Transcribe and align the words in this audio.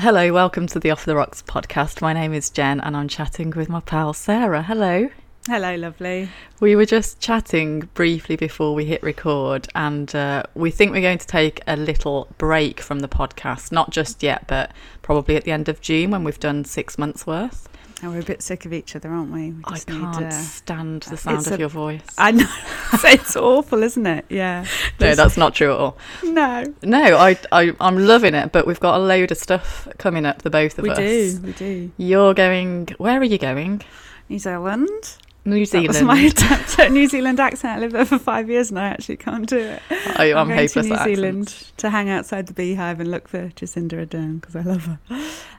Hello, 0.00 0.32
welcome 0.32 0.68
to 0.68 0.78
the 0.78 0.92
Off 0.92 1.04
the 1.04 1.16
Rocks 1.16 1.42
podcast. 1.42 2.00
My 2.00 2.12
name 2.12 2.32
is 2.32 2.50
Jen 2.50 2.78
and 2.78 2.96
I'm 2.96 3.08
chatting 3.08 3.50
with 3.50 3.68
my 3.68 3.80
pal 3.80 4.12
Sarah. 4.12 4.62
Hello. 4.62 5.08
Hello, 5.48 5.74
lovely. 5.74 6.28
We 6.60 6.76
were 6.76 6.86
just 6.86 7.18
chatting 7.18 7.88
briefly 7.94 8.36
before 8.36 8.76
we 8.76 8.84
hit 8.84 9.02
record, 9.02 9.66
and 9.74 10.14
uh, 10.14 10.44
we 10.54 10.70
think 10.70 10.92
we're 10.92 11.00
going 11.00 11.18
to 11.18 11.26
take 11.26 11.62
a 11.66 11.76
little 11.76 12.28
break 12.38 12.80
from 12.80 13.00
the 13.00 13.08
podcast. 13.08 13.72
Not 13.72 13.90
just 13.90 14.22
yet, 14.22 14.44
but 14.46 14.70
probably 15.02 15.34
at 15.34 15.42
the 15.42 15.50
end 15.50 15.68
of 15.68 15.80
June 15.80 16.12
when 16.12 16.22
we've 16.22 16.38
done 16.38 16.64
six 16.64 16.96
months 16.96 17.26
worth. 17.26 17.67
And 18.00 18.12
we're 18.12 18.20
a 18.20 18.24
bit 18.24 18.42
sick 18.42 18.64
of 18.64 18.72
each 18.72 18.94
other, 18.94 19.10
aren't 19.10 19.32
we? 19.32 19.50
we 19.50 19.62
I 19.64 19.78
can't 19.80 20.26
uh, 20.26 20.30
stand 20.30 21.02
the 21.02 21.16
sound 21.16 21.46
of 21.46 21.52
a- 21.54 21.58
your 21.58 21.68
voice. 21.68 22.00
I 22.18 22.30
know. 22.30 22.46
it's 23.04 23.34
awful, 23.34 23.82
isn't 23.82 24.06
it? 24.06 24.24
Yeah. 24.28 24.64
no, 25.00 25.14
that's 25.16 25.36
not 25.36 25.54
true 25.54 25.72
at 25.72 25.78
all. 25.78 25.98
No. 26.22 26.64
No, 26.82 27.16
I, 27.16 27.36
I, 27.50 27.74
I'm 27.80 27.98
loving 28.06 28.34
it, 28.34 28.52
but 28.52 28.66
we've 28.66 28.78
got 28.78 28.96
a 28.96 29.02
load 29.02 29.32
of 29.32 29.38
stuff 29.38 29.88
coming 29.98 30.26
up, 30.26 30.42
the 30.42 30.50
both 30.50 30.78
of 30.78 30.84
We 30.84 30.90
us. 30.90 30.98
We 30.98 31.04
do. 31.04 31.40
We 31.42 31.52
do. 31.52 31.90
You're 31.96 32.34
going, 32.34 32.88
where 32.98 33.18
are 33.18 33.24
you 33.24 33.38
going? 33.38 33.82
New 34.28 34.38
Zealand. 34.38 35.16
New 35.48 35.66
That 35.66 35.86
was 35.86 36.02
my 36.02 36.18
attempt 36.20 36.78
at 36.78 36.92
New 36.92 37.08
Zealand 37.08 37.40
accent. 37.40 37.78
I 37.78 37.80
lived 37.80 37.94
there 37.94 38.04
for 38.04 38.18
five 38.18 38.48
years 38.48 38.70
and 38.70 38.78
I 38.78 38.88
actually 38.88 39.16
can't 39.16 39.48
do 39.48 39.58
it. 39.58 39.82
I, 39.90 40.32
I'm, 40.32 40.48
going 40.48 40.58
to 40.58 40.66
hopeless 40.66 40.86
New 40.86 41.04
Zealand 41.04 41.48
accents. 41.48 41.72
to 41.78 41.90
hang 41.90 42.08
outside 42.10 42.46
the 42.46 42.52
beehive 42.52 43.00
and 43.00 43.10
look 43.10 43.28
for 43.28 43.48
Jacinda 43.50 44.06
Ardern 44.06 44.40
because 44.40 44.56
I 44.56 44.62
love 44.62 44.84
her. 44.84 44.98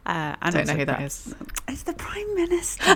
Uh, 0.06 0.36
and 0.36 0.38
I 0.42 0.50
don't 0.50 0.68
know 0.68 0.74
who 0.74 0.86
that 0.86 1.02
is. 1.02 1.36
It's 1.68 1.84
the 1.84 1.94
Prime 1.94 2.34
Minister. 2.34 2.96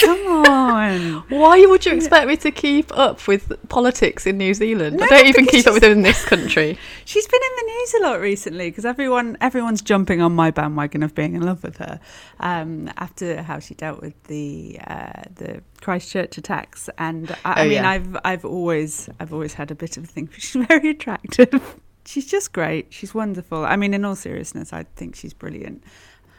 Come 0.00 0.46
on. 0.46 1.24
Why 1.28 1.66
would 1.66 1.84
you 1.84 1.92
expect 1.92 2.28
me 2.28 2.36
to 2.38 2.50
keep 2.50 2.96
up 2.96 3.26
with 3.28 3.52
politics 3.68 4.26
in 4.26 4.38
New 4.38 4.54
Zealand? 4.54 5.02
I 5.02 5.06
don't 5.06 5.26
even 5.26 5.44
keep 5.44 5.66
up 5.66 5.74
with 5.74 5.84
it 5.84 5.92
in 5.92 6.00
this 6.00 6.24
country. 6.24 6.78
She's 7.04 7.26
been 7.26 7.40
in 7.42 7.66
the 7.66 7.72
news 7.72 7.94
a 7.94 8.02
lot 8.04 8.20
recently 8.20 8.70
because 8.70 8.86
everyone 8.86 9.36
everyone's 9.42 9.82
jumping 9.82 10.22
on 10.22 10.34
my 10.34 10.50
bandwagon 10.50 11.02
of 11.02 11.14
being 11.14 11.34
in 11.34 11.42
love 11.42 11.62
with 11.62 11.76
her 11.76 12.00
um, 12.40 12.90
after 12.96 13.42
how 13.42 13.58
she 13.58 13.74
dealt 13.74 14.00
with 14.00 14.14
the 14.24 14.78
uh, 14.86 15.24
the 15.34 15.62
Christchurch 15.80 16.38
attacks. 16.38 16.88
And 16.98 17.30
I, 17.44 17.52
I 17.52 17.60
Oh, 17.60 17.64
mean, 17.64 17.72
yeah. 17.72 17.88
I've 17.90 18.16
I've 18.24 18.44
always 18.44 19.08
I've 19.20 19.32
always 19.32 19.54
had 19.54 19.70
a 19.70 19.74
bit 19.74 19.96
of 19.96 20.04
a 20.04 20.06
thing. 20.06 20.28
She's 20.38 20.66
very 20.66 20.90
attractive. 20.90 21.76
she's 22.04 22.26
just 22.26 22.52
great. 22.52 22.86
She's 22.90 23.14
wonderful. 23.14 23.64
I 23.64 23.76
mean, 23.76 23.94
in 23.94 24.04
all 24.04 24.14
seriousness, 24.16 24.72
I 24.72 24.84
think 24.96 25.16
she's 25.16 25.34
brilliant. 25.34 25.82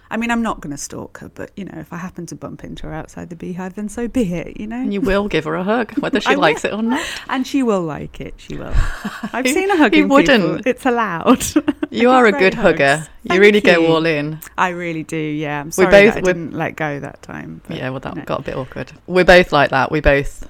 I 0.09 0.17
mean, 0.17 0.31
I'm 0.31 0.41
not 0.41 0.61
going 0.61 0.71
to 0.71 0.77
stalk 0.81 1.17
her, 1.19 1.29
but 1.29 1.51
you 1.55 1.65
know, 1.65 1.77
if 1.77 1.91
I 1.91 1.97
happen 1.97 2.25
to 2.27 2.35
bump 2.35 2.63
into 2.63 2.83
her 2.87 2.93
outside 2.93 3.29
the 3.29 3.35
beehive, 3.35 3.75
then 3.75 3.89
so 3.89 4.07
be 4.07 4.33
it. 4.33 4.59
You 4.59 4.67
know, 4.67 4.77
And 4.77 4.93
you 4.93 5.01
will 5.01 5.27
give 5.27 5.43
her 5.45 5.55
a 5.55 5.63
hug, 5.63 5.97
whether 5.99 6.19
she 6.21 6.35
likes 6.47 6.63
it 6.65 6.73
or 6.73 6.81
not. 6.81 7.05
and 7.29 7.45
she 7.45 7.63
will 7.63 7.81
like 7.81 8.21
it. 8.21 8.33
She 8.37 8.55
will. 8.57 8.73
I've 9.33 9.45
Who- 9.45 9.53
seen 9.53 9.69
her 9.69 9.77
hugging 9.77 10.09
who 10.09 10.17
people. 10.21 10.39
wouldn't? 10.49 10.67
It's 10.67 10.85
allowed. 10.85 11.43
You 11.89 12.09
are 12.09 12.25
a 12.25 12.31
good 12.33 12.39
great 12.39 12.53
hugger. 12.55 12.97
hugs. 12.97 13.09
You 13.23 13.29
Thank 13.29 13.41
really 13.41 13.61
go 13.61 13.87
all 13.87 14.05
in. 14.05 14.39
I 14.57 14.69
really 14.69 15.03
do. 15.03 15.15
Yeah, 15.17 15.61
I'm 15.61 15.67
We 15.77 15.85
both- 15.85 15.91
that 16.13 16.17
I 16.17 16.21
didn't 16.21 16.51
let 16.53 16.75
go 16.75 16.99
that 16.99 17.21
time. 17.21 17.61
but, 17.65 17.77
Yeah, 17.77 17.89
well, 17.91 18.01
that 18.01 18.15
no. 18.15 18.23
got 18.23 18.39
a 18.41 18.43
bit 18.43 18.55
awkward. 18.57 18.91
We're 19.07 19.23
both 19.23 19.51
like 19.53 19.69
that. 19.69 19.89
We're 19.89 20.01
both 20.01 20.47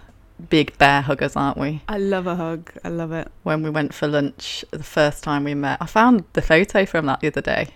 big 0.49 0.75
bear 0.79 1.01
huggers, 1.01 1.35
aren't 1.35 1.57
we? 1.57 1.81
I 1.87 1.99
love 1.99 2.25
a 2.27 2.35
hug. 2.35 2.71
I 2.83 2.89
love 2.89 3.11
it. 3.11 3.27
When 3.43 3.61
we 3.61 3.69
went 3.69 3.93
for 3.93 4.07
lunch 4.07 4.65
the 4.71 4.83
first 4.83 5.23
time 5.23 5.43
we 5.43 5.53
met, 5.53 5.77
I 5.79 5.85
found 5.85 6.23
the 6.33 6.41
photo 6.41 6.85
from 6.87 7.05
that 7.05 7.19
the 7.21 7.27
other 7.27 7.41
day. 7.41 7.69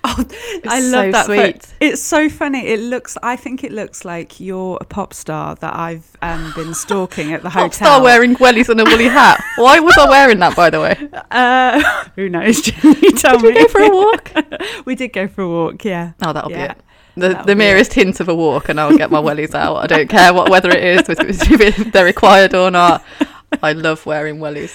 Oh, 0.04 0.14
It's 0.30 0.66
I 0.66 0.80
so 0.80 0.90
love 0.96 1.12
that. 1.12 1.26
pho- 1.26 1.34
sweet. 1.34 1.74
it's 1.80 2.00
so 2.02 2.28
funny. 2.28 2.66
It 2.68 2.80
looks. 2.80 3.16
I 3.22 3.36
think 3.36 3.62
it 3.64 3.72
looks 3.72 4.04
like 4.04 4.38
you're 4.40 4.78
a 4.80 4.84
pop 4.84 5.12
star 5.12 5.54
that 5.56 5.74
I've 5.74 6.16
um, 6.22 6.52
been 6.54 6.72
stalking 6.84 7.32
at 7.32 7.42
the 7.42 7.50
hotel. 7.50 7.64
Pop 7.68 7.74
star 7.74 8.02
wearing 8.02 8.34
wellies 8.36 8.68
and 8.68 8.80
a 8.80 8.84
woolly 8.84 9.08
hat. 9.08 9.42
Why 9.56 9.80
was 9.80 9.96
I 9.98 10.08
wearing 10.08 10.38
that, 10.38 10.54
by 10.56 10.70
the 10.70 10.80
way? 10.80 10.96
Uh, 11.30 11.82
who 12.16 12.28
knows? 12.28 12.66
You 12.82 13.12
tell 13.12 13.38
Did 13.38 13.54
we 13.54 13.60
go 13.62 13.68
for 13.68 13.80
a 13.80 13.88
walk? 13.90 14.32
we 14.86 14.94
did 14.94 15.12
go 15.12 15.26
for 15.28 15.42
a 15.42 15.48
walk. 15.48 15.84
Yeah. 15.84 16.12
Oh, 16.22 16.32
that'll 16.32 16.50
Yeah. 16.50 16.66
be 16.68 16.72
it. 16.72 16.78
The, 17.16 17.28
That'll 17.30 17.44
the 17.46 17.56
merest 17.56 17.94
hint 17.94 18.20
of 18.20 18.28
a 18.28 18.34
walk, 18.34 18.68
and 18.68 18.78
I'll 18.80 18.96
get 18.96 19.10
my 19.10 19.20
wellies 19.20 19.52
out. 19.54 19.76
I 19.78 19.86
don't 19.88 20.08
care 20.08 20.32
what 20.32 20.48
whether 20.50 20.70
it 20.70 20.82
is, 20.84 21.02
if 21.08 21.92
they're 21.92 22.04
required 22.04 22.54
or 22.54 22.70
not. 22.70 23.04
I 23.60 23.72
love 23.72 24.06
wearing 24.06 24.38
wellies. 24.38 24.72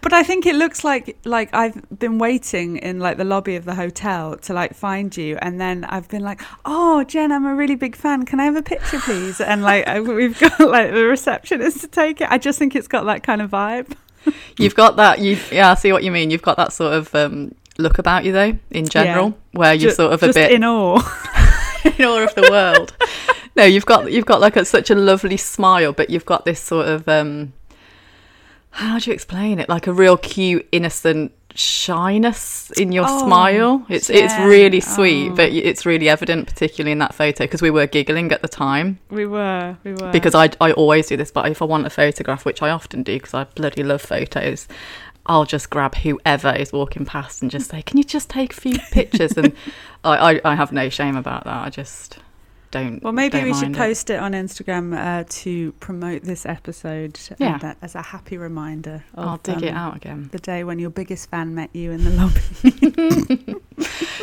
But 0.00 0.12
I 0.12 0.22
think 0.22 0.46
it 0.46 0.54
looks 0.54 0.84
like 0.84 1.18
like 1.24 1.52
I've 1.52 1.82
been 1.98 2.18
waiting 2.18 2.76
in 2.76 3.00
like 3.00 3.16
the 3.16 3.24
lobby 3.24 3.56
of 3.56 3.64
the 3.64 3.74
hotel 3.74 4.36
to 4.36 4.52
like 4.52 4.74
find 4.74 5.14
you, 5.16 5.36
and 5.42 5.60
then 5.60 5.84
I've 5.84 6.08
been 6.08 6.22
like, 6.22 6.40
"Oh, 6.64 7.02
Jen, 7.04 7.32
I'm 7.32 7.44
a 7.46 7.54
really 7.54 7.74
big 7.74 7.96
fan. 7.96 8.24
Can 8.24 8.38
I 8.40 8.44
have 8.44 8.56
a 8.56 8.62
picture, 8.62 9.00
please?" 9.00 9.40
And 9.40 9.62
like 9.62 9.86
we've 10.04 10.38
got 10.38 10.60
like 10.76 10.92
the 10.92 11.04
receptionist 11.04 11.80
to 11.80 11.88
take 11.88 12.20
it. 12.20 12.28
I 12.30 12.38
just 12.38 12.58
think 12.58 12.76
it's 12.76 12.88
got 12.88 13.04
that 13.04 13.22
kind 13.22 13.42
of 13.42 13.50
vibe. 13.50 13.92
You've 14.58 14.74
got 14.74 14.96
that. 14.96 15.18
You 15.18 15.38
yeah, 15.50 15.70
I 15.70 15.74
see 15.74 15.92
what 15.92 16.04
you 16.04 16.12
mean. 16.12 16.30
You've 16.30 16.42
got 16.42 16.56
that 16.58 16.72
sort 16.72 16.94
of 16.94 17.14
um, 17.14 17.54
look 17.78 17.98
about 17.98 18.24
you, 18.24 18.32
though, 18.32 18.58
in 18.70 18.86
general, 18.86 19.36
where 19.52 19.74
you're 19.74 19.90
Ju- 19.90 19.96
sort 19.96 20.12
of 20.12 20.22
a 20.22 20.26
just 20.26 20.36
bit 20.36 20.52
in 20.52 20.64
awe. 20.64 21.00
in 21.84 22.04
awe 22.04 22.24
of 22.24 22.34
the 22.34 22.48
world. 22.50 22.94
no, 23.56 23.64
you've 23.64 23.86
got 23.86 24.10
you've 24.12 24.26
got 24.26 24.40
like 24.40 24.56
a, 24.56 24.64
such 24.64 24.90
a 24.90 24.94
lovely 24.94 25.36
smile, 25.36 25.92
but 25.92 26.10
you've 26.10 26.26
got 26.26 26.44
this 26.44 26.60
sort 26.60 26.86
of 26.86 27.08
um, 27.08 27.52
how 28.78 28.96
do 29.00 29.10
you 29.10 29.14
explain 29.14 29.58
it? 29.58 29.68
Like 29.68 29.88
a 29.88 29.92
real 29.92 30.16
cute, 30.16 30.68
innocent 30.70 31.32
shyness 31.52 32.70
in 32.76 32.92
your 32.92 33.06
Oh, 33.08 33.26
smile. 33.26 33.84
It's 33.88 34.08
it's 34.08 34.32
really 34.38 34.78
oh. 34.78 34.94
sweet, 34.94 35.32
oh. 35.32 35.34
but 35.34 35.50
it's 35.50 35.84
really 35.84 36.08
evident, 36.08 36.46
particularly 36.46 36.92
in 36.92 36.98
that 36.98 37.12
photo, 37.12 37.42
because 37.42 37.60
we 37.60 37.70
were 37.70 37.88
giggling 37.88 38.30
at 38.30 38.40
the 38.40 38.46
time. 38.46 39.00
We 39.10 39.26
were, 39.26 39.76
we 39.82 39.94
were. 39.94 40.12
Because 40.12 40.36
I 40.36 40.50
I 40.60 40.70
always 40.72 41.08
do 41.08 41.16
this, 41.16 41.32
but 41.32 41.50
if 41.50 41.60
I 41.60 41.64
want 41.64 41.86
a 41.86 41.90
photograph, 41.90 42.44
which 42.44 42.62
I 42.62 42.70
often 42.70 43.02
do, 43.02 43.14
because 43.14 43.34
I 43.34 43.44
bloody 43.44 43.82
love 43.82 44.00
photos. 44.00 44.68
I'll 45.26 45.44
just 45.44 45.68
grab 45.68 45.94
whoever 45.96 46.54
is 46.54 46.72
walking 46.72 47.04
past 47.04 47.42
and 47.42 47.50
just 47.50 47.70
say, 47.70 47.82
"Can 47.82 47.98
you 47.98 48.04
just 48.04 48.30
take 48.30 48.52
a 48.52 48.60
few 48.60 48.78
pictures?" 48.92 49.32
And 49.36 49.52
I, 50.04 50.34
I, 50.34 50.40
I 50.52 50.54
have 50.54 50.70
no 50.70 50.88
shame 50.88 51.16
about 51.16 51.44
that. 51.44 51.66
I 51.66 51.68
just 51.68 52.18
don't. 52.70 53.02
well, 53.02 53.12
maybe 53.12 53.38
don't 53.38 53.44
we 53.44 53.54
should 53.54 53.70
it. 53.70 53.76
post 53.76 54.10
it 54.10 54.18
on 54.20 54.32
Instagram 54.32 54.96
uh, 54.96 55.24
to 55.28 55.72
promote 55.72 56.22
this 56.22 56.46
episode. 56.46 57.18
Yeah. 57.38 57.52
and 57.54 57.60
that 57.62 57.78
as 57.82 57.94
a 57.94 58.02
happy 58.02 58.36
reminder. 58.36 59.04
Of, 59.14 59.28
I'll 59.28 59.36
dig 59.38 59.62
it 59.62 59.70
um, 59.70 59.76
out 59.76 59.96
again. 59.96 60.28
The 60.32 60.38
day 60.38 60.64
when 60.64 60.78
your 60.78 60.90
biggest 60.90 61.30
fan 61.30 61.54
met 61.54 61.70
you 61.74 61.92
in 61.92 62.04
the 62.04 62.10
lobby. 62.10 63.54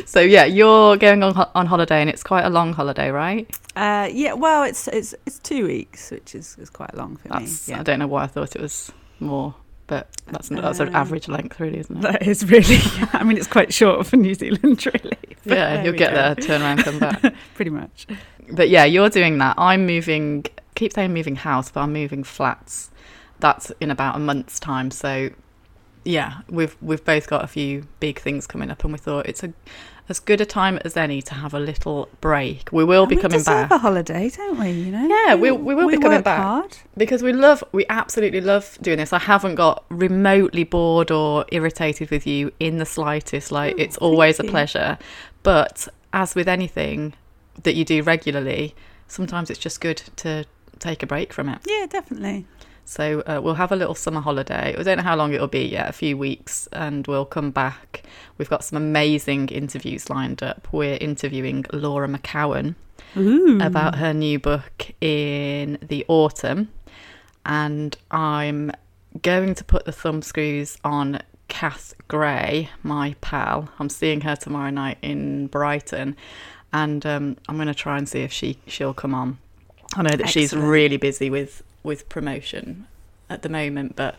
So 0.05 0.19
yeah, 0.19 0.45
you're 0.45 0.97
going 0.97 1.23
on 1.23 1.33
ho- 1.33 1.49
on 1.55 1.65
holiday, 1.65 1.99
and 2.01 2.09
it's 2.09 2.23
quite 2.23 2.45
a 2.45 2.49
long 2.49 2.73
holiday, 2.73 3.09
right? 3.09 3.49
Uh, 3.75 4.07
yeah, 4.11 4.33
well, 4.33 4.63
it's 4.63 4.87
it's 4.89 5.15
it's 5.25 5.39
two 5.39 5.65
weeks, 5.65 6.11
which 6.11 6.35
is, 6.35 6.57
is 6.59 6.69
quite 6.69 6.93
long 6.95 7.17
for 7.17 7.29
That's. 7.29 7.67
me. 7.67 7.73
Yeah. 7.73 7.79
I 7.79 7.83
don't 7.83 7.99
know 7.99 8.07
why 8.07 8.23
I 8.23 8.27
thought 8.27 8.55
it 8.55 8.61
was 8.61 8.91
more, 9.19 9.55
but 9.87 10.09
that's 10.27 10.49
that's 10.49 10.79
an 10.79 10.95
average 10.95 11.27
length, 11.27 11.59
really, 11.59 11.79
isn't 11.79 11.97
it? 11.97 12.01
That 12.01 12.27
is 12.27 12.49
really. 12.49 12.77
I 13.13 13.23
mean, 13.23 13.37
it's 13.37 13.47
quite 13.47 13.73
short 13.73 14.05
for 14.07 14.17
New 14.17 14.33
Zealand, 14.33 14.85
really. 14.85 15.17
Yeah, 15.45 15.83
you'll 15.83 15.93
get 15.93 16.11
go. 16.11 16.15
there, 16.15 16.35
turn 16.35 16.61
around, 16.61 16.83
come 16.83 16.99
back. 16.99 17.35
Pretty 17.55 17.71
much. 17.71 18.07
but 18.51 18.69
yeah, 18.69 18.85
you're 18.85 19.09
doing 19.09 19.37
that. 19.39 19.55
I'm 19.57 19.85
moving. 19.85 20.45
Keep 20.75 20.93
saying 20.93 21.13
moving 21.13 21.35
house, 21.35 21.71
but 21.71 21.81
I'm 21.81 21.93
moving 21.93 22.23
flats. 22.23 22.91
That's 23.39 23.71
in 23.79 23.91
about 23.91 24.15
a 24.15 24.19
month's 24.19 24.59
time. 24.59 24.91
So 24.91 25.29
yeah, 26.03 26.41
we've 26.49 26.75
we've 26.81 27.03
both 27.03 27.27
got 27.27 27.43
a 27.43 27.47
few 27.47 27.87
big 27.99 28.19
things 28.19 28.47
coming 28.47 28.71
up, 28.71 28.83
and 28.83 28.93
we 28.93 28.99
thought 28.99 29.27
it's 29.27 29.43
a 29.43 29.53
as 30.07 30.19
good 30.19 30.39
a 30.39 30.45
time 30.45 30.77
as 30.85 30.95
any 30.95 31.21
to 31.23 31.33
have 31.33 31.53
a 31.53 31.59
little 31.59 32.07
break. 32.21 32.69
We 32.71 32.83
will 32.83 33.03
And 33.03 33.09
be 33.09 33.15
we 33.15 33.21
coming 33.21 33.41
back 33.43 33.71
a 33.71 33.77
holiday, 33.79 34.29
don't 34.29 34.59
we? 34.59 34.69
You 34.69 34.91
know. 34.91 35.07
Yeah, 35.07 35.35
we- 35.35 35.51
we 35.51 35.73
will 35.75 35.89
be 35.89 35.97
coming 35.97 36.21
back. 36.21 36.39
Hard. 36.41 36.77
because 36.97 37.23
we 37.23 37.33
love, 37.33 37.63
we 37.71 37.85
absolutely 37.89 38.41
love 38.41 38.77
doing 38.81 38.97
this. 38.97 39.11
I 39.13 39.19
haven't 39.19 39.55
got 39.55 39.83
remotely 39.89 40.63
bored 40.63 41.09
or 41.11 41.45
irritated 41.51 42.11
with 42.11 42.27
you 42.27 42.51
in 42.59 42.77
the 42.77 42.85
slightest. 42.85 43.51
Like 43.51 43.75
Oh, 43.77 43.81
it's 43.81 43.97
always 43.97 44.39
a 44.39 44.43
pleasure. 44.43 44.97
But 45.43 45.87
as 46.13 46.35
with 46.35 46.47
anything 46.47 47.13
that 47.63 47.73
you 47.75 47.83
do 47.85 48.01
regularly, 48.03 48.75
sometimes 49.07 49.49
it's 49.49 49.59
just 49.59 49.81
good 49.81 50.01
to 50.17 50.45
take 50.79 51.01
a 51.03 51.07
break 51.07 51.33
from 51.33 51.49
it. 51.49 51.59
Yeah, 51.65 51.85
definitely. 51.89 52.45
So 52.85 53.21
uh, 53.21 53.41
we'll 53.43 53.55
have 53.55 53.71
a 53.71 53.75
little 53.75 53.95
summer 53.95 54.21
holiday. 54.21 54.75
I 54.77 54.83
don't 54.83 54.97
know 54.97 55.03
how 55.03 55.15
long 55.15 55.33
it'll 55.33 55.47
be 55.47 55.65
yet, 55.65 55.89
a 55.89 55.93
few 55.93 56.17
weeks, 56.17 56.67
and 56.71 57.05
we'll 57.07 57.25
come 57.25 57.49
back. 57.49 58.03
We've 58.37 58.49
got 58.49 58.63
some 58.63 58.77
amazing 58.77 59.49
interviews 59.49 60.09
lined 60.09 60.43
up. 60.43 60.67
We're 60.71 60.97
interviewing 61.01 61.65
Laura 61.73 62.07
McKowen 62.07 62.75
Ooh. 63.17 63.59
about 63.59 63.95
her 63.95 64.13
new 64.13 64.37
book 64.37 64.91
in 65.01 65.79
the 65.81 66.05
autumn, 66.07 66.71
and 67.43 67.97
I'm 68.11 68.71
going 69.21 69.55
to 69.55 69.63
put 69.63 69.85
the 69.85 69.91
thumb 69.91 70.21
screws 70.21 70.77
on 70.83 71.21
Cass 71.47 71.95
Gray, 72.07 72.69
my 72.83 73.15
pal. 73.21 73.69
I'm 73.79 73.89
seeing 73.89 74.21
her 74.21 74.35
tomorrow 74.35 74.69
night 74.69 74.99
in 75.01 75.47
Brighton, 75.47 76.15
and 76.71 77.03
um, 77.03 77.37
I'm 77.49 77.55
going 77.55 77.67
to 77.67 77.73
try 77.73 77.97
and 77.97 78.07
see 78.07 78.21
if 78.21 78.31
she 78.31 78.59
she'll 78.67 78.93
come 78.93 79.15
on. 79.15 79.39
I 79.95 80.03
know 80.03 80.15
that 80.15 80.29
she's 80.29 80.53
really 80.53 80.97
busy 80.97 81.29
with 81.29 81.63
with 81.85 82.09
promotion 82.09 82.87
at 83.29 83.41
the 83.41 83.49
moment, 83.49 83.95
but 83.95 84.15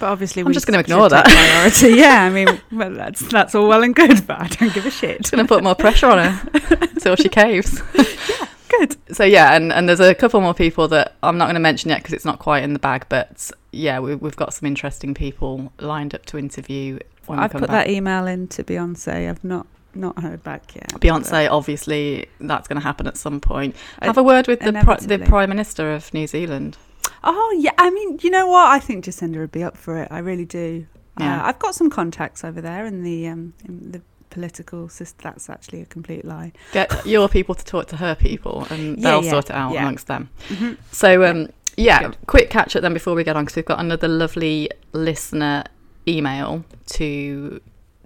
But 0.00 0.06
obviously, 0.10 0.42
I'm 0.42 0.52
just 0.52 0.66
gonna 0.66 0.78
ignore 0.80 1.08
that. 1.08 1.24
priority. 1.26 1.88
yeah, 2.00 2.22
I 2.22 2.30
mean, 2.30 2.60
well, 2.72 2.90
that's 2.94 3.20
that's 3.28 3.54
all 3.54 3.68
well 3.68 3.82
and 3.82 3.94
good, 3.94 4.26
but 4.26 4.40
I 4.40 4.46
don't 4.48 4.72
give 4.72 4.86
a 4.86 4.90
shit. 4.90 5.20
it's 5.20 5.30
going 5.30 5.44
to 5.44 5.48
put 5.48 5.62
more 5.62 5.74
pressure 5.74 6.06
on 6.06 6.18
her 6.18 6.48
until 6.80 7.16
she 7.16 7.28
caves. 7.28 7.82
Yeah, 7.94 8.46
good. 8.68 8.96
So 9.16 9.24
yeah, 9.24 9.54
and, 9.54 9.72
and 9.72 9.88
there's 9.88 10.00
a 10.00 10.14
couple 10.14 10.40
more 10.40 10.54
people 10.54 10.88
that 10.88 11.14
I'm 11.22 11.36
not 11.38 11.46
going 11.46 11.54
to 11.54 11.60
mention 11.60 11.90
yet 11.90 11.98
because 11.98 12.14
it's 12.14 12.24
not 12.24 12.38
quite 12.38 12.62
in 12.62 12.72
the 12.72 12.78
bag. 12.78 13.06
But 13.08 13.50
yeah, 13.72 13.98
we, 14.00 14.14
we've 14.14 14.36
got 14.36 14.54
some 14.54 14.66
interesting 14.66 15.14
people 15.14 15.72
lined 15.80 16.14
up 16.14 16.24
to 16.26 16.38
interview 16.38 16.98
when 17.26 17.38
I've 17.38 17.50
come 17.52 17.60
put 17.60 17.70
back. 17.70 17.86
that 17.86 17.92
email 17.92 18.26
in 18.26 18.46
to 18.48 18.64
Beyonce. 18.64 19.28
I've 19.28 19.42
not 19.44 19.66
not 19.94 20.20
heard 20.22 20.42
back 20.44 20.74
yet. 20.76 20.88
Beyonce, 21.00 21.48
obviously, 21.50 22.26
that's 22.40 22.68
going 22.68 22.80
to 22.80 22.84
happen 22.84 23.06
at 23.08 23.16
some 23.16 23.40
point. 23.40 23.74
Have 24.00 24.18
a 24.18 24.22
word 24.22 24.46
with 24.46 24.60
the 24.60 24.72
pri- 24.72 24.96
the. 24.96 25.18
Prime 25.18 25.48
Minister 25.48 25.92
of 25.92 26.12
New 26.14 26.26
Zealand. 26.26 26.76
Oh 27.24 27.56
yeah, 27.58 27.72
I 27.78 27.90
mean, 27.90 28.18
you 28.22 28.30
know 28.30 28.46
what? 28.46 28.66
I 28.68 28.78
think 28.78 29.04
Jacinda 29.04 29.38
would 29.38 29.52
be 29.52 29.62
up 29.62 29.76
for 29.76 29.96
it. 29.98 30.08
I 30.10 30.18
really 30.18 30.44
do. 30.44 30.86
Yeah. 31.18 31.42
Uh, 31.42 31.46
I've 31.48 31.58
got 31.58 31.74
some 31.74 31.90
contacts 31.90 32.44
over 32.44 32.60
there 32.60 32.86
in 32.86 33.02
the 33.02 33.26
um, 33.28 33.54
in 33.64 33.92
the 33.92 34.02
political 34.30 34.88
system. 34.88 35.20
That's 35.24 35.48
actually 35.50 35.80
a 35.82 35.86
complete 35.86 36.24
lie. 36.24 36.52
Get 36.72 37.04
your 37.06 37.28
people 37.28 37.54
to 37.54 37.64
talk 37.64 37.86
to 37.88 37.96
her 37.96 38.14
people, 38.14 38.66
and 38.70 38.98
Yeah, 38.98 39.10
they'll 39.10 39.24
yeah, 39.24 39.30
sort 39.30 39.50
it 39.50 39.56
out 39.56 39.74
amongst 39.74 40.06
them. 40.06 40.30
Mhm. 40.48 40.76
So, 40.92 41.24
um, 41.24 41.48
yeah, 41.76 42.02
Good. 42.02 42.16
quick 42.26 42.50
catch 42.50 42.76
up 42.76 42.82
then 42.82 42.92
before 42.94 43.14
we 43.14 43.24
get 43.24 43.36
on 43.36 43.44
because 43.44 43.56
we've 43.56 43.64
got 43.64 43.80
another 43.80 44.08
lovely 44.08 44.70
listener 44.92 45.64
email 46.06 46.64
to 46.88 47.60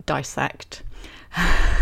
dissect. 0.07 0.83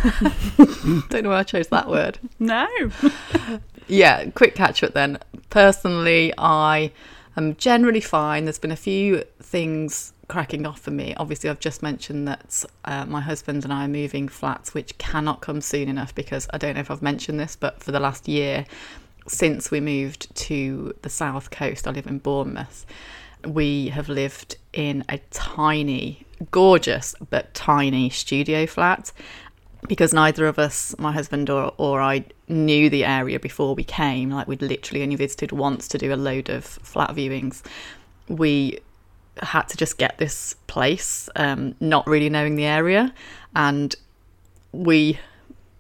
Don't 1.09 1.23
know 1.23 1.31
why 1.31 1.39
I 1.41 1.43
chose 1.43 1.69
that 1.69 1.89
word. 1.89 2.19
No. 2.39 2.67
Yeah, 3.89 4.31
quick 4.31 4.55
catch 4.55 4.83
up 4.83 4.95
then. 4.95 5.19
Personally, 5.51 6.33
I 6.39 6.93
am 7.37 7.57
generally 7.57 8.01
fine. 8.01 8.45
There's 8.45 8.59
been 8.59 8.71
a 8.71 8.77
few 8.77 9.25
things 9.43 10.13
cracking 10.29 10.65
off 10.65 10.81
for 10.81 10.93
me. 10.93 11.13
Obviously, 11.17 11.51
I've 11.51 11.61
just 11.61 11.83
mentioned 11.83 12.29
that 12.29 12.65
uh, 12.85 13.05
my 13.07 13.21
husband 13.21 13.65
and 13.65 13.73
I 13.73 13.85
are 13.85 13.89
moving 13.89 14.29
flats, 14.29 14.73
which 14.73 14.97
cannot 14.99 15.41
come 15.41 15.61
soon 15.61 15.89
enough 15.89 16.15
because 16.15 16.49
I 16.53 16.59
don't 16.59 16.75
know 16.75 16.81
if 16.81 16.91
I've 16.91 17.03
mentioned 17.03 17.41
this, 17.41 17.57
but 17.57 17.83
for 17.83 17.91
the 17.91 18.01
last 18.01 18.29
year, 18.29 18.65
since 19.27 19.71
we 19.71 19.81
moved 19.81 20.35
to 20.35 20.95
the 21.03 21.11
south 21.11 21.51
coast, 21.51 21.87
I 21.87 21.91
live 21.91 22.07
in 22.07 22.19
Bournemouth. 22.19 22.87
We 23.45 23.89
have 23.89 24.09
lived 24.09 24.57
in 24.73 25.05
a 25.09 25.19
tiny, 25.31 26.27
gorgeous 26.51 27.15
but 27.31 27.53
tiny 27.55 28.11
studio 28.11 28.67
flat 28.67 29.13
because 29.89 30.13
neither 30.13 30.47
of 30.47 30.59
us, 30.59 30.95
my 30.99 31.13
husband 31.13 31.51
or, 31.51 31.73
or 31.79 32.01
I, 32.01 32.25
knew 32.49 32.91
the 32.91 33.05
area 33.05 33.39
before 33.39 33.75
we 33.75 33.85
came. 33.85 34.31
Like 34.31 34.49
we'd 34.49 34.63
literally 34.63 35.03
only 35.03 35.17
visited 35.17 35.53
once 35.53 35.89
to 35.89 35.99
do 35.99 36.13
a 36.13 36.17
load 36.17 36.49
of 36.49 36.65
flat 36.65 37.11
viewings. 37.11 37.63
We 38.29 38.81
had 39.43 39.63
to 39.69 39.77
just 39.77 39.99
get 39.99 40.19
this 40.19 40.57
place, 40.67 41.29
um, 41.37 41.75
not 41.81 42.07
really 42.07 42.29
knowing 42.29 42.57
the 42.57 42.65
area, 42.65 43.15
and 43.55 43.95
we 44.73 45.19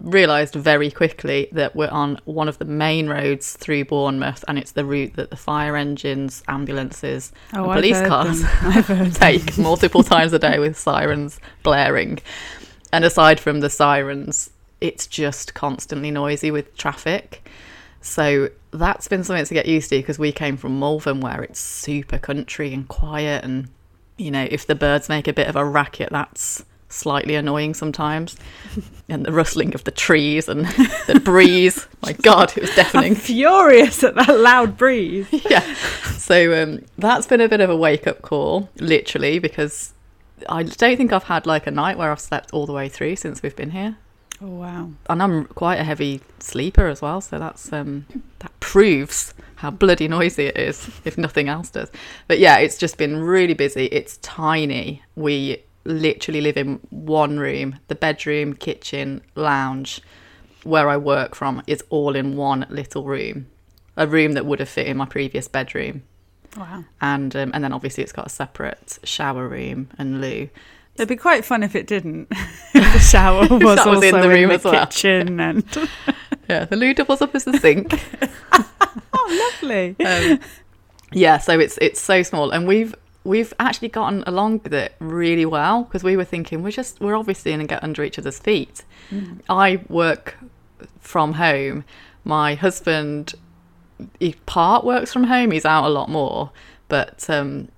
realised 0.00 0.55
very 0.55 0.91
quickly 0.91 1.49
that 1.52 1.76
we're 1.76 1.91
on 1.91 2.19
one 2.25 2.49
of 2.49 2.58
the 2.58 2.64
main 2.64 3.08
roads 3.08 3.52
through 3.56 3.85
Bournemouth, 3.85 4.44
and 4.49 4.58
it's 4.58 4.73
the 4.73 4.85
route 4.85 5.14
that 5.14 5.31
the 5.31 5.37
fire 5.37 5.76
engines, 5.76 6.43
ambulances, 6.49 7.32
Oh, 7.52 7.64
and 7.70 7.73
police 7.75 8.00
cars. 8.00 8.43
Take 9.19 9.58
multiple 9.58 10.02
times 10.02 10.32
a 10.32 10.38
day 10.38 10.58
with 10.58 10.79
sirens 10.79 11.38
blaring. 11.62 12.19
And 12.92 13.04
aside 13.04 13.40
from 13.40 13.60
the 13.60 13.70
sirens, 13.70 14.50
it's 14.81 15.06
just 15.06 15.54
constantly 15.54 16.10
noisy 16.10 16.50
with 16.50 16.76
traffic. 16.76 17.48
So 18.00 18.48
that's 18.70 19.08
been 19.08 19.25
something 19.25 19.44
to 19.44 19.54
get 19.54 19.66
used 19.66 19.90
to 19.90 19.98
because 19.98 20.19
we 20.19 20.32
came 20.32 20.56
from 20.56 20.78
Malvern 20.78 21.20
where 21.20 21.42
it's 21.42 21.60
super 21.60 22.19
country 22.19 22.72
and 22.72 22.88
quiet. 22.88 23.44
And, 23.44 23.69
you 24.16 24.31
know, 24.31 24.46
if 24.50 24.66
the 24.66 24.75
birds 24.75 25.08
make 25.08 25.28
a 25.28 25.32
bit 25.32 25.48
of 25.48 25.56
a 25.56 25.64
racket, 25.64 26.08
that's 26.10 26.64
slightly 26.88 27.34
annoying 27.34 27.75
sometimes. 27.75 28.37
and 29.08 29.25
the 29.25 29.32
rustling 29.32 29.75
of 29.75 29.84
the 29.84 29.90
trees 29.90 30.48
and 30.48 30.66
the 31.06 31.20
breeze. 31.22 31.87
My 32.02 32.12
God, 32.12 32.56
it 32.56 32.62
was 32.62 32.75
deafening. 32.75 33.12
I'm 33.12 33.14
furious 33.16 34.02
at 34.02 34.14
that 34.14 34.38
loud 34.38 34.76
breeze. 34.76 35.26
yeah. 35.50 35.75
So 36.16 36.62
um, 36.62 36.84
that's 36.98 37.26
been 37.26 37.40
a 37.40 37.48
bit 37.48 37.60
of 37.60 37.70
a 37.70 37.76
wake 37.76 38.06
up 38.06 38.22
call, 38.22 38.70
literally, 38.76 39.38
because 39.38 39.92
I 40.48 40.62
don't 40.62 40.96
think 40.96 41.12
I've 41.12 41.25
had 41.25 41.46
like 41.46 41.66
a 41.66 41.70
night 41.70 41.98
where 41.98 42.10
I've 42.10 42.20
slept 42.20 42.52
all 42.52 42.66
the 42.66 42.72
way 42.72 42.88
through 42.88 43.16
since 43.16 43.42
we've 43.42 43.56
been 43.56 43.70
here. 43.70 43.96
Oh 44.42 44.48
wow. 44.48 44.90
And 45.08 45.22
I'm 45.22 45.44
quite 45.46 45.78
a 45.78 45.84
heavy 45.84 46.22
sleeper 46.38 46.87
as 46.87 47.02
well, 47.02 47.20
so 47.20 47.38
that's 47.38 47.72
um, 47.72 48.06
that 48.38 48.58
proves 48.60 49.34
how 49.56 49.70
bloody 49.70 50.08
noisy 50.08 50.46
it 50.46 50.56
is, 50.56 50.90
if 51.04 51.19
nothing 51.19 51.48
else 51.48 51.70
does. 51.70 51.90
But 52.26 52.38
yeah, 52.38 52.58
it's 52.58 52.78
just 52.78 52.96
been 52.96 53.16
really 53.16 53.54
busy. 53.54 53.87
It's 53.87 54.16
tiny. 54.19 55.02
We 55.14 55.62
literally 55.84 56.40
live 56.40 56.56
in 56.56 56.81
one 56.88 57.38
room. 57.38 57.78
The 57.88 57.94
bedroom, 57.94 58.54
kitchen, 58.54 59.20
lounge, 59.34 60.00
where 60.62 60.88
I 60.88 60.96
work 60.96 61.34
from 61.34 61.62
is 61.66 61.84
all 61.90 62.16
in 62.16 62.37
one 62.37 62.66
little 62.70 63.04
room. 63.04 63.46
A 63.96 64.06
room 64.06 64.32
that 64.32 64.46
would 64.46 64.60
have 64.60 64.69
fit 64.69 64.87
in 64.87 64.96
my 64.96 65.04
previous 65.04 65.48
bedroom 65.48 66.02
Wow. 66.56 66.85
and 67.00 67.35
um, 67.37 67.50
and 67.55 67.62
then 67.62 67.73
obviously 67.73 68.02
it's 68.02 68.12
got 68.12 68.26
a 68.26 68.31
separate 68.31 68.99
shower 69.05 69.47
room 69.49 69.88
and 69.99 70.20
loo. 70.20 70.49
It'd 70.97 71.08
be 71.08 71.17
quite 71.17 71.44
fun 71.44 71.62
if 71.62 71.75
it 71.75 71.87
didn't. 71.87 72.29
the 72.75 72.99
shower 73.11 73.43
was, 73.43 73.62
was 73.62 73.79
also 73.87 74.00
in 74.17 74.20
the 74.20 74.29
room 74.29 74.50
as 74.50 74.64
well. 74.64 74.87
kitchen 74.87 75.41
and 75.41 75.64
Yeah, 76.49 76.64
the 76.64 76.76
loo 76.76 76.93
doubles 76.94 77.23
up 77.23 77.35
as 77.37 77.44
the 77.44 77.56
sink. 77.58 77.94
oh, 79.12 79.52
lovely. 79.62 79.94
um, 80.05 80.41
yeah, 81.12 81.38
so 81.38 81.58
it's 81.61 81.79
it's 81.81 82.00
so 82.00 82.23
small, 82.25 82.50
and 82.50 82.67
we've 82.67 82.94
we've 83.23 83.55
actually 83.61 83.88
gotten 83.88 84.25
along 84.26 84.61
with 84.64 84.75
it 84.75 84.94
really 84.99 85.47
well 85.47 85.85
because 85.85 86.02
we 86.02 86.17
were 86.17 86.25
thinking 86.25 86.62
we're 86.62 86.70
just 86.73 87.00
we're 87.00 87.14
obviously 87.17 87.52
going 87.52 87.61
to 87.61 87.67
get 87.67 87.85
under 87.85 88.02
each 88.02 88.19
other's 88.19 88.38
feet. 88.41 88.82
I 89.49 89.81
work 89.88 90.37
from 91.00 91.35
home. 91.35 91.85
My 92.25 92.55
husband, 92.55 93.35
he 94.19 94.35
part 94.47 94.85
works 94.85 95.12
from 95.12 95.25
home. 95.25 95.50
He's 95.50 95.64
out 95.64 95.85
a 95.85 95.88
lot 95.88 96.08
more, 96.08 96.50
but 96.88 97.29
um, 97.31 97.69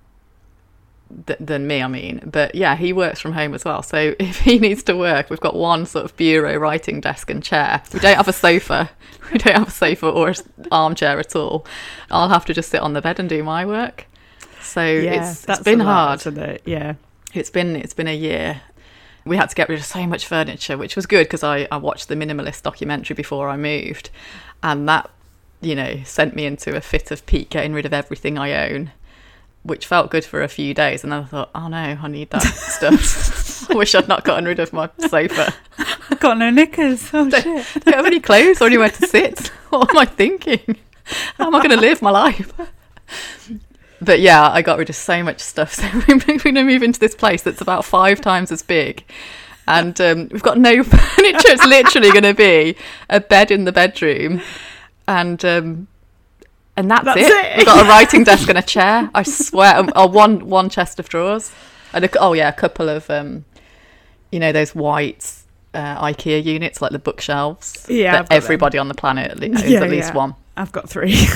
th- 1.27 1.39
than 1.39 1.67
me, 1.67 1.81
I 1.81 1.87
mean. 1.87 2.21
But 2.31 2.55
yeah, 2.55 2.75
he 2.75 2.93
works 2.93 3.19
from 3.19 3.33
home 3.33 3.53
as 3.53 3.65
well. 3.65 3.83
So 3.83 4.15
if 4.19 4.39
he 4.41 4.59
needs 4.59 4.83
to 4.83 4.95
work, 4.95 5.29
we've 5.29 5.39
got 5.39 5.55
one 5.55 5.85
sort 5.85 6.05
of 6.05 6.15
bureau 6.17 6.57
writing 6.57 7.01
desk 7.01 7.29
and 7.29 7.43
chair. 7.43 7.81
We 7.93 7.99
don't 7.99 8.17
have 8.17 8.27
a 8.27 8.33
sofa. 8.33 8.89
We 9.31 9.39
don't 9.39 9.55
have 9.57 9.67
a 9.69 9.71
sofa 9.71 10.09
or 10.09 10.27
an 10.29 10.35
armchair 10.69 11.17
at 11.17 11.33
all. 11.33 11.65
I'll 12.11 12.27
have 12.27 12.43
to 12.45 12.53
just 12.53 12.69
sit 12.69 12.81
on 12.81 12.91
the 12.91 13.01
bed 13.01 13.21
and 13.21 13.29
do 13.29 13.41
my 13.41 13.65
work. 13.65 14.05
So 14.61 14.83
Yeah, 14.85 15.21
it's, 15.21 15.31
it's 15.37 15.45
that's 15.45 15.63
been 15.63 15.79
lot, 15.79 15.85
hard. 15.85 16.19
isn't 16.19 16.37
it? 16.37 16.61
Yeah. 16.65 16.95
It's 17.33 17.49
been 17.49 17.77
it's 17.77 17.93
been 17.93 18.09
a 18.09 18.15
year. 18.15 18.61
We 19.25 19.37
had 19.37 19.47
to 19.49 19.55
get 19.55 19.69
rid 19.69 19.79
of 19.79 19.85
so 19.85 20.05
much 20.05 20.27
furniture, 20.27 20.77
which 20.77 20.97
was 20.97 21.05
good 21.05 21.23
because 21.23 21.41
I, 21.41 21.69
I 21.71 21.77
watched 21.77 22.09
the 22.09 22.15
minimalist 22.15 22.63
documentary 22.63 23.15
before 23.15 23.47
I 23.47 23.55
moved, 23.55 24.09
and 24.61 24.87
that 24.89 25.09
you 25.65 25.75
know 25.75 26.01
sent 26.03 26.35
me 26.35 26.45
into 26.45 26.75
a 26.75 26.81
fit 26.81 27.11
of 27.11 27.25
pique, 27.25 27.49
getting 27.49 27.73
rid 27.73 27.85
of 27.85 27.93
everything 27.93 28.37
I 28.37 28.69
own, 28.69 28.91
which 29.63 29.85
felt 29.85 30.11
good 30.11 30.25
for 30.25 30.41
a 30.41 30.47
few 30.47 30.73
days. 30.73 31.03
And 31.03 31.11
then 31.11 31.23
I 31.23 31.25
thought, 31.25 31.49
oh 31.55 31.67
no, 31.67 31.97
I 32.01 32.07
need 32.07 32.29
that 32.31 32.41
stuff. 32.43 33.69
I 33.69 33.73
wish 33.75 33.95
I'd 33.95 34.07
not 34.07 34.23
gotten 34.23 34.45
rid 34.45 34.59
of 34.59 34.73
my 34.73 34.89
sofa. 34.99 35.53
I've 36.09 36.19
got 36.19 36.37
no 36.37 36.49
knickers. 36.49 37.09
Oh 37.13 37.29
shit. 37.29 37.83
Don't 37.85 37.95
have 37.95 38.05
any 38.05 38.19
clothes 38.19 38.61
or 38.61 38.67
anywhere 38.67 38.89
to 38.89 39.07
sit. 39.07 39.47
What 39.69 39.89
am 39.89 39.97
I 39.97 40.05
thinking? 40.05 40.77
How 41.37 41.47
am 41.47 41.55
I 41.55 41.59
going 41.59 41.71
to 41.71 41.81
live 41.81 42.01
my 42.01 42.11
life? 42.11 42.53
But 44.01 44.19
yeah, 44.19 44.49
I 44.49 44.61
got 44.61 44.77
rid 44.77 44.89
of 44.89 44.95
so 44.95 45.23
much 45.23 45.39
stuff. 45.39 45.73
So 45.73 45.89
we're 46.07 46.17
going 46.17 46.55
to 46.55 46.63
move 46.63 46.83
into 46.83 46.99
this 46.99 47.15
place 47.15 47.41
that's 47.41 47.61
about 47.61 47.85
five 47.85 48.21
times 48.21 48.51
as 48.51 48.61
big. 48.61 49.03
And 49.67 49.99
um, 50.01 50.29
we've 50.31 50.43
got 50.43 50.57
no 50.57 50.83
furniture. 50.83 51.49
It's 51.49 51.65
literally 51.65 52.11
going 52.11 52.23
to 52.23 52.33
be 52.33 52.75
a 53.09 53.19
bed 53.19 53.49
in 53.49 53.63
the 53.63 53.71
bedroom. 53.71 54.41
And 55.07 55.43
um, 55.43 55.87
and 56.75 56.89
that's, 56.89 57.05
That's 57.05 57.19
it. 57.19 57.27
it. 57.27 57.57
We've 57.57 57.65
got 57.65 57.85
a 57.85 57.89
writing 57.89 58.23
desk 58.23 58.49
and 58.49 58.57
a 58.57 58.61
chair. 58.75 59.09
I 59.13 59.23
swear. 59.23 59.77
Um, 59.77 59.91
oh, 59.95 60.07
one, 60.07 60.47
one 60.47 60.69
chest 60.69 60.99
of 60.99 61.07
drawers. 61.07 61.51
And 61.93 62.05
a, 62.05 62.19
oh, 62.19 62.33
yeah, 62.33 62.49
a 62.49 62.53
couple 62.53 62.89
of, 62.89 63.07
um, 63.11 63.45
you 64.31 64.39
know, 64.39 64.51
those 64.51 64.73
white 64.73 65.31
uh, 65.75 66.03
IKEA 66.03 66.43
units, 66.43 66.81
like 66.81 66.91
the 66.91 66.97
bookshelves. 66.97 67.85
Yeah, 67.87 68.13
that 68.13 68.21
I've 68.21 68.29
them. 68.29 68.37
everybody 68.37 68.79
on 68.79 68.87
the 68.87 68.95
planet 68.95 69.29
at 69.31 69.43
owns 69.43 69.63
Yeah, 69.69 69.83
at 69.83 69.89
least 69.91 70.09
yeah. 70.09 70.17
one. 70.17 70.35
I've 70.57 70.71
got 70.71 70.89
three. 70.89 71.27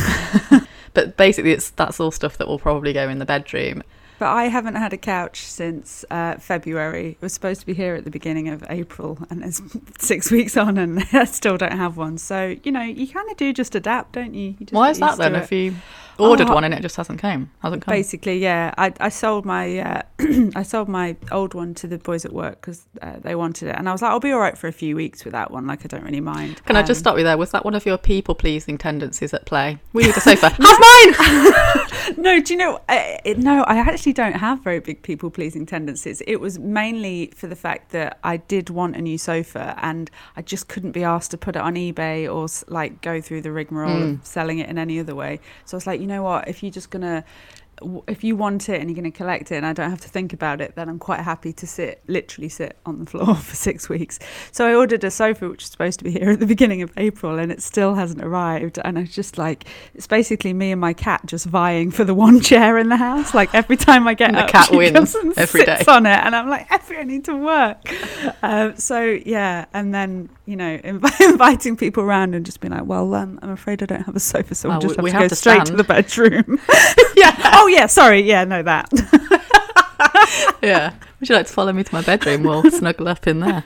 But 0.98 1.16
basically, 1.16 1.52
it's 1.52 1.70
that's 1.70 2.00
all 2.00 2.10
stuff 2.10 2.40
that 2.40 2.48
will 2.48 2.58
probably 2.58 2.92
go 2.92 3.08
in 3.08 3.20
the 3.20 3.26
bedroom. 3.26 3.84
But 4.20 4.30
I 4.30 4.46
haven't 4.46 4.76
had 4.76 4.94
a 4.94 4.98
couch 4.98 5.42
since 5.42 6.04
uh, 6.10 6.36
February. 6.38 7.10
It 7.12 7.22
was 7.22 7.34
supposed 7.34 7.60
to 7.62 7.66
be 7.68 7.74
here 7.74 7.96
at 7.96 8.04
the 8.04 8.10
beginning 8.10 8.48
of 8.50 8.64
April, 8.70 9.20
and 9.30 9.44
it's 9.44 9.62
six 10.00 10.32
weeks 10.32 10.58
on, 10.58 10.78
and 10.78 11.04
I 11.14 11.26
still 11.26 11.58
don't 11.58 11.78
have 11.78 11.98
one. 11.98 12.18
So 12.18 12.56
you 12.64 12.72
know, 12.72 12.82
you 12.82 13.08
kind 13.08 13.30
of 13.30 13.38
do 13.38 13.54
just 13.54 13.76
adapt, 13.76 14.14
don't 14.14 14.34
you? 14.34 14.56
you 14.60 14.66
just 14.66 14.74
Why 14.74 14.90
is 14.90 15.00
that 15.00 15.18
then? 15.18 15.36
If 15.36 15.52
you 15.52 15.76
ordered 16.20 16.50
Oh, 16.50 16.56
one 16.56 16.64
and 16.64 16.74
it 16.74 16.82
just 16.82 16.96
hasn't 16.96 17.22
came, 17.22 17.52
hasn't 17.62 17.84
come. 17.84 17.92
Basically, 17.94 18.40
yeah. 18.40 18.74
I, 18.76 18.92
I 19.00 19.10
sold 19.10 19.46
my 19.46 19.78
uh, 19.78 20.02
I 20.56 20.64
sold 20.64 20.90
my 20.90 21.16
old 21.32 21.54
one 21.54 21.76
to 21.76 21.86
the 21.88 22.00
boys 22.00 22.26
at 22.26 22.34
work 22.34 22.60
because 22.62 22.88
uh, 23.04 23.18
they 23.20 23.36
wanted 23.36 23.70
it, 23.70 23.76
and 23.76 23.88
I 23.88 23.92
was 23.92 24.02
like, 24.02 24.10
I'll 24.12 24.20
be 24.20 24.32
all 24.32 24.40
right 24.40 24.58
for 24.58 24.68
a 24.68 24.74
few 24.74 24.96
weeks 24.96 25.24
with 25.26 25.34
that 25.34 25.52
one. 25.52 25.68
Like, 25.68 25.86
I 25.86 25.88
don't 25.88 26.04
really 26.04 26.22
mind. 26.22 26.66
Can 26.66 26.76
I 26.76 26.82
just 26.82 27.00
Um, 27.00 27.04
stop 27.04 27.18
you 27.20 27.24
there? 27.24 27.38
Was 27.38 27.52
that 27.52 27.64
one 27.66 27.76
of 27.76 27.86
your 27.86 28.00
people 28.00 28.34
pleasing 28.34 28.80
tendencies 28.80 29.32
at 29.34 29.46
play? 29.46 29.78
We 29.94 30.04
need 30.06 30.18
a 30.18 30.20
sofa. 30.22 30.50
Have 30.60 30.60
mine. 30.60 32.18
No, 32.18 32.40
do 32.42 32.54
you 32.54 32.58
know? 32.58 32.82
I, 32.90 33.20
it, 33.24 33.38
no, 33.38 33.64
I 33.64 33.78
actually 33.78 34.07
don't 34.14 34.34
have 34.38 34.62
very 34.64 34.80
big 34.80 35.02
people 35.04 35.30
pleasing 35.30 35.66
tendencies. 35.66 36.22
It 36.28 36.38
was 36.38 36.58
mainly 36.60 37.32
for 37.36 37.48
the 37.48 37.56
fact 37.56 37.92
that 37.92 38.20
I 38.24 38.38
did 38.38 38.70
want 38.70 38.96
a 38.96 39.02
new 39.02 39.18
sofa, 39.18 39.76
and 39.82 40.10
I 40.36 40.42
just 40.42 40.68
couldn't 40.68 40.92
be 40.92 41.04
asked 41.04 41.32
to 41.32 41.38
put 41.38 41.56
it 41.56 41.62
on 41.62 41.76
eBay 41.76 42.26
or 42.34 42.48
like 42.72 43.02
go 43.02 43.22
through 43.22 43.42
the 43.42 43.52
rigmarole 43.52 43.90
Mm. 44.02 44.20
of 44.20 44.26
selling 44.26 44.60
it 44.60 44.70
in 44.70 44.78
any 44.78 45.00
other 45.00 45.16
way. 45.16 45.40
So 45.66 45.76
I 45.76 45.78
was 45.78 45.88
like, 45.88 46.00
you 46.02 46.08
know 46.08 46.24
what? 46.24 46.48
If 46.48 46.64
you're 46.64 46.72
just 46.72 46.90
gonna 46.90 47.24
w- 47.26 47.67
if 48.08 48.24
you 48.24 48.36
want 48.36 48.70
it 48.70 48.80
and 48.82 48.90
you're 48.90 48.96
going 49.00 49.12
to 49.12 49.16
collect 49.16 49.52
it 49.52 49.56
and 49.56 49.66
I 49.66 49.74
don't 49.74 49.90
have 49.90 50.02
to 50.02 50.10
think 50.10 50.34
about 50.34 50.62
it, 50.62 50.76
then 50.76 50.90
I'm 50.90 51.00
quite 51.00 51.20
happy 51.22 51.54
to 51.54 51.68
sit, 51.68 52.02
literally 52.08 52.50
sit 52.50 52.78
on 52.86 53.00
the 53.00 53.06
floor 53.06 53.36
for 53.48 53.56
six 53.56 53.88
weeks. 53.90 54.20
So 54.52 54.68
I 54.68 54.74
ordered 54.76 55.04
a 55.04 55.12
sofa, 55.12 55.50
which 55.50 55.64
is 55.64 55.70
supposed 55.70 56.00
to 56.00 56.04
be 56.06 56.12
here 56.12 56.32
at 56.32 56.40
the 56.40 56.46
beginning 56.48 56.82
of 56.82 56.92
April, 56.98 57.38
and 57.40 57.52
it 57.52 57.62
still 57.62 57.96
hasn't 57.96 58.24
arrived. 58.24 58.80
And 58.84 58.98
I 58.98 59.02
was 59.02 59.14
just 59.14 59.38
like, 59.38 59.66
it's 59.94 60.08
basically 60.08 60.54
me 60.54 60.72
and 60.72 60.82
my 60.82 60.94
cat 60.94 61.22
just 61.26 61.46
vying 61.46 61.92
for 61.92 62.04
the 62.04 62.14
one 62.16 62.42
chair 62.42 62.78
in 62.78 62.90
the 62.90 62.98
house. 62.98 63.34
Like 63.34 63.54
every 63.54 63.78
time 63.78 64.08
I 64.08 64.14
get 64.14 64.30
And 64.30 64.38
the 64.38 64.52
cat 64.52 64.72
wins 64.72 65.16
every 65.38 65.64
sits 65.66 65.86
day. 65.86 65.92
on 65.92 66.06
it, 66.06 66.10
and 66.18 66.36
I'm 66.36 66.50
like, 66.50 66.72
Effie, 66.72 66.98
I 66.98 67.04
need 67.04 67.26
to 67.26 67.36
work. 67.36 67.94
Um, 68.44 68.76
so 68.78 69.02
yeah, 69.26 69.66
and 69.74 69.94
then 69.94 70.30
you 70.46 70.56
know, 70.56 70.78
inv- 70.78 71.22
inviting 71.30 71.76
people 71.76 72.04
around 72.04 72.34
and 72.34 72.46
just 72.46 72.62
being 72.62 72.72
like, 72.74 72.86
well, 72.86 73.14
um, 73.16 73.38
I'm 73.42 73.50
afraid 73.50 73.84
I 73.84 73.86
don't 73.86 74.04
have 74.04 74.16
a 74.16 74.20
sofa, 74.20 74.56
so 74.56 74.70
we'll 74.70 74.78
Oh, 74.78 74.82
just 74.82 74.96
have 74.96 75.04
we 75.04 75.10
to 75.12 75.16
have 75.18 75.24
go 75.26 75.28
to 75.30 75.36
straight 75.36 75.66
to 75.66 75.76
the 75.76 75.84
bedroom. 75.84 76.60
yeah. 77.16 77.32
Oh 77.54 77.68
yeah, 77.68 77.86
sorry, 77.88 78.22
yeah, 78.22 78.44
no 78.44 78.64
that. 78.64 78.90
Yeah. 80.62 80.94
Would 81.20 81.30
you 81.30 81.36
like 81.36 81.48
to 81.48 81.54
follow 81.54 81.72
me 81.72 81.84
to 81.84 81.94
my 81.94 82.02
bedroom? 82.02 82.44
We'll 82.44 82.70
snuggle 82.72 83.08
up 83.08 83.28
in 83.28 83.40
there. 83.40 83.64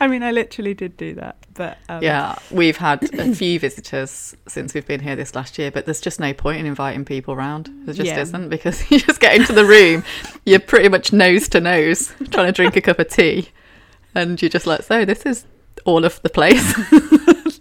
I 0.00 0.06
mean, 0.06 0.22
I 0.22 0.30
literally 0.30 0.74
did 0.74 0.96
do 0.96 1.14
that, 1.14 1.36
but 1.54 1.78
um, 1.88 2.02
Yeah, 2.02 2.36
we've 2.50 2.76
had 2.76 3.02
a 3.18 3.34
few 3.34 3.58
visitors 3.58 4.36
since 4.46 4.72
we've 4.74 4.86
been 4.86 5.00
here 5.00 5.16
this 5.16 5.34
last 5.34 5.58
year, 5.58 5.70
but 5.70 5.84
there's 5.86 6.00
just 6.00 6.20
no 6.20 6.32
point 6.32 6.60
in 6.60 6.66
inviting 6.66 7.04
people 7.04 7.34
round. 7.34 7.68
There 7.84 7.94
just 7.94 8.06
Yeah. 8.08 8.20
isn't 8.20 8.48
because 8.48 8.90
you 8.90 9.00
just 9.00 9.20
get 9.20 9.34
into 9.34 9.52
the 9.52 9.64
room, 9.64 10.04
you're 10.44 10.60
pretty 10.60 10.88
much 10.88 11.12
nose 11.12 11.48
to 11.50 11.60
nose 11.60 12.12
trying 12.30 12.46
to 12.46 12.52
drink 12.52 12.76
a 12.76 12.80
cup 12.80 12.98
of 12.98 13.08
tea, 13.08 13.48
and 14.14 14.40
you're 14.40 14.48
just 14.50 14.66
like, 14.66 14.82
so 14.82 15.04
this 15.04 15.26
is 15.26 15.44
all 15.84 16.04
of 16.04 16.20
the 16.22 16.30
place. 16.30 16.74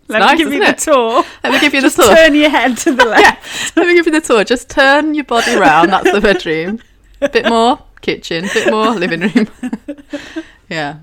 Let 0.08 0.20
nice, 0.20 0.38
me 0.38 0.44
give 0.44 0.54
you 0.54 0.60
the 0.60 0.70
it? 0.70 0.78
tour. 0.78 1.24
Let 1.44 1.54
me 1.54 1.60
give 1.60 1.74
you 1.74 1.82
the 1.82 1.88
Just 1.88 1.98
tour. 1.98 2.16
turn 2.16 2.36
your 2.36 2.50
head 2.50 2.78
to 2.78 2.94
the 2.94 3.06
left. 3.18 3.76
Let 3.76 3.88
me 3.88 3.96
give 3.96 4.06
you 4.06 4.12
the 4.12 4.22
tour. 4.22 4.44
Just 4.44 4.70
turn 4.70 5.14
your 5.14 5.26
body 5.26 5.56
round. 5.56 5.92
That's 5.92 6.12
the 6.12 6.22
bedroom. 6.22 6.80
A 7.22 7.30
Bit 7.38 7.48
more 7.50 7.80
kitchen. 8.02 8.46
a 8.46 8.54
Bit 8.54 8.72
more 8.72 8.92
living 8.92 9.22
room. 9.22 9.48
yeah, 10.70 11.00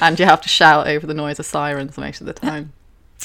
and 0.00 0.18
you 0.18 0.26
have 0.26 0.40
to 0.42 0.48
shout 0.48 0.86
over 0.86 1.06
the 1.06 1.14
noise 1.14 1.38
of 1.38 1.46
sirens 1.46 1.96
most 1.98 2.20
of 2.20 2.26
the 2.26 2.32
time. 2.34 2.72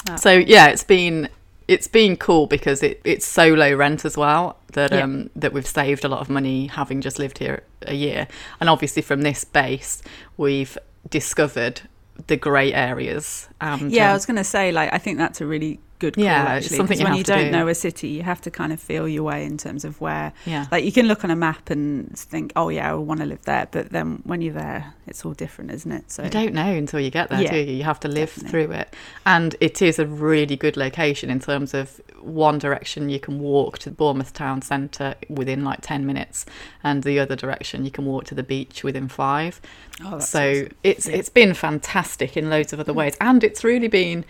Ah. 0.09 0.15
So 0.15 0.31
yeah, 0.31 0.67
it's 0.67 0.83
been 0.83 1.29
it's 1.67 1.88
been 1.88 2.15
cool 2.17 2.48
because 2.48 2.81
it, 2.81 3.00
it's 3.03 3.27
so 3.27 3.48
low 3.53 3.74
rent 3.75 4.03
as 4.05 4.17
well 4.17 4.57
that 4.74 4.91
Yeah. 4.91 5.01
um 5.03 5.29
that 5.36 5.51
we've 5.53 5.67
saved 5.67 6.03
a 6.05 6.07
lot 6.07 6.21
of 6.21 6.29
money 6.29 6.67
having 6.67 7.01
just 7.01 7.19
lived 7.19 7.38
here 7.39 7.63
a 7.83 7.93
year, 7.93 8.27
and 8.59 8.69
obviously 8.69 9.01
from 9.01 9.21
this 9.21 9.43
base 9.43 10.01
we've 10.38 10.77
discovered 11.09 11.81
the 12.27 12.38
grey 12.38 12.73
areas. 12.73 13.47
And, 13.61 13.91
Yeah, 13.91 14.07
I 14.07 14.09
um, 14.09 14.13
was 14.13 14.25
going 14.25 14.38
to 14.38 14.43
say, 14.43 14.71
like, 14.71 14.93
I 14.93 14.97
think 14.97 15.17
that's 15.17 15.41
a 15.41 15.45
really 15.45 15.79
good 15.99 16.15
call, 16.15 16.23
Yeah, 16.23 16.55
it's 16.55 16.65
actually. 16.65 16.77
something 16.77 16.99
you 16.99 17.05
when 17.05 17.15
you 17.15 17.23
don't 17.23 17.45
do. 17.45 17.51
know 17.51 17.67
a 17.67 17.75
city, 17.75 18.07
you 18.07 18.23
have 18.23 18.41
to 18.41 18.51
kind 18.51 18.73
of 18.73 18.79
feel 18.79 19.07
your 19.07 19.23
way 19.23 19.45
in 19.45 19.57
terms 19.57 19.85
of 19.85 19.99
where, 20.01 20.33
yeah. 20.45 20.65
like, 20.71 20.83
you 20.83 20.91
can 20.91 21.07
look 21.07 21.23
on 21.23 21.31
a 21.31 21.35
map 21.35 21.69
and 21.69 22.17
think, 22.17 22.51
oh, 22.55 22.69
yeah, 22.69 22.89
I 22.89 22.93
want 22.95 23.19
to 23.19 23.25
live 23.25 23.43
there. 23.43 23.67
But 23.69 23.91
then 23.91 24.21
when 24.23 24.41
you're 24.41 24.53
there, 24.53 24.93
it's 25.07 25.25
all 25.25 25.33
different, 25.33 25.71
isn't 25.71 25.91
it? 25.91 26.11
So, 26.11 26.23
You 26.23 26.29
don't 26.29 26.53
know 26.53 26.71
until 26.73 26.99
you 26.99 27.11
get 27.11 27.29
there, 27.29 27.41
Yeah, 27.41 27.51
do 27.51 27.57
you? 27.57 27.77
You 27.77 27.83
have 27.83 27.99
to 28.01 28.07
live 28.07 28.29
definitely. 28.29 28.49
through 28.49 28.71
it. 28.75 28.95
And 29.25 29.55
it 29.59 29.81
is 29.81 29.99
a 29.99 30.05
really 30.05 30.55
good 30.55 30.77
location 30.77 31.29
in 31.29 31.39
terms 31.39 31.73
of 31.73 32.01
one 32.21 32.57
direction 32.59 33.09
you 33.09 33.19
can 33.19 33.39
walk 33.39 33.79
to 33.79 33.91
Bournemouth 33.91 34.33
town 34.33 34.61
centre 34.61 35.15
within 35.29 35.63
like 35.63 35.79
10 35.81 36.05
minutes, 36.05 36.45
and 36.83 37.03
the 37.03 37.19
other 37.19 37.35
direction 37.35 37.85
you 37.85 37.91
can 37.91 38.05
walk 38.05 38.25
to 38.25 38.35
the 38.35 38.43
beach 38.43 38.83
within 38.83 39.07
five. 39.07 39.61
oh, 40.03 40.11
that's 40.11 40.29
so 40.29 40.51
awesome. 40.51 40.69
it's 40.83 41.07
Yeah. 41.07 41.15
it's 41.17 41.29
been 41.29 41.53
fantastic 41.53 42.37
in 42.37 42.49
loads 42.49 42.73
of 42.73 42.79
other 42.79 42.93
hmm. 42.93 42.99
ways. 42.99 43.17
And 43.19 43.43
it's 43.43 43.63
really 43.63 43.87
been 43.87 44.25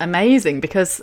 amazing 0.00 0.60
because 0.60 1.02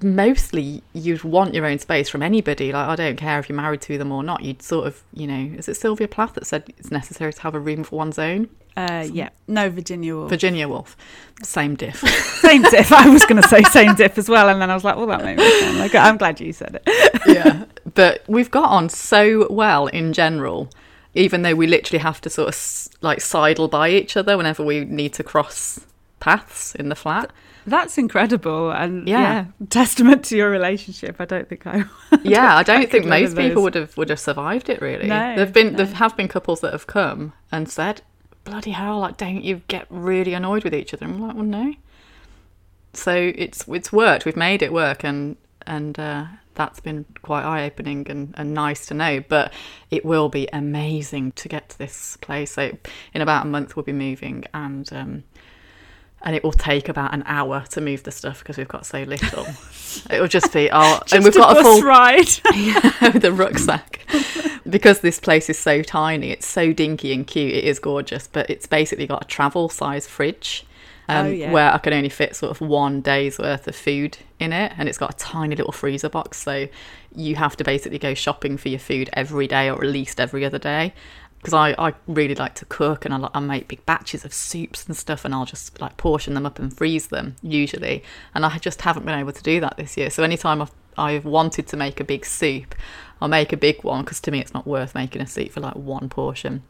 mostly 0.00 0.82
you'd 0.92 1.22
want 1.22 1.54
your 1.54 1.66
own 1.66 1.78
space 1.78 2.08
from 2.08 2.22
anybody. 2.22 2.72
Like 2.72 2.88
I 2.88 2.96
don't 2.96 3.16
care 3.16 3.38
if 3.38 3.48
you're 3.48 3.56
married 3.56 3.82
to 3.82 3.98
them 3.98 4.12
or 4.12 4.22
not. 4.22 4.42
You'd 4.42 4.62
sort 4.62 4.86
of, 4.86 5.02
you 5.12 5.26
know, 5.26 5.56
is 5.56 5.68
it 5.68 5.74
Sylvia 5.74 6.08
Plath 6.08 6.34
that 6.34 6.46
said 6.46 6.72
it's 6.78 6.90
necessary 6.90 7.32
to 7.32 7.42
have 7.42 7.54
a 7.54 7.60
room 7.60 7.84
for 7.84 7.96
one's 7.96 8.18
own? 8.18 8.48
Uh, 8.74 9.06
yeah, 9.12 9.28
no, 9.46 9.68
Virginia 9.68 10.16
Woolf. 10.16 10.30
Virginia 10.30 10.66
Woolf, 10.66 10.96
same 11.42 11.74
diff. 11.74 11.96
same 12.40 12.62
diff. 12.62 12.90
I 12.90 13.08
was 13.08 13.26
going 13.26 13.40
to 13.40 13.46
say 13.46 13.62
same 13.64 13.94
diff 13.94 14.16
as 14.16 14.30
well, 14.30 14.48
and 14.48 14.62
then 14.62 14.70
I 14.70 14.74
was 14.74 14.82
like, 14.82 14.96
well, 14.96 15.06
that 15.08 15.22
made 15.22 15.36
me 15.36 15.60
sound 15.60 15.78
like 15.78 15.94
I'm 15.94 16.16
glad 16.16 16.40
you 16.40 16.54
said 16.54 16.80
it. 16.82 17.22
yeah, 17.26 17.66
but 17.94 18.24
we've 18.28 18.50
got 18.50 18.70
on 18.70 18.88
so 18.88 19.46
well 19.50 19.88
in 19.88 20.12
general. 20.12 20.70
Even 21.14 21.42
though 21.42 21.54
we 21.54 21.66
literally 21.66 21.98
have 21.98 22.22
to 22.22 22.30
sort 22.30 22.48
of 22.48 22.88
like 23.02 23.20
sidle 23.20 23.68
by 23.68 23.90
each 23.90 24.16
other 24.16 24.38
whenever 24.38 24.64
we 24.64 24.86
need 24.86 25.12
to 25.12 25.22
cross 25.22 25.80
paths 26.20 26.74
in 26.74 26.88
the 26.88 26.94
flat. 26.94 27.30
That's 27.66 27.96
incredible, 27.98 28.70
and 28.70 29.06
Yeah. 29.08 29.20
yeah, 29.20 29.44
testament 29.68 30.24
to 30.26 30.36
your 30.36 30.50
relationship. 30.50 31.16
I 31.20 31.24
don't 31.24 31.48
think 31.48 31.66
I. 31.66 31.84
Yeah, 32.22 32.56
I 32.56 32.62
don't 32.62 32.80
I 32.82 32.86
think 32.86 33.06
most 33.06 33.36
people 33.36 33.62
would 33.62 33.74
have 33.74 33.96
would 33.96 34.08
have 34.10 34.20
survived 34.20 34.68
it. 34.68 34.80
Really, 34.80 35.06
No, 35.08 35.36
there've 35.36 35.52
been 35.52 35.72
no. 35.72 35.84
there 35.84 35.94
have 35.94 36.16
been 36.16 36.28
couples 36.28 36.60
that 36.60 36.72
have 36.72 36.86
come 36.86 37.32
and 37.52 37.68
said, 37.68 38.02
"Bloody 38.44 38.72
hell! 38.72 38.98
Like, 39.00 39.16
don't 39.16 39.42
you 39.44 39.62
get 39.68 39.86
really 39.90 40.34
annoyed 40.34 40.64
with 40.64 40.74
each 40.74 40.92
other?" 40.92 41.06
I'm 41.06 41.20
like, 41.20 41.34
"Well, 41.34 41.44
no." 41.44 41.74
So 42.94 43.14
it's 43.34 43.64
it's 43.68 43.92
worked. 43.92 44.24
We've 44.24 44.36
made 44.36 44.62
it 44.62 44.72
work, 44.72 45.04
and 45.04 45.36
and 45.66 45.98
uh, 45.98 46.24
that's 46.54 46.80
been 46.80 47.06
quite 47.22 47.44
eye 47.44 47.64
opening 47.64 48.06
and, 48.10 48.34
and 48.36 48.52
nice 48.52 48.84
to 48.86 48.94
know. 48.94 49.20
But 49.26 49.52
it 49.90 50.04
will 50.04 50.28
be 50.28 50.48
amazing 50.52 51.32
to 51.32 51.48
get 51.48 51.70
to 51.70 51.78
this 51.78 52.18
place. 52.20 52.52
So 52.52 52.76
in 53.14 53.22
about 53.22 53.46
a 53.46 53.48
month 53.48 53.76
we'll 53.76 53.84
be 53.84 53.92
moving, 53.92 54.44
and 54.52 54.92
um, 54.92 55.24
and 56.24 56.36
it 56.36 56.44
will 56.44 56.52
take 56.52 56.88
about 56.88 57.12
an 57.12 57.22
hour 57.26 57.64
to 57.70 57.80
move 57.80 58.02
the 58.04 58.10
stuff 58.10 58.40
because 58.40 58.56
we've 58.56 58.68
got 58.68 58.86
so 58.86 59.02
little. 59.02 59.46
it 60.10 60.20
will 60.20 60.28
just 60.28 60.52
be 60.52 60.68
oh, 60.72 61.00
and 61.12 61.24
we've 61.24 61.34
Just 61.34 61.38
got 61.38 61.58
a 61.58 61.62
full 61.62 61.82
ride. 61.82 62.28
yeah, 62.54 63.12
with 63.12 63.24
a 63.24 63.32
rucksack. 63.32 64.06
because 64.68 65.00
this 65.00 65.20
place 65.20 65.50
is 65.50 65.58
so 65.58 65.82
tiny, 65.82 66.30
it's 66.30 66.46
so 66.46 66.72
dinky 66.72 67.12
and 67.12 67.26
cute. 67.26 67.54
It 67.54 67.64
is 67.64 67.78
gorgeous, 67.78 68.26
but 68.26 68.48
it's 68.48 68.66
basically 68.66 69.06
got 69.06 69.24
a 69.24 69.26
travel 69.26 69.68
size 69.68 70.06
fridge. 70.06 70.64
Um, 71.08 71.26
Oh, 71.26 71.30
yeah. 71.30 71.52
Where 71.52 71.72
I 71.72 71.78
can 71.78 71.92
only 71.92 72.08
fit 72.08 72.36
sort 72.36 72.50
of 72.52 72.60
one 72.60 73.00
day's 73.00 73.38
worth 73.38 73.66
of 73.66 73.74
food 73.74 74.18
in 74.38 74.52
it, 74.52 74.72
and 74.78 74.88
it's 74.88 74.98
got 74.98 75.12
a 75.14 75.16
tiny 75.16 75.56
little 75.56 75.72
freezer 75.72 76.08
box. 76.08 76.40
So 76.42 76.68
you 77.14 77.36
have 77.36 77.56
to 77.56 77.64
basically 77.64 77.98
go 77.98 78.14
shopping 78.14 78.56
for 78.56 78.68
your 78.68 78.78
food 78.78 79.10
every 79.12 79.46
day, 79.46 79.68
or 79.68 79.82
at 79.82 79.90
least 79.90 80.20
every 80.20 80.44
other 80.44 80.58
day. 80.58 80.94
Because 81.42 81.54
I, 81.54 81.74
I 81.76 81.92
really 82.06 82.36
like 82.36 82.54
to 82.56 82.64
cook, 82.66 83.04
and 83.04 83.12
I, 83.12 83.28
I 83.34 83.40
make 83.40 83.66
big 83.66 83.84
batches 83.84 84.24
of 84.24 84.32
soups 84.32 84.86
and 84.86 84.96
stuff, 84.96 85.24
and 85.24 85.34
I'll 85.34 85.44
just 85.44 85.80
like 85.80 85.96
portion 85.96 86.34
them 86.34 86.46
up 86.46 86.60
and 86.60 86.72
freeze 86.72 87.08
them 87.08 87.34
usually. 87.42 88.04
And 88.32 88.46
I 88.46 88.58
just 88.58 88.82
haven't 88.82 89.04
been 89.04 89.18
able 89.18 89.32
to 89.32 89.42
do 89.42 89.60
that 89.60 89.76
this 89.76 89.96
year. 89.96 90.08
So 90.10 90.22
anytime 90.22 90.62
I've 90.62 90.72
I've 90.96 91.24
wanted 91.24 91.66
to 91.68 91.76
make 91.76 92.00
a 92.00 92.04
big 92.04 92.26
soup, 92.26 92.74
I'll 93.20 93.28
make 93.28 93.52
a 93.52 93.56
big 93.56 93.82
one 93.82 94.02
because 94.02 94.20
to 94.20 94.30
me 94.30 94.40
it's 94.40 94.54
not 94.54 94.66
worth 94.66 94.94
making 94.94 95.22
a 95.22 95.26
soup 95.26 95.52
for 95.52 95.60
like 95.60 95.74
one 95.74 96.08
portion. 96.08 96.62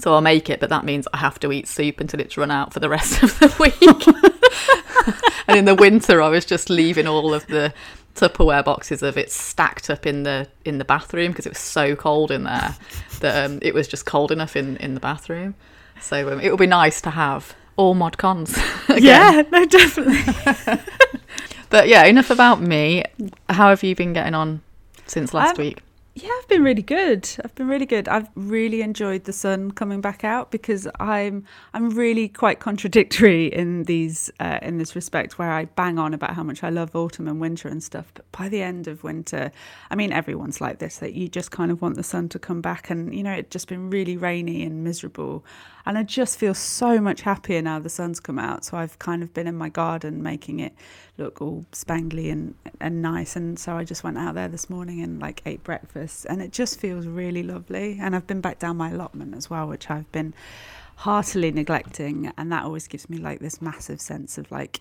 So 0.00 0.14
I'll 0.14 0.22
make 0.22 0.48
it, 0.48 0.58
but 0.58 0.70
that 0.70 0.84
means 0.84 1.06
I 1.12 1.18
have 1.18 1.38
to 1.40 1.52
eat 1.52 1.68
soup 1.68 2.00
until 2.00 2.20
it's 2.20 2.36
run 2.36 2.50
out 2.50 2.72
for 2.72 2.80
the 2.80 2.88
rest 2.88 3.22
of 3.22 3.38
the 3.38 3.54
week. 3.60 5.36
and 5.46 5.58
in 5.58 5.64
the 5.64 5.74
winter, 5.74 6.22
I 6.22 6.28
was 6.28 6.44
just 6.44 6.70
leaving 6.70 7.06
all 7.06 7.34
of 7.34 7.46
the 7.46 7.74
Tupperware 8.14 8.64
boxes 8.64 9.02
of 9.02 9.16
it 9.16 9.30
stacked 9.32 9.88
up 9.90 10.06
in 10.06 10.22
the 10.24 10.46
in 10.64 10.78
the 10.78 10.84
bathroom 10.84 11.32
because 11.32 11.46
it 11.46 11.50
was 11.50 11.58
so 11.58 11.96
cold 11.96 12.30
in 12.30 12.44
there 12.44 12.76
that 13.20 13.44
um, 13.44 13.58
it 13.62 13.72
was 13.74 13.88
just 13.88 14.04
cold 14.06 14.30
enough 14.30 14.54
in 14.56 14.76
in 14.78 14.94
the 14.94 15.00
bathroom. 15.00 15.54
So 16.00 16.32
um, 16.32 16.40
it 16.40 16.50
will 16.50 16.58
be 16.58 16.66
nice 16.66 17.00
to 17.02 17.10
have 17.10 17.54
all 17.76 17.94
mod 17.94 18.18
cons. 18.18 18.58
yeah, 18.98 19.42
no, 19.50 19.64
definitely. 19.66 20.78
But 21.70 21.88
yeah, 21.88 22.04
enough 22.04 22.28
about 22.28 22.60
me. 22.60 23.02
How 23.48 23.70
have 23.70 23.82
you 23.82 23.96
been 23.96 24.12
getting 24.12 24.34
on 24.34 24.60
since 25.06 25.32
last 25.32 25.58
Um, 25.58 25.64
week? 25.64 25.80
Yeah, 26.14 26.28
I've 26.38 26.48
been 26.48 26.62
really 26.62 26.82
good. 26.82 27.26
I've 27.42 27.54
been 27.54 27.68
really 27.68 27.86
good. 27.86 28.06
I've 28.06 28.28
really 28.34 28.82
enjoyed 28.82 29.24
the 29.24 29.32
sun 29.32 29.70
coming 29.70 30.02
back 30.02 30.24
out 30.24 30.50
because 30.50 30.86
I'm 31.00 31.46
I'm 31.72 31.88
really 31.88 32.28
quite 32.28 32.60
contradictory 32.60 33.46
in 33.46 33.84
these 33.84 34.30
uh, 34.38 34.58
in 34.60 34.76
this 34.76 34.94
respect 34.94 35.38
where 35.38 35.50
I 35.50 35.64
bang 35.64 35.98
on 35.98 36.12
about 36.12 36.34
how 36.34 36.42
much 36.42 36.62
I 36.62 36.68
love 36.68 36.94
autumn 36.94 37.28
and 37.28 37.40
winter 37.40 37.66
and 37.66 37.82
stuff. 37.82 38.12
But 38.12 38.30
by 38.30 38.50
the 38.50 38.60
end 38.60 38.88
of 38.88 39.02
winter, 39.02 39.52
I 39.90 39.94
mean 39.94 40.12
everyone's 40.12 40.60
like 40.60 40.80
this 40.80 40.98
that 40.98 41.14
you 41.14 41.28
just 41.28 41.50
kind 41.50 41.70
of 41.70 41.80
want 41.80 41.96
the 41.96 42.02
sun 42.02 42.28
to 42.30 42.38
come 42.38 42.60
back 42.60 42.90
and 42.90 43.14
you 43.14 43.22
know 43.22 43.32
it's 43.32 43.48
just 43.48 43.68
been 43.68 43.88
really 43.88 44.18
rainy 44.18 44.64
and 44.64 44.84
miserable. 44.84 45.46
And 45.84 45.98
I 45.98 46.02
just 46.02 46.38
feel 46.38 46.54
so 46.54 47.00
much 47.00 47.22
happier 47.22 47.60
now 47.62 47.78
the 47.78 47.88
sun's 47.88 48.20
come 48.20 48.38
out. 48.38 48.64
So 48.64 48.76
I've 48.76 48.98
kind 48.98 49.22
of 49.22 49.34
been 49.34 49.46
in 49.46 49.56
my 49.56 49.68
garden 49.68 50.22
making 50.22 50.60
it 50.60 50.72
look 51.18 51.42
all 51.42 51.66
spangly 51.72 52.30
and, 52.30 52.54
and 52.80 53.02
nice. 53.02 53.36
And 53.36 53.58
so 53.58 53.76
I 53.76 53.84
just 53.84 54.04
went 54.04 54.18
out 54.18 54.34
there 54.34 54.48
this 54.48 54.70
morning 54.70 55.00
and 55.00 55.20
like 55.20 55.42
ate 55.44 55.62
breakfast 55.64 56.26
and 56.28 56.40
it 56.40 56.52
just 56.52 56.78
feels 56.78 57.06
really 57.06 57.42
lovely. 57.42 57.98
And 58.00 58.14
I've 58.14 58.26
been 58.26 58.40
back 58.40 58.58
down 58.58 58.76
my 58.76 58.90
allotment 58.90 59.34
as 59.34 59.50
well, 59.50 59.66
which 59.66 59.90
I've 59.90 60.10
been 60.12 60.34
heartily 60.96 61.50
neglecting. 61.50 62.32
And 62.36 62.52
that 62.52 62.64
always 62.64 62.88
gives 62.88 63.08
me 63.10 63.18
like 63.18 63.40
this 63.40 63.60
massive 63.60 64.00
sense 64.00 64.38
of 64.38 64.50
like 64.50 64.80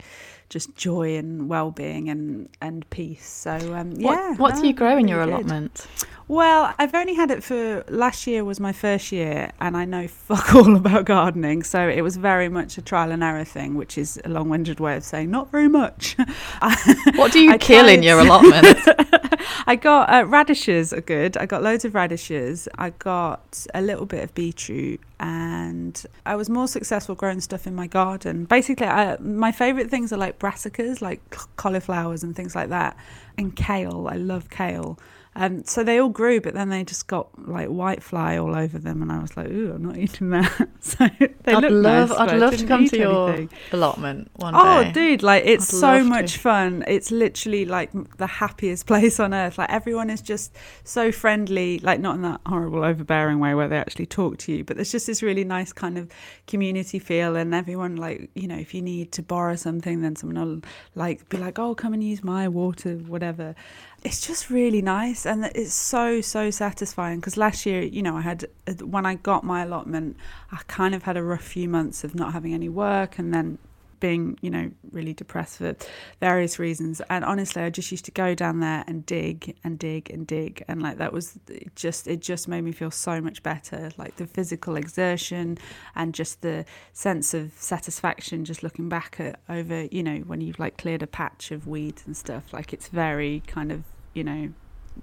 just 0.49 0.75
joy 0.75 1.15
and 1.15 1.47
well-being 1.49 2.09
and, 2.09 2.49
and 2.61 2.89
peace. 2.89 3.27
So 3.27 3.51
um, 3.73 3.91
yeah. 3.93 4.31
what 4.31 4.39
what 4.39 4.55
no, 4.55 4.61
do 4.61 4.67
you 4.67 4.73
grow 4.73 4.91
in 4.91 4.97
really 4.97 5.09
your 5.09 5.25
good. 5.25 5.33
allotment? 5.33 5.87
Well, 6.31 6.73
I've 6.79 6.95
only 6.95 7.13
had 7.13 7.29
it 7.29 7.43
for 7.43 7.83
last 7.89 8.25
year 8.25 8.45
was 8.45 8.57
my 8.57 8.71
first 8.71 9.11
year, 9.11 9.51
and 9.59 9.75
I 9.75 9.83
know 9.83 10.07
fuck 10.29 10.55
all 10.55 10.77
about 10.77 11.03
gardening, 11.03 11.61
so 11.61 11.89
it 11.89 12.01
was 12.01 12.15
very 12.15 12.47
much 12.47 12.77
a 12.77 12.81
trial 12.81 13.11
and 13.11 13.21
error 13.21 13.43
thing, 13.43 13.75
which 13.75 13.97
is 13.97 14.17
a 14.23 14.29
long-winded 14.29 14.79
way 14.79 14.95
of 14.95 15.03
saying 15.03 15.29
not 15.29 15.51
very 15.51 15.67
much. 15.67 16.15
What 17.15 17.33
do 17.33 17.41
you 17.41 17.51
I 17.51 17.57
kill 17.57 17.87
in 17.89 18.01
your 18.01 18.19
allotment? 18.23 18.79
I 19.67 19.75
got 19.75 20.09
uh, 20.09 20.25
radishes 20.25 20.93
are 20.93 21.01
good. 21.01 21.35
I 21.35 21.45
got 21.45 21.63
loads 21.63 21.83
of 21.83 21.95
radishes. 21.95 22.69
I 22.77 22.91
got 22.91 23.65
a 23.73 23.81
little 23.81 24.05
bit 24.05 24.23
of 24.23 24.33
beetroot, 24.33 25.01
and 25.21 26.03
I 26.25 26.35
was 26.35 26.49
more 26.49 26.67
successful 26.67 27.13
growing 27.13 27.41
stuff 27.41 27.67
in 27.67 27.75
my 27.75 27.85
garden. 27.85 28.45
Basically, 28.45 28.87
I, 28.87 29.17
my 29.17 29.51
favorite 29.51 29.91
things 29.91 30.11
are 30.11 30.17
like 30.17 30.39
brassicas, 30.39 30.99
like 30.99 31.21
cauliflowers 31.57 32.23
and 32.23 32.35
things 32.35 32.55
like 32.55 32.69
that, 32.69 32.97
and 33.37 33.55
kale. 33.55 34.07
I 34.09 34.15
love 34.15 34.49
kale. 34.49 34.97
Um, 35.33 35.63
so 35.63 35.81
they 35.83 35.97
all 35.97 36.09
grew, 36.09 36.41
but 36.41 36.53
then 36.53 36.67
they 36.67 36.83
just 36.83 37.07
got 37.07 37.29
like 37.47 37.69
white 37.69 38.03
fly 38.03 38.37
all 38.37 38.53
over 38.53 38.77
them, 38.77 39.01
and 39.01 39.09
I 39.11 39.19
was 39.19 39.37
like, 39.37 39.47
"Ooh, 39.47 39.71
I'm 39.73 39.81
not 39.83 39.97
eating 40.05 40.29
that." 40.31 40.67
so 40.81 41.07
they 41.43 41.53
I'd 41.53 41.63
look 41.63 41.71
love, 41.71 42.09
nice, 42.09 42.19
I'd 42.19 42.37
love 42.37 42.57
to 42.57 42.65
come 42.67 42.85
to 42.89 42.97
your 42.97 43.29
anything. 43.29 43.57
allotment 43.71 44.29
one 44.35 44.55
Oh, 44.57 44.83
day. 44.83 44.89
Oh, 44.89 44.91
dude, 44.91 45.23
like 45.23 45.43
it's 45.45 45.73
I'd 45.73 45.77
so 45.79 46.03
much 46.03 46.33
to. 46.33 46.39
fun. 46.39 46.83
It's 46.85 47.11
literally 47.11 47.63
like 47.65 47.91
the 48.17 48.27
happiest 48.27 48.85
place 48.87 49.21
on 49.21 49.33
earth. 49.33 49.57
Like 49.57 49.69
everyone 49.69 50.09
is 50.09 50.21
just 50.21 50.53
so 50.83 51.13
friendly, 51.13 51.79
like 51.79 52.01
not 52.01 52.15
in 52.15 52.23
that 52.23 52.41
horrible 52.45 52.83
overbearing 52.83 53.39
way 53.39 53.53
where 53.55 53.69
they 53.69 53.77
actually 53.77 54.07
talk 54.07 54.37
to 54.39 54.51
you, 54.51 54.65
but 54.65 54.75
there's 54.75 54.91
just 54.91 55.07
this 55.07 55.23
really 55.23 55.45
nice 55.45 55.71
kind 55.71 55.97
of 55.97 56.11
community 56.47 56.99
feel 56.99 57.37
and 57.37 57.55
everyone 57.55 57.95
like, 57.95 58.29
you 58.35 58.49
know, 58.49 58.57
if 58.57 58.73
you 58.73 58.81
need 58.81 59.13
to 59.13 59.23
borrow 59.23 59.55
something, 59.55 60.01
then 60.01 60.17
someone 60.17 60.45
will 60.45 60.61
like 60.95 61.29
be 61.29 61.37
like, 61.37 61.57
"Oh, 61.57 61.73
come 61.73 61.93
and 61.93 62.03
use 62.03 62.21
my 62.21 62.49
water, 62.49 62.95
whatever." 62.95 63.55
It's 64.03 64.25
just 64.25 64.49
really 64.49 64.81
nice 64.81 65.27
and 65.27 65.45
it's 65.53 65.75
so 65.75 66.21
so 66.21 66.49
satisfying 66.49 67.19
because 67.19 67.37
last 67.37 67.65
year, 67.67 67.83
you 67.83 68.01
know, 68.01 68.17
I 68.17 68.21
had 68.21 68.45
uh, 68.67 68.73
when 68.85 69.05
I 69.05 69.15
got 69.15 69.43
my 69.43 69.61
allotment, 69.63 70.17
I 70.51 70.61
kind 70.67 70.95
of 70.95 71.03
had 71.03 71.17
a 71.17 71.23
rough 71.23 71.43
few 71.43 71.69
months 71.69 72.03
of 72.03 72.15
not 72.15 72.33
having 72.33 72.53
any 72.53 72.69
work 72.69 73.19
and 73.19 73.31
then 73.33 73.59
being, 74.01 74.37
you 74.41 74.49
know, 74.49 74.69
really 74.91 75.13
depressed 75.13 75.59
for 75.59 75.73
various 76.19 76.59
reasons. 76.59 77.01
And 77.09 77.23
honestly, 77.23 77.63
I 77.63 77.69
just 77.69 77.89
used 77.91 78.03
to 78.05 78.11
go 78.11 78.35
down 78.35 78.59
there 78.59 78.83
and 78.87 79.05
dig 79.05 79.55
and 79.63 79.79
dig 79.79 80.09
and 80.09 80.27
dig. 80.27 80.65
And 80.67 80.81
like 80.81 80.97
that 80.97 81.13
was 81.13 81.39
it 81.47 81.73
just, 81.77 82.07
it 82.07 82.19
just 82.19 82.49
made 82.49 82.61
me 82.65 82.73
feel 82.73 82.91
so 82.91 83.21
much 83.21 83.41
better. 83.41 83.91
Like 83.97 84.17
the 84.17 84.27
physical 84.27 84.75
exertion 84.75 85.57
and 85.95 86.13
just 86.13 86.41
the 86.41 86.65
sense 86.91 87.33
of 87.33 87.53
satisfaction 87.55 88.43
just 88.43 88.63
looking 88.63 88.89
back 88.89 89.19
at 89.19 89.39
over, 89.47 89.85
you 89.85 90.03
know, 90.03 90.17
when 90.19 90.41
you've 90.41 90.59
like 90.59 90.77
cleared 90.77 91.01
a 91.03 91.07
patch 91.07 91.51
of 91.51 91.65
weeds 91.65 92.03
and 92.05 92.17
stuff. 92.17 92.51
Like 92.51 92.73
it's 92.73 92.89
very 92.89 93.43
kind 93.47 93.71
of, 93.71 93.83
you 94.13 94.25
know, 94.25 94.49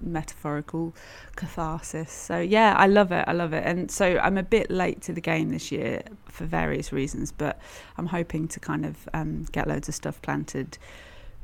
metaphorical 0.01 0.93
catharsis. 1.35 2.11
So 2.11 2.39
yeah, 2.39 2.75
I 2.77 2.87
love 2.87 3.11
it. 3.11 3.25
I 3.27 3.33
love 3.33 3.53
it. 3.53 3.63
And 3.65 3.89
so 3.91 4.19
I'm 4.19 4.37
a 4.37 4.43
bit 4.43 4.69
late 4.69 5.01
to 5.03 5.13
the 5.13 5.21
game 5.21 5.49
this 5.49 5.71
year 5.71 6.03
for 6.25 6.45
various 6.45 6.91
reasons, 6.91 7.31
but 7.31 7.59
I'm 7.97 8.07
hoping 8.07 8.47
to 8.49 8.59
kind 8.59 8.85
of 8.85 9.09
um, 9.13 9.45
get 9.51 9.67
loads 9.67 9.89
of 9.89 9.95
stuff 9.95 10.21
planted 10.21 10.77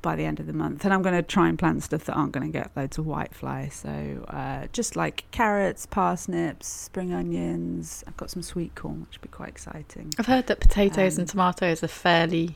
by 0.02 0.16
the 0.16 0.24
end 0.24 0.40
of 0.40 0.46
the 0.46 0.54
month. 0.54 0.86
And 0.86 0.94
I'm 0.94 1.02
going 1.02 1.16
to 1.16 1.24
try 1.24 1.50
and 1.50 1.58
plant 1.58 1.82
stuff 1.82 2.06
that 2.06 2.14
aren't 2.14 2.32
going 2.32 2.46
to 2.46 2.52
get 2.52 2.70
loads 2.76 2.98
of 3.00 3.06
whitefly. 3.06 3.74
So 3.74 4.26
uh, 4.28 4.68
just 4.72 4.96
like 4.96 5.26
carrots, 5.32 5.88
parsnips, 5.88 6.68
spring 6.68 7.12
onions. 7.12 8.04
I've 8.08 8.16
got 8.16 8.30
some 8.30 8.44
sweet 8.44 8.76
corn, 8.76 9.02
which 9.02 9.18
would 9.18 9.22
be 9.22 9.30
quite 9.30 9.50
exciting. 9.50 10.14
I've 10.20 10.28
heard 10.28 10.46
that 10.48 10.60
potatoes 10.60 11.18
Um, 11.18 11.22
and 11.22 11.30
tomatoes 11.30 11.84
are 11.84 11.88
fairly 11.88 12.56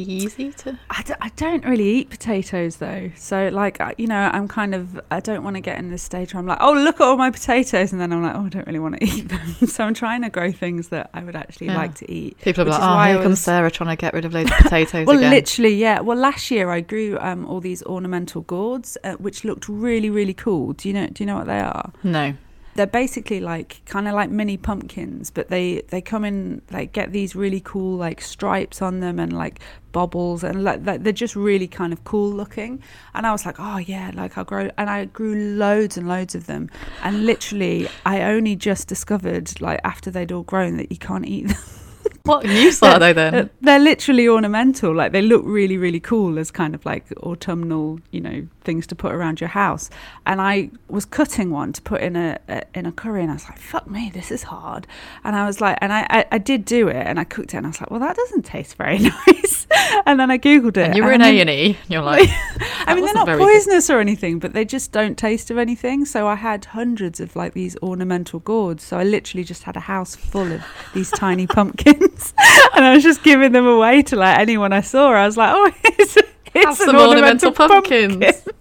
easy 0.00 0.52
to. 0.52 0.78
I, 0.90 1.02
d- 1.02 1.14
I 1.20 1.28
don't 1.36 1.64
really 1.64 1.88
eat 1.88 2.10
potatoes 2.10 2.76
though. 2.76 3.10
So, 3.16 3.48
like, 3.52 3.80
I- 3.80 3.94
you 3.98 4.06
know, 4.06 4.18
I'm 4.32 4.48
kind 4.48 4.74
of, 4.74 5.00
I 5.10 5.20
don't 5.20 5.42
want 5.44 5.56
to 5.56 5.60
get 5.60 5.78
in 5.78 5.90
this 5.90 6.02
stage 6.02 6.34
where 6.34 6.40
I'm 6.40 6.46
like, 6.46 6.58
oh, 6.60 6.72
look 6.72 6.96
at 7.00 7.04
all 7.06 7.16
my 7.16 7.30
potatoes. 7.30 7.92
And 7.92 8.00
then 8.00 8.12
I'm 8.12 8.22
like, 8.22 8.34
oh, 8.34 8.46
I 8.46 8.48
don't 8.48 8.66
really 8.66 8.78
want 8.78 8.98
to 9.00 9.04
eat 9.06 9.28
them. 9.28 9.54
so, 9.66 9.84
I'm 9.84 9.94
trying 9.94 10.22
to 10.22 10.30
grow 10.30 10.52
things 10.52 10.88
that 10.88 11.10
I 11.14 11.22
would 11.24 11.36
actually 11.36 11.68
Yeah. 11.68 11.76
like 11.76 11.94
to 11.96 12.10
eat. 12.12 12.38
People 12.40 12.62
are 12.62 12.66
like, 12.70 12.78
is 12.78 12.84
oh, 12.84 12.88
why 12.88 13.08
here 13.10 13.18
I 13.18 13.22
comes 13.22 13.40
Sarah 13.40 13.70
trying 13.70 13.96
to 13.96 14.00
get 14.00 14.14
rid 14.14 14.24
of 14.24 14.32
loads 14.34 14.50
of 14.50 14.56
potatoes 14.58 15.06
Well, 15.06 15.18
again. 15.18 15.30
literally, 15.30 15.74
yeah. 15.74 16.00
Well, 16.00 16.18
last 16.18 16.50
year 16.50 16.70
I 16.70 16.80
grew 16.80 17.18
um, 17.20 17.46
all 17.46 17.60
these 17.60 17.82
ornamental 17.84 18.42
gourds, 18.42 18.96
uh, 19.04 19.12
which 19.14 19.44
looked 19.44 19.68
really, 19.68 20.10
really 20.10 20.34
cool. 20.34 20.72
Do 20.72 20.88
you 20.88 20.94
know? 20.94 21.06
Do 21.06 21.22
you 21.22 21.26
know 21.26 21.36
what 21.36 21.46
they 21.46 21.60
are? 21.60 21.92
No. 22.02 22.34
They're 22.76 22.86
basically 22.86 23.40
like 23.40 23.80
kind 23.86 24.06
of 24.06 24.14
like 24.14 24.30
mini 24.30 24.56
pumpkins, 24.56 25.30
but 25.30 25.48
they 25.48 25.82
they 25.88 26.00
come 26.00 26.24
in 26.24 26.62
like 26.70 26.92
get 26.92 27.12
these 27.12 27.34
really 27.34 27.60
cool 27.60 27.96
like 27.96 28.20
stripes 28.20 28.82
on 28.82 29.00
them 29.00 29.18
and 29.18 29.32
like 29.32 29.60
bobbles 29.92 30.44
and 30.44 30.62
like, 30.62 30.84
like 30.84 31.02
they're 31.02 31.12
just 31.12 31.34
really 31.34 31.66
kind 31.66 31.92
of 31.92 32.04
cool 32.04 32.30
looking. 32.30 32.82
And 33.14 33.26
I 33.26 33.32
was 33.32 33.46
like, 33.46 33.56
oh 33.58 33.78
yeah, 33.78 34.10
like 34.14 34.36
I'll 34.36 34.44
grow, 34.44 34.70
and 34.76 34.90
I 34.90 35.06
grew 35.06 35.34
loads 35.56 35.96
and 35.96 36.06
loads 36.06 36.34
of 36.34 36.46
them. 36.46 36.70
And 37.02 37.24
literally, 37.24 37.88
I 38.04 38.22
only 38.22 38.56
just 38.56 38.88
discovered 38.88 39.60
like 39.60 39.80
after 39.84 40.10
they'd 40.10 40.30
all 40.30 40.42
grown 40.42 40.76
that 40.76 40.92
you 40.92 40.98
can't 40.98 41.26
eat 41.26 41.48
them. 41.48 41.56
What 42.26 42.44
use 42.46 42.82
are 42.82 42.98
they 42.98 43.12
then? 43.12 43.34
Uh, 43.34 43.48
they're 43.60 43.78
literally 43.78 44.28
ornamental. 44.28 44.94
Like 44.94 45.12
they 45.12 45.22
look 45.22 45.42
really, 45.44 45.76
really 45.76 46.00
cool 46.00 46.38
as 46.38 46.50
kind 46.50 46.74
of 46.74 46.84
like 46.84 47.04
autumnal, 47.22 48.00
you 48.10 48.20
know, 48.20 48.46
things 48.62 48.86
to 48.88 48.94
put 48.94 49.12
around 49.12 49.40
your 49.40 49.48
house. 49.48 49.90
And 50.26 50.40
I 50.40 50.70
was 50.88 51.04
cutting 51.04 51.50
one 51.50 51.72
to 51.72 51.82
put 51.82 52.00
in 52.00 52.16
a, 52.16 52.38
a 52.48 52.62
in 52.74 52.86
a 52.86 52.92
curry, 52.92 53.22
and 53.22 53.30
I 53.30 53.34
was 53.34 53.48
like, 53.48 53.58
"Fuck 53.58 53.88
me, 53.88 54.10
this 54.12 54.30
is 54.30 54.44
hard." 54.44 54.86
And 55.24 55.36
I 55.36 55.46
was 55.46 55.60
like, 55.60 55.78
and 55.80 55.92
I, 55.92 56.06
I, 56.10 56.24
I 56.32 56.38
did 56.38 56.64
do 56.64 56.88
it, 56.88 57.06
and 57.06 57.18
I 57.18 57.24
cooked 57.24 57.54
it, 57.54 57.58
and 57.58 57.66
I 57.66 57.70
was 57.70 57.80
like, 57.80 57.90
"Well, 57.90 58.00
that 58.00 58.16
doesn't 58.16 58.44
taste 58.44 58.76
very 58.76 58.98
nice." 59.26 59.56
and 60.06 60.18
then 60.18 60.30
I 60.30 60.38
googled 60.38 60.76
it. 60.76 60.78
And 60.78 60.96
you 60.96 61.04
were 61.04 61.12
in 61.12 61.22
A 61.22 61.40
and 61.40 61.50
E. 61.50 61.76
You're 61.88 62.02
like, 62.02 62.28
I 62.86 62.94
mean, 62.94 63.04
they're 63.04 63.14
not 63.14 63.26
very 63.26 63.38
good. 63.38 63.44
poisonous 63.44 63.90
or 63.90 64.00
anything, 64.00 64.38
but 64.38 64.52
they 64.52 64.64
just 64.64 64.92
don't 64.92 65.16
taste 65.16 65.50
of 65.50 65.58
anything. 65.58 66.04
So 66.04 66.26
I 66.26 66.34
had 66.34 66.64
hundreds 66.66 67.20
of 67.20 67.36
like 67.36 67.54
these 67.54 67.76
ornamental 67.82 68.40
gourds. 68.40 68.84
So 68.84 68.98
I 68.98 69.04
literally 69.04 69.44
just 69.44 69.64
had 69.64 69.76
a 69.76 69.80
house 69.80 70.14
full 70.16 70.52
of 70.52 70.64
these 70.94 71.10
tiny 71.10 71.46
pumpkins, 71.46 72.15
and 72.74 72.84
I 72.84 72.94
was 72.94 73.02
just 73.02 73.22
giving 73.22 73.52
them 73.52 73.66
away 73.66 74.02
to 74.02 74.16
like 74.16 74.38
anyone 74.38 74.72
I 74.72 74.80
saw. 74.80 75.10
I 75.10 75.26
was 75.26 75.36
like, 75.36 75.52
oh, 75.54 75.72
it's, 75.84 76.16
it's 76.54 76.80
an 76.80 76.86
some 76.86 76.96
ornamental 76.96 77.52
pumpkins. 77.52 78.16
pumpkin. 78.16 78.52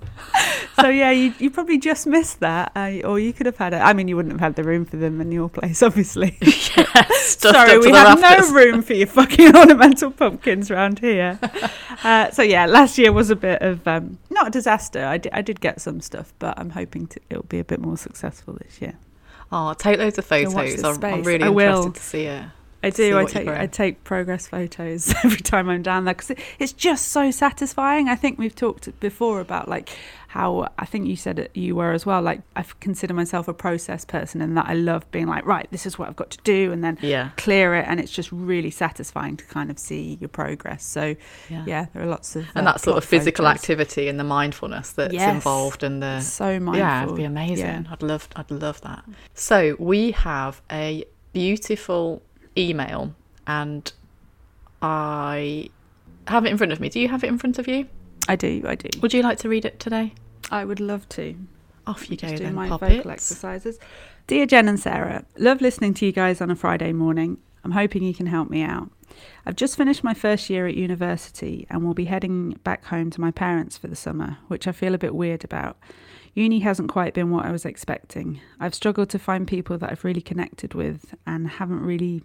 so 0.79 0.89
yeah, 0.89 1.11
you 1.11 1.33
you 1.39 1.49
probably 1.49 1.77
just 1.77 2.07
missed 2.07 2.39
that, 2.41 2.71
uh, 2.75 2.99
or 3.05 3.19
you 3.19 3.33
could 3.33 3.45
have 3.45 3.57
had 3.57 3.73
it. 3.73 3.77
I 3.77 3.93
mean, 3.93 4.07
you 4.07 4.15
wouldn't 4.15 4.33
have 4.33 4.41
had 4.41 4.55
the 4.55 4.63
room 4.63 4.85
for 4.85 4.97
them 4.97 5.21
in 5.21 5.31
your 5.31 5.49
place, 5.49 5.81
obviously. 5.81 6.37
Stuffed 7.11 7.55
Sorry, 7.55 7.79
we 7.79 7.91
have 7.91 8.19
rafters. 8.21 8.51
no 8.51 8.55
room 8.55 8.81
for 8.81 8.93
your 8.93 9.07
fucking 9.07 9.55
ornamental 9.55 10.11
pumpkins 10.11 10.69
around 10.69 10.99
here. 10.99 11.39
uh, 12.03 12.29
so 12.31 12.41
yeah, 12.41 12.65
last 12.65 12.97
year 12.97 13.11
was 13.11 13.29
a 13.29 13.35
bit 13.35 13.61
of 13.61 13.87
um, 13.87 14.17
not 14.29 14.47
a 14.47 14.51
disaster. 14.51 15.05
I 15.05 15.17
did, 15.17 15.33
I 15.33 15.41
did 15.41 15.61
get 15.61 15.81
some 15.81 16.01
stuff, 16.01 16.33
but 16.39 16.57
I'm 16.59 16.71
hoping 16.71 17.07
to, 17.07 17.19
it'll 17.29 17.43
be 17.43 17.59
a 17.59 17.63
bit 17.63 17.79
more 17.79 17.97
successful 17.97 18.57
this 18.61 18.81
year. 18.81 18.95
Oh, 19.51 19.73
take 19.73 19.99
loads 19.99 20.17
of 20.17 20.25
photos. 20.25 20.83
I'm, 20.83 21.03
I'm 21.03 21.23
really 21.23 21.43
I 21.43 21.47
interested 21.47 21.55
will. 21.55 21.91
to 21.91 22.01
see 22.01 22.23
it. 22.25 22.43
I 22.85 22.89
do. 22.91 23.17
I 23.17 23.25
take. 23.25 23.47
I 23.47 23.67
take 23.67 24.03
progress 24.03 24.47
photos 24.47 25.13
every 25.23 25.37
time 25.41 25.69
I'm 25.69 25.81
down 25.81 26.05
there 26.05 26.13
because 26.13 26.31
it, 26.31 26.39
it's 26.59 26.73
just 26.73 27.09
so 27.09 27.31
satisfying. 27.31 28.09
I 28.09 28.15
think 28.15 28.37
we've 28.39 28.55
talked 28.55 28.99
before 28.99 29.39
about 29.41 29.67
like 29.67 29.89
how 30.27 30.67
I 30.77 30.85
think 30.85 31.07
you 31.07 31.15
said 31.15 31.39
it, 31.39 31.49
you 31.55 31.75
were 31.77 31.93
as 31.93 32.05
well. 32.05 32.21
Like 32.21 32.41
I 32.57 32.63
consider 32.81 33.13
myself 33.13 33.47
a 33.47 33.53
process 33.53 34.03
person, 34.05 34.41
and 34.41 34.55
that 34.57 34.65
I 34.67 34.73
love 34.73 35.09
being 35.11 35.27
like, 35.27 35.45
right, 35.45 35.65
this 35.71 35.85
is 35.85 35.97
what 35.97 36.09
I've 36.09 36.15
got 36.17 36.29
to 36.31 36.37
do, 36.43 36.71
and 36.73 36.83
then 36.83 36.97
Yeah. 37.01 37.29
clear 37.37 37.73
it, 37.75 37.85
and 37.87 37.99
it's 38.01 38.11
just 38.11 38.31
really 38.33 38.69
satisfying 38.69 39.37
to 39.37 39.45
kind 39.45 39.71
of 39.71 39.79
see 39.79 40.17
your 40.19 40.27
progress. 40.29 40.83
So 40.83 41.15
Yeah. 41.49 41.63
yeah, 41.65 41.85
there 41.93 42.03
are 42.03 42.07
lots 42.07 42.35
of 42.35 42.45
And 42.53 42.67
uh, 42.67 42.73
that 42.73 42.81
sort 42.81 42.97
of 42.97 43.05
physical 43.05 43.45
photos. 43.45 43.61
activity 43.61 44.07
and 44.09 44.19
the 44.19 44.23
mindfulness 44.25 44.91
that's 44.91 45.13
Yes. 45.13 45.33
involved 45.33 45.83
and 45.83 46.03
the 46.03 46.19
So 46.19 46.59
mindful. 46.59 46.77
yeah, 46.79 47.03
it'd 47.03 47.15
be 47.15 47.23
amazing. 47.23 47.65
Yeah. 47.65 47.83
I'd 47.91 48.03
love 48.03 48.27
I'd 48.35 48.51
love 48.51 48.81
that. 48.81 49.05
So 49.33 49.75
we 49.79 50.11
have 50.11 50.61
a 50.69 51.05
beautiful 51.31 52.21
email 52.57 53.13
and 53.47 53.91
I 54.81 55.69
have 56.27 56.45
it 56.45 56.51
in 56.51 56.57
front 56.57 56.71
of 56.73 56.79
me. 56.79 56.89
Do 56.89 56.99
you 56.99 57.07
have 57.07 57.23
it 57.23 57.27
in 57.27 57.37
front 57.37 57.59
of 57.59 57.67
you? 57.67 57.87
I 58.27 58.35
do. 58.35 58.63
I 58.65 58.75
do. 58.75 58.89
Would 59.01 59.13
you 59.13 59.21
like 59.21 59.37
to 59.39 59.49
read 59.49 59.65
it 59.65 59.79
today? 59.79 60.13
I 60.51 60.65
would 60.65 60.79
love 60.79 61.07
to. 61.09 61.35
Off 61.87 62.09
you 62.09 62.17
go 62.17 62.27
Just 62.27 62.37
doing 62.37 62.47
then, 62.49 62.55
my 62.55 62.67
pop 62.67 62.81
vocal 62.81 63.11
it. 63.11 63.13
exercises. 63.13 63.77
Dear 64.25 64.47
Jen 64.47 64.67
and 64.67 64.79
Sarah, 64.79 65.23
love 65.37 65.61
listening 65.61 65.93
to 65.95 66.05
you 66.05 66.11
guys 66.11 66.41
on 66.41 66.49
a 66.49 66.55
Friday 66.55 66.93
morning. 66.93 67.37
I'm 67.63 67.71
hoping 67.71 68.03
you 68.03 68.13
can 68.13 68.25
help 68.25 68.49
me 68.49 68.63
out. 68.63 68.89
I've 69.45 69.55
just 69.55 69.77
finished 69.77 70.03
my 70.03 70.15
first 70.15 70.49
year 70.49 70.65
at 70.67 70.75
university 70.75 71.67
and 71.69 71.83
will 71.83 71.93
be 71.93 72.05
heading 72.05 72.59
back 72.63 72.85
home 72.85 73.11
to 73.11 73.21
my 73.21 73.29
parents 73.29 73.77
for 73.77 73.87
the 73.87 73.95
summer, 73.95 74.37
which 74.47 74.67
I 74.67 74.71
feel 74.71 74.95
a 74.95 74.99
bit 74.99 75.13
weird 75.13 75.43
about. 75.43 75.77
Uni 76.33 76.59
hasn't 76.59 76.89
quite 76.89 77.13
been 77.13 77.29
what 77.29 77.45
I 77.45 77.51
was 77.51 77.65
expecting. 77.65 78.41
I've 78.59 78.75
struggled 78.75 79.09
to 79.11 79.19
find 79.19 79.47
people 79.47 79.77
that 79.77 79.91
I've 79.91 80.03
really 80.03 80.21
connected 80.21 80.73
with 80.73 81.13
and 81.25 81.47
haven't 81.47 81.81
really 81.81 82.23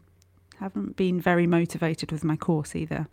haven't 0.61 0.95
been 0.95 1.19
very 1.19 1.47
motivated 1.47 2.13
with 2.13 2.23
my 2.23 2.37
course 2.37 2.77
either. 2.77 3.09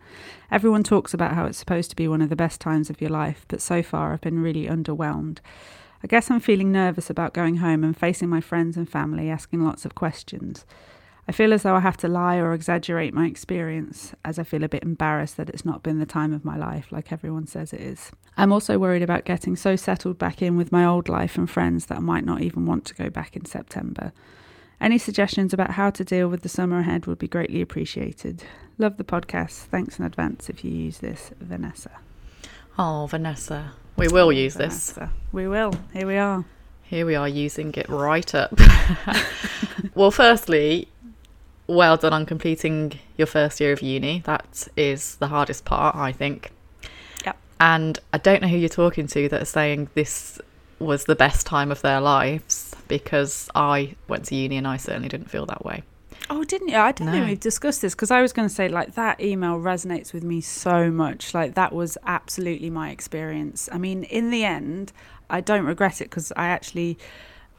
Everyone 0.51 0.83
talks 0.83 1.13
about 1.13 1.33
how 1.33 1.45
it's 1.45 1.57
supposed 1.57 1.89
to 1.89 1.95
be 1.95 2.05
one 2.05 2.21
of 2.21 2.29
the 2.29 2.35
best 2.35 2.59
times 2.59 2.89
of 2.89 2.99
your 2.99 3.09
life, 3.09 3.45
but 3.47 3.61
so 3.61 3.81
far 3.81 4.11
I've 4.11 4.21
been 4.21 4.41
really 4.41 4.67
underwhelmed. 4.67 5.39
I 6.03 6.07
guess 6.07 6.29
I'm 6.29 6.41
feeling 6.41 6.73
nervous 6.73 7.09
about 7.09 7.33
going 7.33 7.57
home 7.57 7.85
and 7.85 7.95
facing 7.95 8.27
my 8.27 8.41
friends 8.41 8.75
and 8.75 8.89
family 8.89 9.29
asking 9.29 9.63
lots 9.63 9.85
of 9.85 9.95
questions. 9.95 10.65
I 11.25 11.31
feel 11.31 11.53
as 11.53 11.63
though 11.63 11.75
I 11.75 11.79
have 11.79 11.97
to 11.97 12.09
lie 12.09 12.35
or 12.35 12.53
exaggerate 12.53 13.13
my 13.13 13.27
experience, 13.27 14.13
as 14.25 14.37
I 14.37 14.43
feel 14.43 14.63
a 14.63 14.69
bit 14.69 14.83
embarrassed 14.83 15.37
that 15.37 15.49
it's 15.49 15.65
not 15.65 15.83
been 15.83 15.99
the 15.99 16.05
time 16.05 16.33
of 16.33 16.43
my 16.43 16.57
life 16.57 16.91
like 16.91 17.13
everyone 17.13 17.47
says 17.47 17.71
it 17.71 17.81
is. 17.81 18.11
I'm 18.35 18.51
also 18.51 18.77
worried 18.77 19.03
about 19.03 19.25
getting 19.25 19.55
so 19.55 19.77
settled 19.77 20.17
back 20.17 20.41
in 20.41 20.57
with 20.57 20.73
my 20.73 20.85
old 20.85 21.07
life 21.07 21.37
and 21.37 21.49
friends 21.49 21.85
that 21.85 21.97
I 21.97 22.01
might 22.01 22.25
not 22.25 22.41
even 22.41 22.65
want 22.65 22.83
to 22.85 22.93
go 22.93 23.09
back 23.09 23.37
in 23.37 23.45
September. 23.45 24.11
Any 24.79 24.99
suggestions 24.99 25.53
about 25.53 25.71
how 25.71 25.89
to 25.89 26.03
deal 26.03 26.27
with 26.27 26.41
the 26.43 26.49
summer 26.49 26.79
ahead 26.79 27.07
would 27.07 27.17
be 27.17 27.27
greatly 27.27 27.61
appreciated. 27.61 28.43
Love 28.77 28.97
the 28.97 29.03
podcast. 29.03 29.65
Thanks 29.65 29.97
in 29.97 30.05
advance 30.05 30.49
if 30.49 30.63
you 30.63 30.71
use 30.71 30.99
this, 30.99 31.31
Vanessa. 31.39 31.91
Oh, 32.77 33.07
Vanessa. 33.09 33.71
We 33.95 34.07
will 34.07 34.31
use 34.31 34.53
this. 34.53 34.97
We 35.31 35.47
will. 35.47 35.73
Here 35.93 36.05
we 36.05 36.17
are. 36.17 36.45
Here 36.83 37.07
we 37.07 37.15
are 37.15 37.27
using 37.27 37.73
it 37.73 37.89
right 37.89 38.35
up. 38.35 38.53
well, 39.95 40.11
firstly, 40.11 40.87
well 41.65 41.97
done 41.97 42.13
on 42.13 42.27
completing 42.27 42.99
your 43.17 43.25
first 43.25 43.59
year 43.59 43.73
of 43.73 43.81
uni. 43.81 44.21
That 44.25 44.67
is 44.77 45.15
the 45.15 45.27
hardest 45.27 45.65
part, 45.65 45.95
I 45.95 46.11
think. 46.11 46.51
Yep. 47.25 47.37
And 47.59 47.99
I 48.13 48.19
don't 48.19 48.43
know 48.43 48.47
who 48.47 48.57
you're 48.57 48.69
talking 48.69 49.07
to 49.07 49.27
that 49.29 49.41
are 49.41 49.45
saying 49.45 49.89
this 49.95 50.39
was 50.77 51.05
the 51.05 51.15
best 51.15 51.47
time 51.47 51.71
of 51.71 51.81
their 51.81 51.99
lives 51.99 52.66
because 52.87 53.49
I 53.55 53.95
went 54.07 54.25
to 54.25 54.35
uni 54.35 54.57
and 54.57 54.67
I 54.67 54.77
certainly 54.77 55.09
didn't 55.09 55.29
feel 55.29 55.45
that 55.47 55.63
way. 55.65 55.83
Oh, 56.29 56.43
didn't 56.43 56.69
you? 56.69 56.77
I 56.77 56.91
didn't 56.91 57.07
No. 57.07 57.11
think 57.13 57.27
we've 57.27 57.39
discussed 57.39 57.81
this 57.81 57.93
because 57.95 58.11
I 58.11 58.21
was 58.21 58.33
going 58.33 58.47
to 58.47 58.53
say 58.53 58.67
like 58.67 58.95
that 58.95 59.21
email 59.21 59.57
resonates 59.59 60.13
with 60.13 60.23
me 60.23 60.41
so 60.41 60.91
much. 60.91 61.33
Like 61.33 61.55
that 61.55 61.73
was 61.73 61.97
absolutely 62.05 62.69
my 62.69 62.89
experience. 62.89 63.69
I 63.71 63.77
mean, 63.77 64.03
in 64.03 64.29
the 64.31 64.43
end, 64.43 64.91
I 65.29 65.41
don't 65.41 65.65
regret 65.65 66.01
it 66.01 66.05
because 66.05 66.31
I 66.35 66.47
actually 66.47 66.97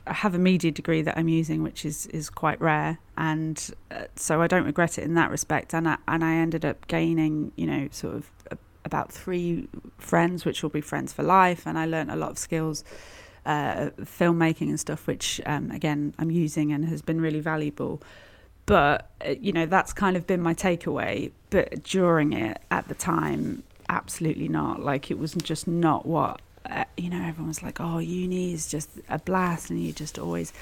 have 0.07 0.35
a 0.35 0.39
media 0.39 0.71
degree 0.71 1.03
that 1.03 1.17
I'm 1.19 1.29
using, 1.29 1.63
which 1.63 1.85
is 1.85 2.07
is 2.07 2.31
quite 2.31 2.61
rare, 2.61 2.99
and 3.17 3.71
uh, 3.91 4.05
so 4.17 4.41
I 4.43 4.47
don't 4.47 4.65
regret 4.65 4.99
it 4.99 5.05
in 5.05 5.15
that 5.15 5.31
respect. 5.31 5.75
And 5.75 5.87
I 5.89 5.97
and 6.07 6.25
I 6.25 6.35
ended 6.35 6.65
up 6.65 6.87
gaining, 6.89 7.53
you 7.57 7.67
know, 7.67 7.89
sort 7.91 8.15
of 8.17 8.31
a, 8.51 8.59
about 8.85 9.13
three 9.13 9.69
friends, 9.99 10.45
which 10.47 10.63
will 10.63 10.71
be 10.71 10.81
friends 10.81 11.13
for 11.13 11.23
life, 11.23 11.67
and 11.67 11.79
I 11.79 11.85
learned 11.87 12.11
a 12.11 12.17
lot 12.17 12.31
of 12.31 12.39
skills. 12.39 12.85
Uh, 13.49 13.89
filmmaking 14.03 14.69
and 14.69 14.79
stuff, 14.79 15.07
which 15.07 15.41
um, 15.47 15.71
again 15.71 16.13
I'm 16.19 16.31
using 16.31 16.71
and 16.71 16.85
has 16.85 17.01
been 17.01 17.19
really 17.19 17.41
valuable. 17.41 18.03
But 18.67 19.09
uh, 19.27 19.37
you 19.41 19.53
know 19.53 19.65
that's 19.65 19.95
kind 19.95 20.19
of 20.19 20.27
been 20.27 20.43
my 20.43 20.53
takeaway. 20.53 21.33
But 21.49 21.83
during 21.83 22.35
it 22.35 22.61
at 22.71 22.89
the 22.89 22.95
time 22.95 23.63
absolutely 23.89 24.49
not. 24.49 24.83
Like 24.83 25.11
it 25.11 25.19
was 25.19 25.33
just 25.33 25.67
not 25.67 26.05
what 26.05 26.43
uh, 26.69 26.85
you 26.99 27.09
know 27.09 27.23
everyone 27.23 27.49
was 27.49 27.63
like 27.63 27.81
oh 27.81 27.99
uni 27.99 28.53
is 28.53 28.71
just 28.71 28.91
a 29.09 29.19
blast 29.19 29.71
and 29.71 29.81
you 29.83 29.93
just 29.93 30.19
always 30.19 30.53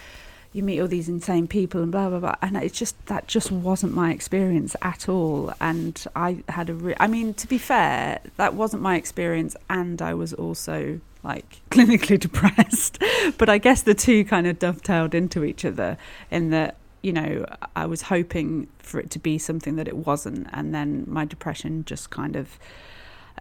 you 0.57 0.63
meet 0.63 0.81
all 0.81 0.89
these 0.89 1.09
insane 1.09 1.47
people 1.47 1.83
and 1.83 1.93
blah 1.93 2.09
blah 2.09 2.19
blah. 2.19 2.35
And 2.43 2.57
it's 2.57 2.79
just 2.79 3.07
that 3.07 3.29
just 3.29 3.53
wasn't 3.53 3.95
my 3.95 4.13
experience 4.13 4.75
at 4.83 5.09
all. 5.09 5.53
And 5.61 6.03
i 6.17 6.43
had 6.49 6.71
a 6.71 6.75
re- 6.75 6.97
i 6.99 7.07
mean 7.07 7.35
to 7.35 7.47
be 7.47 7.59
fair 7.59 8.21
that 8.37 8.55
wasn't 8.55 8.83
my 8.83 8.97
experience. 8.97 9.57
And 9.69 10.01
i 10.01 10.15
was 10.15 10.33
also 10.33 11.01
like 11.23 11.61
clinically 11.71 12.19
depressed. 12.19 13.03
But 13.39 13.49
i 13.49 13.59
guess 13.59 13.83
the 13.83 13.95
two 13.95 14.25
kind 14.25 14.47
of 14.47 14.59
dovetailed 14.59 15.15
into 15.15 15.45
each 15.45 15.65
other 15.65 15.99
in 16.31 16.51
that 16.51 16.77
you 17.03 17.13
know, 17.13 17.47
I 17.77 17.87
was 17.87 18.03
hoping 18.03 18.67
for 18.81 18.99
it 18.99 19.11
to 19.11 19.21
be 19.21 19.39
something 19.39 19.77
that 19.77 19.87
it 19.87 19.97
wasn't, 19.97 20.49
and 20.53 20.75
then 20.75 21.05
my 21.07 21.25
depression 21.25 21.85
just 21.85 22.11
kind 22.11 22.35
of 22.35 22.59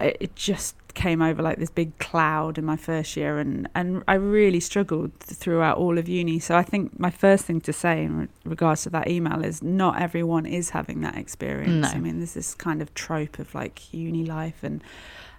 it 0.02 0.36
just 0.36 0.76
came 0.94 1.22
over 1.22 1.44
like 1.44 1.60
this 1.60 1.70
big 1.70 1.98
cloud 2.00 2.58
in 2.58 2.66
my 2.66 2.78
first 2.78 3.16
year, 3.16 3.38
and 3.38 3.70
and 3.76 4.04
I 4.08 4.16
really 4.16 4.60
struggled 4.60 5.12
throughout 5.20 5.78
all 5.78 5.98
of 5.98 6.08
uni. 6.10 6.40
So 6.40 6.56
I 6.56 6.64
think 6.64 7.00
my 7.00 7.12
first 7.12 7.46
thing 7.46 7.62
to 7.62 7.74
say 7.74 8.04
in 8.04 8.18
re- 8.18 8.28
regards 8.46 8.84
to 8.84 8.90
that 8.92 9.08
email 9.08 9.44
is 9.44 9.62
not 9.62 10.02
everyone 10.02 10.46
is 10.46 10.72
having 10.72 11.02
that 11.02 11.18
experience. 11.18 11.88
No. 11.88 11.90
I 11.90 12.00
mean, 12.00 12.18
there's 12.18 12.34
this 12.34 12.56
kind 12.56 12.82
of 12.82 12.94
trope 12.94 13.40
of 13.40 13.54
like 13.54 13.94
uni 13.94 14.26
life 14.26 14.64
and 14.64 14.84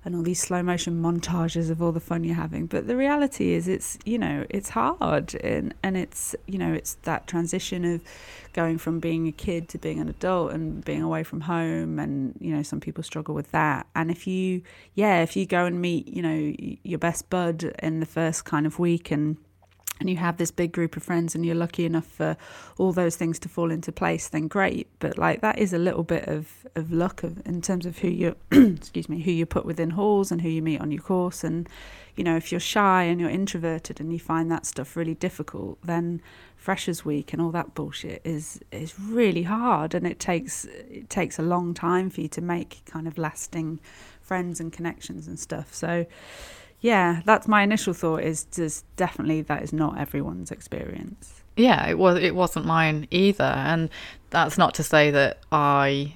and 0.06 0.14
all 0.14 0.22
these 0.22 0.40
slow 0.40 0.62
motion 0.62 1.02
montages 1.02 1.68
of 1.68 1.82
all 1.82 1.90
the 1.90 1.98
fun 1.98 2.22
you're 2.22 2.36
having. 2.36 2.66
But 2.66 2.86
the 2.86 2.96
reality 2.96 3.54
is, 3.54 3.66
it's 3.66 3.98
you 4.04 4.18
know, 4.18 4.46
it's 4.48 4.70
hard, 4.70 5.34
and 5.42 5.74
and 5.82 5.96
it's 5.96 6.36
you 6.46 6.58
know, 6.58 6.72
it's 6.72 6.94
that 7.02 7.26
transition 7.26 7.84
of 7.84 8.02
going 8.52 8.78
from 8.78 9.00
being 9.00 9.26
a 9.26 9.32
kid 9.32 9.68
to 9.70 9.78
being 9.78 9.98
an 9.98 10.08
adult 10.08 10.52
and 10.52 10.84
being 10.84 11.02
away 11.02 11.24
from 11.24 11.40
home, 11.42 11.98
and 11.98 12.38
you 12.40 12.54
know, 12.54 12.62
some 12.62 12.78
people 12.78 13.02
struggle 13.02 13.34
with 13.34 13.50
that. 13.50 13.88
And 13.96 14.10
if 14.12 14.28
you, 14.28 14.62
yeah, 14.94 15.22
if 15.22 15.36
you 15.36 15.44
go 15.44 15.66
and 15.66 15.82
meet, 15.82 16.06
you 16.06 16.22
know, 16.22 16.54
your 16.84 17.00
best 17.00 17.28
bud 17.28 17.64
in 17.82 17.98
the 17.98 18.06
first 18.06 18.44
kind 18.44 18.64
of 18.64 18.78
week 18.78 19.10
and 19.10 19.36
and 19.98 20.10
you 20.10 20.16
have 20.16 20.36
this 20.36 20.50
big 20.50 20.72
group 20.72 20.96
of 20.96 21.02
friends 21.02 21.34
and 21.34 21.44
you're 21.44 21.54
lucky 21.54 21.84
enough 21.84 22.06
for 22.06 22.36
all 22.78 22.92
those 22.92 23.16
things 23.16 23.38
to 23.40 23.48
fall 23.48 23.70
into 23.70 23.90
place 23.92 24.28
then 24.28 24.48
great. 24.48 24.88
But 24.98 25.18
like 25.18 25.40
that 25.40 25.58
is 25.58 25.72
a 25.72 25.78
little 25.78 26.02
bit 26.02 26.28
of, 26.28 26.66
of 26.74 26.92
luck 26.92 27.22
of, 27.22 27.44
in 27.46 27.62
terms 27.62 27.86
of 27.86 27.98
who 27.98 28.08
you 28.08 28.36
excuse 28.50 29.08
me 29.08 29.22
who 29.22 29.30
you 29.30 29.46
put 29.46 29.64
within 29.64 29.90
halls 29.90 30.30
and 30.30 30.42
who 30.42 30.48
you 30.48 30.62
meet 30.62 30.80
on 30.80 30.90
your 30.90 31.02
course. 31.02 31.42
And 31.44 31.68
you 32.14 32.24
know 32.24 32.36
if 32.36 32.50
you're 32.52 32.60
shy 32.60 33.04
and 33.04 33.20
you're 33.20 33.30
introverted 33.30 34.00
and 34.00 34.12
you 34.12 34.18
find 34.18 34.50
that 34.50 34.66
stuff 34.66 34.96
really 34.96 35.14
difficult 35.14 35.78
then 35.82 36.20
freshers 36.56 37.04
week 37.04 37.32
and 37.32 37.40
all 37.40 37.50
that 37.50 37.74
bullshit 37.74 38.20
is 38.24 38.60
is 38.70 38.98
really 39.00 39.44
hard. 39.44 39.94
And 39.94 40.06
it 40.06 40.18
takes 40.18 40.66
it 40.66 41.08
takes 41.08 41.38
a 41.38 41.42
long 41.42 41.72
time 41.72 42.10
for 42.10 42.20
you 42.20 42.28
to 42.28 42.42
make 42.42 42.82
kind 42.84 43.06
of 43.06 43.16
lasting 43.16 43.80
friends 44.20 44.60
and 44.60 44.72
connections 44.72 45.26
and 45.28 45.38
stuff. 45.38 45.72
So 45.72 46.04
yeah, 46.80 47.22
that's 47.24 47.48
my 47.48 47.62
initial 47.62 47.94
thought. 47.94 48.22
Is 48.22 48.44
just 48.44 48.84
definitely 48.96 49.42
that 49.42 49.62
is 49.62 49.72
not 49.72 49.98
everyone's 49.98 50.50
experience. 50.50 51.42
Yeah, 51.56 51.86
it 51.88 51.98
was. 51.98 52.18
It 52.18 52.34
wasn't 52.34 52.66
mine 52.66 53.06
either, 53.10 53.44
and 53.44 53.88
that's 54.30 54.58
not 54.58 54.74
to 54.74 54.82
say 54.82 55.10
that 55.10 55.38
I 55.50 56.14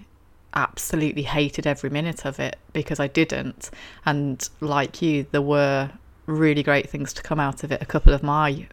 absolutely 0.52 1.22
hated 1.22 1.66
every 1.66 1.90
minute 1.90 2.26
of 2.26 2.40
it 2.40 2.56
because 2.72 3.00
I 3.00 3.06
didn't. 3.06 3.70
And 4.04 4.46
like 4.60 5.00
you, 5.00 5.26
there 5.30 5.42
were 5.42 5.90
really 6.26 6.62
great 6.62 6.90
things 6.90 7.12
to 7.14 7.22
come 7.22 7.40
out 7.40 7.64
of 7.64 7.72
it. 7.72 7.80
A 7.80 7.86
couple 7.86 8.12
of 8.12 8.22
my 8.22 8.66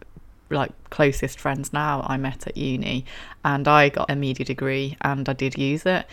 like 0.50 0.72
closest 0.90 1.38
friends 1.38 1.72
now 1.72 2.04
I 2.06 2.16
met 2.16 2.46
at 2.46 2.56
uni, 2.56 3.04
and 3.44 3.66
I 3.66 3.88
got 3.88 4.10
a 4.10 4.16
media 4.16 4.44
degree, 4.44 4.96
and 5.00 5.28
I 5.28 5.32
did 5.32 5.56
use 5.56 5.86
it. 5.86 6.06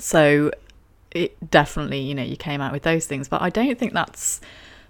So 0.00 0.50
it 1.14 1.50
definitely, 1.50 2.00
you 2.00 2.14
know, 2.14 2.22
you 2.22 2.36
came 2.36 2.60
out 2.60 2.72
with 2.72 2.82
those 2.82 3.06
things, 3.06 3.28
but 3.28 3.40
I 3.40 3.50
don't 3.50 3.78
think 3.78 3.92
that's 3.92 4.40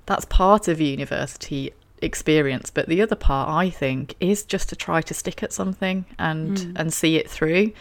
that's 0.06 0.24
part 0.26 0.68
of 0.68 0.80
university 0.80 1.72
experience 2.02 2.68
but 2.68 2.86
the 2.86 3.00
other 3.00 3.14
part 3.16 3.48
i 3.48 3.70
think 3.70 4.14
is 4.20 4.42
just 4.44 4.68
to 4.68 4.76
try 4.76 5.00
to 5.00 5.14
stick 5.14 5.42
at 5.42 5.52
something 5.52 6.04
and 6.18 6.58
Mm. 6.58 6.72
and 6.76 6.92
see 6.92 7.16
it 7.16 7.30
through 7.30 7.72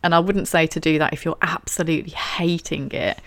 and 0.00 0.14
i 0.14 0.20
wouldn't 0.20 0.46
say 0.46 0.64
to 0.68 0.78
do 0.78 0.96
that 1.00 1.12
if 1.12 1.24
you're 1.24 1.38
absolutely 1.42 2.12
hating 2.12 2.92
it 2.92 3.18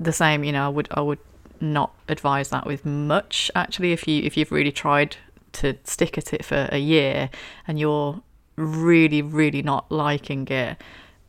the 0.00 0.12
same 0.12 0.42
you 0.44 0.52
know 0.52 0.64
i 0.64 0.68
would 0.68 0.88
i 0.92 1.00
would 1.02 1.18
not 1.60 1.92
advise 2.08 2.48
that 2.48 2.64
with 2.66 2.86
much 2.86 3.50
actually 3.54 3.92
if 3.92 4.08
you 4.08 4.22
if 4.22 4.38
you've 4.38 4.52
really 4.52 4.72
tried 4.72 5.16
to 5.52 5.76
stick 5.84 6.16
at 6.16 6.32
it 6.32 6.42
for 6.44 6.68
a 6.72 6.78
year 6.78 7.28
and 7.66 7.78
you're 7.78 8.22
really 8.56 9.20
really 9.20 9.60
not 9.60 9.90
liking 9.92 10.46
it 10.48 10.78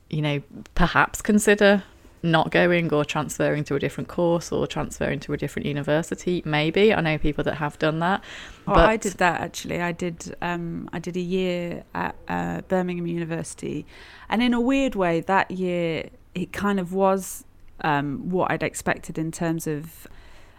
you 0.09 0.21
know 0.21 0.41
perhaps 0.75 1.21
consider 1.21 1.83
not 2.21 2.51
going 2.51 2.91
or 2.93 3.05
transferring 3.05 3.63
to 3.63 3.75
a 3.75 3.79
different 3.79 4.07
course 4.07 4.51
or 4.51 4.67
transferring 4.67 5.19
to 5.19 5.33
a 5.33 5.37
different 5.37 5.65
university 5.65 6.41
maybe 6.45 6.93
i 6.93 7.01
know 7.01 7.17
people 7.17 7.43
that 7.43 7.55
have 7.55 7.77
done 7.79 7.99
that 7.99 8.23
Oh, 8.69 8.73
but 8.75 8.87
I 8.87 8.97
did 8.97 9.13
that 9.13 9.41
actually. 9.41 9.81
I 9.81 9.91
did. 9.91 10.35
Um, 10.41 10.89
I 10.93 10.99
did 10.99 11.17
a 11.17 11.21
year 11.21 11.83
at 11.95 12.15
uh, 12.27 12.61
Birmingham 12.61 13.07
University, 13.07 13.85
and 14.29 14.43
in 14.43 14.53
a 14.53 14.61
weird 14.61 14.93
way, 14.93 15.21
that 15.21 15.49
year 15.49 16.09
it 16.35 16.53
kind 16.53 16.79
of 16.79 16.93
was 16.93 17.45
um, 17.81 18.29
what 18.29 18.51
I'd 18.51 18.61
expected 18.63 19.17
in 19.17 19.31
terms 19.31 19.65
of. 19.65 20.07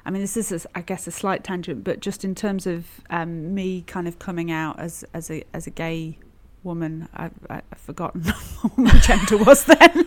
I 0.04 0.10
mean, 0.10 0.22
this 0.22 0.36
is, 0.36 0.50
a, 0.50 0.60
I 0.74 0.80
guess, 0.80 1.06
a 1.06 1.10
slight 1.10 1.44
tangent, 1.44 1.84
but 1.84 2.00
just 2.00 2.24
in 2.24 2.34
terms 2.34 2.66
of 2.66 2.86
um, 3.10 3.54
me 3.54 3.82
kind 3.82 4.08
of 4.08 4.18
coming 4.18 4.50
out 4.50 4.80
as 4.80 5.04
as 5.14 5.30
a 5.30 5.44
as 5.52 5.68
a 5.68 5.70
gay 5.70 6.18
woman, 6.62 7.08
I, 7.14 7.30
I've 7.48 7.62
forgotten 7.76 8.22
what 8.62 8.78
my 8.78 8.98
gender 8.98 9.36
was 9.36 9.64
then. 9.64 9.78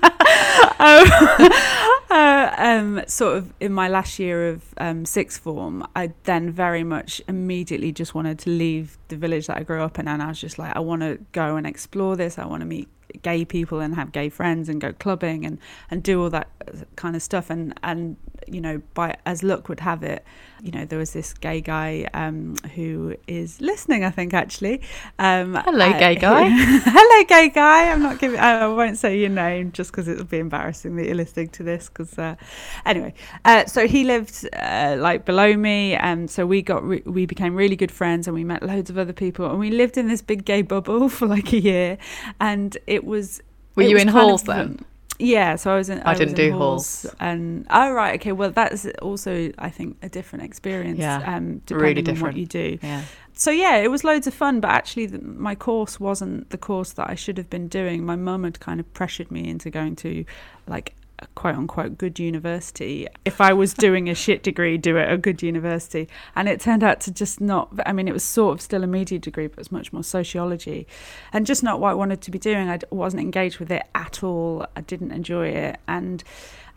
um, 0.80 1.08
uh, 2.10 2.54
um, 2.58 3.02
sort 3.08 3.38
of 3.38 3.54
in 3.60 3.74
my 3.74 3.88
last 3.88 4.20
year 4.20 4.50
of 4.50 4.74
um, 4.78 5.06
sixth 5.06 5.42
form, 5.42 5.88
I 5.96 6.14
then 6.24 6.52
very 6.52 6.84
much 6.84 7.22
immediately 7.28 7.92
just 7.92 8.14
wanted 8.14 8.40
to 8.40 8.50
leave 8.50 8.98
the 9.08 9.16
village 9.16 9.48
that 9.48 9.58
I 9.58 9.64
grew 9.64 9.82
up 9.82 10.00
in, 10.00 10.08
and 10.08 10.22
I 10.22 10.28
was 10.28 10.40
just 10.40 10.60
like, 10.60 10.76
I 10.76 10.80
want 10.80 11.02
to 11.02 11.20
go 11.32 11.56
and 11.56 11.66
explore 11.66 12.16
this. 12.16 12.38
I 12.38 12.46
want 12.46 12.62
to 12.62 12.68
meet 12.68 12.88
gay 13.22 13.46
people 13.46 13.80
and 13.80 13.94
have 13.96 14.12
gay 14.12 14.28
friends 14.30 14.70
and 14.70 14.82
go 14.82 14.92
clubbing 14.92 15.46
and 15.46 15.60
and 15.92 16.02
do 16.02 16.22
all 16.24 16.30
that 16.32 16.50
kind 16.96 17.16
of 17.16 17.22
stuff. 17.22 17.50
And 17.50 17.78
and 17.84 18.18
you 18.48 18.62
know, 18.62 18.82
by 18.94 19.16
as 19.26 19.44
luck 19.44 19.70
would 19.70 19.80
have 19.80 20.04
it, 20.04 20.24
you 20.62 20.72
know, 20.72 20.86
there 20.86 20.98
was 20.98 21.12
this 21.12 21.34
gay 21.34 21.60
guy 21.60 22.08
um, 22.14 22.56
who 22.74 23.16
is 23.28 23.60
listening. 23.60 24.06
I 24.06 24.10
think 24.10 24.34
actually. 24.34 24.82
Um, 25.20 25.56
Hello, 25.56 25.86
uh, 25.86 26.00
gay 26.00 26.16
guy. 26.16 26.50
Hello, 26.50 27.24
gay 27.26 27.50
guy. 27.50 27.92
I'm 27.92 28.02
not 28.02 28.20
giving. 28.20 28.40
I 28.40 28.66
won't 28.68 28.98
say 28.98 29.20
your 29.20 29.30
name 29.30 29.72
just 29.74 29.92
because 29.92 30.08
it 30.08 30.18
would 30.18 30.30
be 30.30 30.40
embarrassing 30.40 30.96
that 30.96 31.06
you're 31.06 31.16
listening 31.16 31.50
to 31.50 31.64
this. 31.64 31.90
Because 31.90 32.18
uh, 32.18 32.36
anyway, 32.86 33.14
uh, 33.44 33.66
so 33.66 33.88
he 33.88 34.06
lived 34.06 34.48
uh, 34.54 34.96
like 34.98 35.26
below 35.26 35.56
me, 35.56 35.96
and 35.96 36.32
so 36.32 36.46
we 36.46 36.62
got 36.62 36.84
re- 36.84 37.04
we 37.06 37.26
became 37.26 37.56
really 37.56 37.76
good 37.76 37.92
friends, 37.92 38.28
and 38.28 38.34
we 38.34 38.44
met 38.44 38.64
loads 38.64 38.90
of 38.90 38.98
other 38.98 39.14
people, 39.14 39.50
and 39.50 39.60
we 39.60 39.70
lived 39.70 39.98
in 39.98 40.08
this 40.08 40.22
big 40.22 40.46
gay 40.46 40.62
bubble 40.62 41.10
for 41.18 41.28
like 41.28 41.52
a 41.52 41.60
year, 41.60 41.98
and 42.40 42.78
it 42.88 43.04
was. 43.04 43.42
were 43.76 43.84
it 43.84 43.90
you 43.90 43.96
was 43.96 44.04
in 44.04 44.08
halls 44.08 44.44
then 44.44 44.86
Yeah, 45.20 45.56
so 45.58 45.72
I 45.72 45.78
was 45.78 45.90
in. 45.90 46.02
I 46.02 46.10
was 46.10 46.20
didn't 46.20 46.40
in 46.40 46.52
do 46.52 46.58
halls. 46.58 47.06
and 47.20 47.68
oh 47.70 47.92
right, 47.92 48.16
okay. 48.20 48.32
Well, 48.32 48.52
that's 48.52 48.88
also 49.02 49.52
I 49.58 49.70
think 49.70 49.98
a 50.02 50.10
different 50.10 50.46
experience. 50.46 51.00
Yeah, 51.00 51.18
um, 51.18 51.62
depending 51.66 51.78
really 51.78 52.00
on 52.00 52.04
different. 52.04 52.36
what 52.36 52.40
you 52.40 52.46
do 52.46 52.80
yeah 52.82 53.04
so 53.36 53.52
yeah, 53.52 53.78
it 53.78 53.90
was 53.90 54.04
loads 54.04 54.28
of 54.28 54.34
fun, 54.34 54.60
but 54.60 54.70
actually, 54.70 55.08
the, 55.08 55.20
my 55.20 55.56
course 55.56 56.00
wasn't 56.00 56.52
the 56.52 56.58
course 56.58 56.94
that 56.94 57.10
I 57.10 57.16
should 57.16 57.38
have 57.38 57.50
been 57.50 57.68
doing. 57.68 58.06
My 58.06 58.16
mum 58.16 58.44
had 58.44 58.60
kind 58.60 58.80
of 58.80 58.92
pressured 58.94 59.32
me 59.32 59.50
into 59.50 59.70
going 59.70 59.96
to 59.98 60.24
like 60.68 60.94
a 61.20 61.28
quote 61.36 61.56
unquote 61.56 61.98
good 61.98 62.20
university. 62.20 63.08
If 63.26 63.42
I 63.42 63.54
was 63.54 63.74
doing 63.74 64.10
a 64.10 64.16
shit 64.16 64.44
degree, 64.44 64.78
do 64.78 64.98
it 64.98 65.04
at 65.04 65.14
a 65.14 65.18
good 65.18 65.42
university. 65.42 66.08
And 66.36 66.48
it 66.50 66.60
turned 66.60 66.84
out 66.84 67.00
to 67.02 67.12
just 67.12 67.42
not, 67.42 67.70
I 67.86 67.94
mean, 67.94 68.08
it 68.08 68.14
was 68.14 68.24
sort 68.24 68.54
of 68.54 68.62
still 68.62 68.84
a 68.84 68.88
media 68.88 69.20
degree, 69.20 69.48
but 69.48 69.54
it 69.54 69.60
was 69.60 69.72
much 69.72 69.94
more 69.94 70.04
sociology 70.04 70.88
and 71.32 71.46
just 71.46 71.64
not 71.64 71.80
what 71.80 71.92
I 71.92 71.94
wanted 71.94 72.22
to 72.22 72.32
be 72.32 72.40
doing. 72.40 72.70
I 72.70 72.80
wasn't 72.90 73.22
engaged 73.22 73.60
with 73.60 73.72
it 73.72 73.84
at 73.96 74.24
all. 74.24 74.66
I 74.76 74.82
didn't 74.82 75.12
enjoy 75.12 75.50
it. 75.50 75.78
And, 75.88 76.24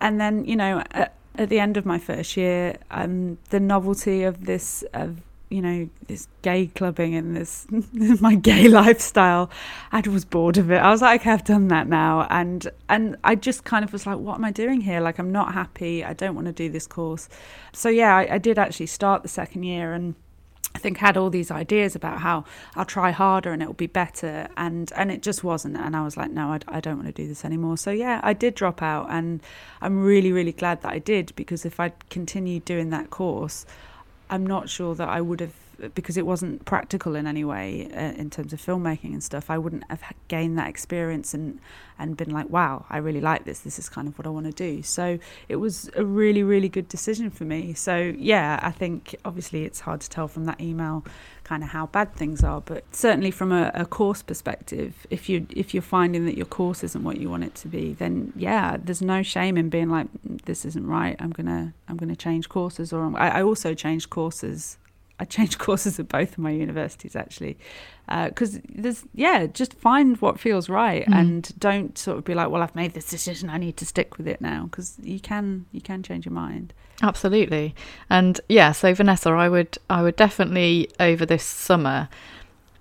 and 0.01 0.20
then, 0.20 0.44
you 0.44 0.57
know, 0.57 0.83
at, 0.92 1.14
at 1.37 1.49
the 1.49 1.61
end 1.61 1.77
of 1.77 1.85
my 1.85 1.99
first 1.99 2.37
year, 2.37 2.77
um, 2.90 3.38
the 3.51 3.61
novelty 3.61 4.22
of 4.22 4.46
this, 4.46 4.85
of 4.92 5.20
you 5.49 5.63
know 5.63 5.89
this 6.09 6.27
gay 6.43 6.67
clubbing 6.67 7.15
and 7.15 7.37
this 7.37 7.67
my 8.21 8.35
gay 8.35 8.69
lifestyle 8.69 9.49
i 9.93 10.01
was 10.01 10.25
bored 10.25 10.57
of 10.59 10.71
it. 10.71 10.77
I 10.77 10.91
was 10.91 11.03
like 11.03 11.21
okay 11.21 11.31
i've 11.31 11.45
done 11.45 11.69
that 11.69 11.87
now. 11.89 12.27
And 12.31 12.69
and 12.89 13.17
i 13.25 13.35
just 13.35 13.65
kind 13.65 13.85
of 13.85 13.93
was 13.93 14.07
like 14.07 14.19
what 14.19 14.37
am 14.37 14.45
i 14.45 14.51
doing 14.51 14.81
here? 14.81 15.01
Like 15.01 15.19
i'm 15.19 15.33
not 15.33 15.55
happy. 15.55 16.05
I 16.05 16.13
don't 16.13 16.35
want 16.35 16.47
to 16.47 16.53
do 16.53 16.69
this 16.69 16.87
course. 16.87 17.29
So 17.73 17.89
yeah 17.89 18.17
I, 18.17 18.35
I 18.35 18.39
did 18.39 18.59
actually 18.59 18.87
start 18.87 19.23
the 19.23 19.29
second 19.29 19.63
year 19.63 19.93
and 19.93 20.15
I 20.75 20.79
think 20.79 20.99
had 20.99 21.17
all 21.17 21.31
these 21.31 21.51
ideas 21.51 21.97
about 21.97 22.21
how 22.21 22.45
I'll 22.75 22.85
try 22.85 23.11
harder 23.11 23.51
and 23.53 23.63
it'll 23.63 23.73
be 23.73 23.87
better. 23.87 24.49
And 24.57 24.93
and 24.97 25.11
it 25.11 25.23
just 25.23 25.43
wasn't. 25.43 25.77
And 25.77 25.97
I 25.97 26.03
was 26.03 26.17
like 26.17 26.31
no 26.33 26.49
I, 26.49 26.59
I 26.69 26.81
don't 26.81 26.97
want 26.97 27.07
to 27.07 27.23
do 27.23 27.29
this 27.29 27.45
anymore. 27.45 27.77
So 27.77 27.93
yeah 27.93 28.21
I 28.25 28.33
did 28.33 28.55
drop 28.57 28.83
out 28.83 29.07
and 29.11 29.41
I'm 29.81 30.03
really 30.03 30.33
really 30.33 30.53
glad 30.53 30.83
that 30.83 30.93
I 30.93 30.99
did 30.99 31.33
because 31.37 31.65
if 31.65 31.79
I'd 31.79 32.11
continued 32.11 32.65
doing 32.65 32.91
that 32.91 33.11
course 33.11 33.65
I'm 34.29 34.47
not 34.47 34.69
sure 34.69 34.95
that 34.95 35.09
I 35.09 35.21
would 35.21 35.41
have 35.41 35.53
because 35.95 36.17
it 36.17 36.27
wasn't 36.27 36.65
practical 36.65 37.15
in 37.17 37.27
any 37.27 37.45
way 37.45 37.89
uh, 37.93 38.21
in 38.21 38.31
terms 38.31 38.53
of 38.53 38.61
filmmaking 38.61 39.12
and 39.12 39.23
stuff. 39.23 39.51
I 39.51 39.59
wouldn't 39.59 39.85
have 39.91 40.03
gained 40.29 40.59
that 40.59 40.69
experience 40.69 41.35
and 41.35 41.61
and 41.99 42.15
been 42.17 42.31
like, 42.31 42.51
wow, 42.51 42.85
I 42.91 42.99
really 42.99 43.23
like 43.23 43.45
this. 43.45 43.61
This 43.61 43.79
is 43.79 43.89
kind 43.89 44.07
of 44.07 44.19
what 44.19 44.27
I 44.27 44.31
want 44.31 44.45
to 44.47 44.53
do. 44.53 44.83
So 44.83 45.19
it 45.49 45.57
was 45.57 45.91
a 45.95 46.05
really 46.05 46.43
really 46.43 46.69
good 46.69 46.89
decision 46.89 47.31
for 47.31 47.45
me. 47.45 47.75
So 47.75 48.15
yeah, 48.17 48.59
I 48.62 48.71
think 48.71 49.17
obviously 49.25 49.65
it's 49.65 49.81
hard 49.81 50.01
to 50.03 50.11
tell 50.11 50.29
from 50.29 50.45
that 50.47 50.61
email 50.61 51.05
kind 51.45 51.62
of 51.62 51.69
how 51.69 51.87
bad 51.87 52.12
things 52.15 52.43
are, 52.43 52.61
but 52.61 52.83
certainly 52.91 53.31
from 53.31 53.53
a, 53.53 53.71
a 53.73 53.87
course 53.87 54.21
perspective, 54.21 55.07
if 55.11 55.29
you 55.29 55.47
if 55.51 55.73
you're 55.75 55.83
finding 55.83 56.25
that 56.25 56.37
your 56.37 56.47
course 56.47 56.83
isn't 56.83 57.05
what 57.05 57.19
you 57.19 57.31
want 57.31 57.45
it 57.45 57.55
to 57.55 57.69
be, 57.69 57.93
then 57.93 58.33
yeah, 58.35 58.77
there's 58.83 59.03
no 59.03 59.23
shame 59.23 59.57
in 59.57 59.69
being 59.69 59.89
like, 59.89 60.09
this 60.47 60.65
isn't 60.65 60.87
right. 60.87 61.17
I'm 61.21 61.31
gonna 61.31 61.73
I'm 61.89 61.97
gonna 61.97 62.17
change 62.17 62.49
courses, 62.49 62.93
or 62.93 63.17
I, 63.17 63.29
I 63.29 63.43
also 63.43 63.75
changed 63.75 64.11
courses 64.11 64.79
I 65.19 65.25
changed 65.25 65.59
courses 65.67 65.99
at 65.99 66.09
both 66.09 66.33
of 66.33 66.39
my 66.39 66.51
universities 66.51 67.17
actually, 67.17 67.59
because 68.07 68.57
uh, 68.57 68.61
there's 68.69 69.05
yeah, 69.15 69.47
just 69.47 69.75
find 69.75 70.17
what 70.21 70.39
feels 70.39 70.69
right 70.69 71.07
mm. 71.07 71.15
and 71.15 71.59
don't 71.59 71.97
sort 71.97 72.19
of 72.19 72.25
be 72.25 72.35
like, 72.35 72.51
well, 72.51 72.63
I've 72.63 72.75
made 72.75 72.95
this 72.95 73.07
decision, 73.07 73.51
I 73.51 73.59
need 73.59 73.77
to 73.79 73.87
stick 73.87 74.19
with 74.19 74.29
it 74.29 74.41
now, 74.41 74.65
because 74.65 74.97
you 75.03 75.21
can 75.21 75.67
you 75.73 75.81
can 75.81 76.03
change 76.03 76.25
your 76.25 76.35
mind. 76.35 76.73
Absolutely, 77.03 77.75
and 78.09 78.41
yeah, 78.49 78.73
so 78.73 78.95
Vanessa, 78.95 79.31
I 79.31 79.49
would 79.49 79.79
I 79.91 80.03
would 80.03 80.17
definitely 80.17 80.91
over 81.01 81.27
this 81.27 81.45
summer 81.45 82.09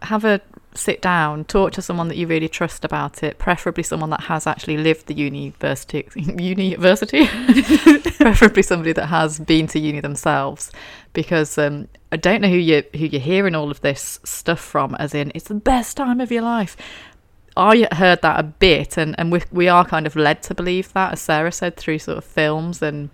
have 0.02 0.24
a 0.24 0.42
sit 0.78 1.02
down, 1.02 1.46
talk 1.46 1.72
to 1.74 1.82
someone 1.82 2.08
that 2.08 2.18
you 2.18 2.28
really 2.28 2.50
trust 2.50 2.86
about 2.86 3.24
it, 3.24 3.38
preferably 3.38 3.84
someone 3.84 4.10
that 4.10 4.22
has 4.22 4.46
actually 4.46 4.78
lived 4.78 5.08
the 5.08 5.14
university 5.14 6.08
university, 6.16 7.28
preferably 8.18 8.64
somebody 8.64 8.94
that 8.94 9.08
has 9.08 9.40
been 9.40 9.68
to 9.68 9.80
uni 9.80 10.00
themselves, 10.00 10.72
because 11.14 11.58
um, 11.58 11.88
I 12.12 12.18
don't 12.18 12.42
know 12.42 12.50
who 12.50 12.58
you 12.58 12.84
who 12.94 13.06
you're 13.06 13.22
hearing 13.22 13.56
all 13.56 13.72
of 13.72 13.82
this 13.82 14.20
stuff 14.24 14.60
from, 14.60 14.96
as 14.96 15.14
in 15.14 15.32
it's 15.36 15.48
the 15.48 15.56
best 15.56 15.98
time 15.98 16.20
of 16.22 16.32
your 16.32 16.44
life. 16.44 16.78
I 17.58 17.88
heard 17.94 18.22
that 18.22 18.40
a 18.40 18.44
bit, 18.44 18.98
and 18.98 19.16
and 19.18 19.32
we 19.32 19.42
we 19.52 19.68
are 19.68 19.86
kind 19.86 20.06
of 20.06 20.16
led 20.16 20.44
to 20.44 20.54
believe 20.54 20.92
that, 20.94 21.14
as 21.14 21.22
Sarah 21.22 21.52
said, 21.52 21.78
through 21.78 22.00
sort 22.00 22.18
of 22.18 22.26
films 22.26 22.82
and 22.82 23.10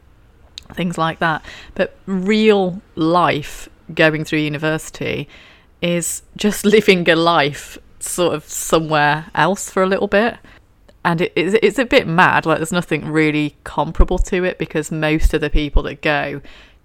things 0.73 0.97
like 0.97 1.19
that. 1.19 1.43
But 1.75 1.95
real 2.05 2.81
life 2.95 3.69
going 3.93 4.23
through 4.23 4.39
university 4.39 5.27
is 5.81 6.23
just 6.35 6.65
living 6.75 7.09
a 7.09 7.15
life 7.15 7.77
sort 7.99 8.33
of 8.33 8.47
somewhere 8.47 9.27
else 9.35 9.69
for 9.69 9.83
a 9.83 9.87
little 9.87 10.07
bit. 10.07 10.37
And 11.03 11.21
it, 11.21 11.33
it's, 11.35 11.57
it's 11.63 11.79
a 11.79 11.85
bit 11.85 12.07
mad. 12.07 12.45
Like, 12.45 12.57
there's 12.57 12.71
nothing 12.71 13.07
really 13.07 13.55
comparable 13.63 14.19
to 14.19 14.43
it 14.43 14.59
because 14.59 14.91
most 14.91 15.33
of 15.33 15.41
the 15.41 15.49
people 15.49 15.83
that 15.83 16.01
go 16.01 16.41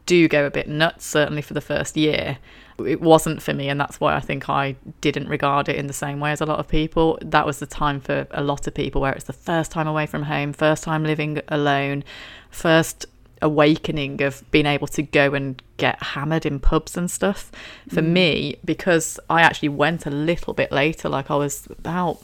do 0.07 0.29
go 0.29 0.47
a 0.47 0.51
bit 0.51 0.69
nuts, 0.69 1.05
certainly 1.05 1.43
for 1.43 1.53
the 1.53 1.61
first 1.61 1.97
year. 1.97 2.39
It 2.85 3.01
wasn't 3.01 3.43
for 3.43 3.53
me, 3.53 3.69
and 3.69 3.81
that's 3.81 4.01
why 4.01 4.15
I 4.15 4.21
think 4.21 4.49
I 4.49 4.77
didn't 5.01 5.29
regard 5.29 5.69
it 5.69 5.77
in 5.77 5.87
the 5.87 5.93
same 5.93 6.21
way 6.21 6.31
as 6.31 6.41
a 6.41 6.47
lot 6.47 6.61
of 6.61 6.69
people. 6.69 7.19
That 7.23 7.45
was 7.45 7.59
the 7.59 7.67
time 7.67 8.01
for 8.01 8.27
a 8.31 8.43
lot 8.43 8.67
of 8.67 8.75
people 8.75 9.01
where 9.01 9.13
it's 9.13 9.25
the 9.25 9.33
first 9.33 9.71
time 9.71 9.89
away 9.89 10.07
from 10.07 10.25
home, 10.25 10.53
first 10.53 10.85
time 10.85 11.03
living 11.03 11.41
alone, 11.49 12.05
first 12.51 13.07
awakening 13.43 14.23
of 14.23 14.49
being 14.51 14.67
able 14.67 14.87
to 14.89 15.03
go 15.03 15.35
and 15.35 15.61
get 15.77 16.03
hammered 16.03 16.47
in 16.47 16.59
pubs 16.61 16.97
and 16.97 17.11
stuff. 17.11 17.53
For 17.89 18.03
mm. 18.03 18.09
me, 18.09 18.57
because 18.65 19.19
I 19.29 19.43
actually 19.43 19.69
went 19.71 20.07
a 20.07 20.11
little 20.11 20.55
bit 20.55 20.73
later, 20.73 21.09
like 21.09 21.31
I 21.31 21.37
was 21.37 21.67
about, 21.71 22.23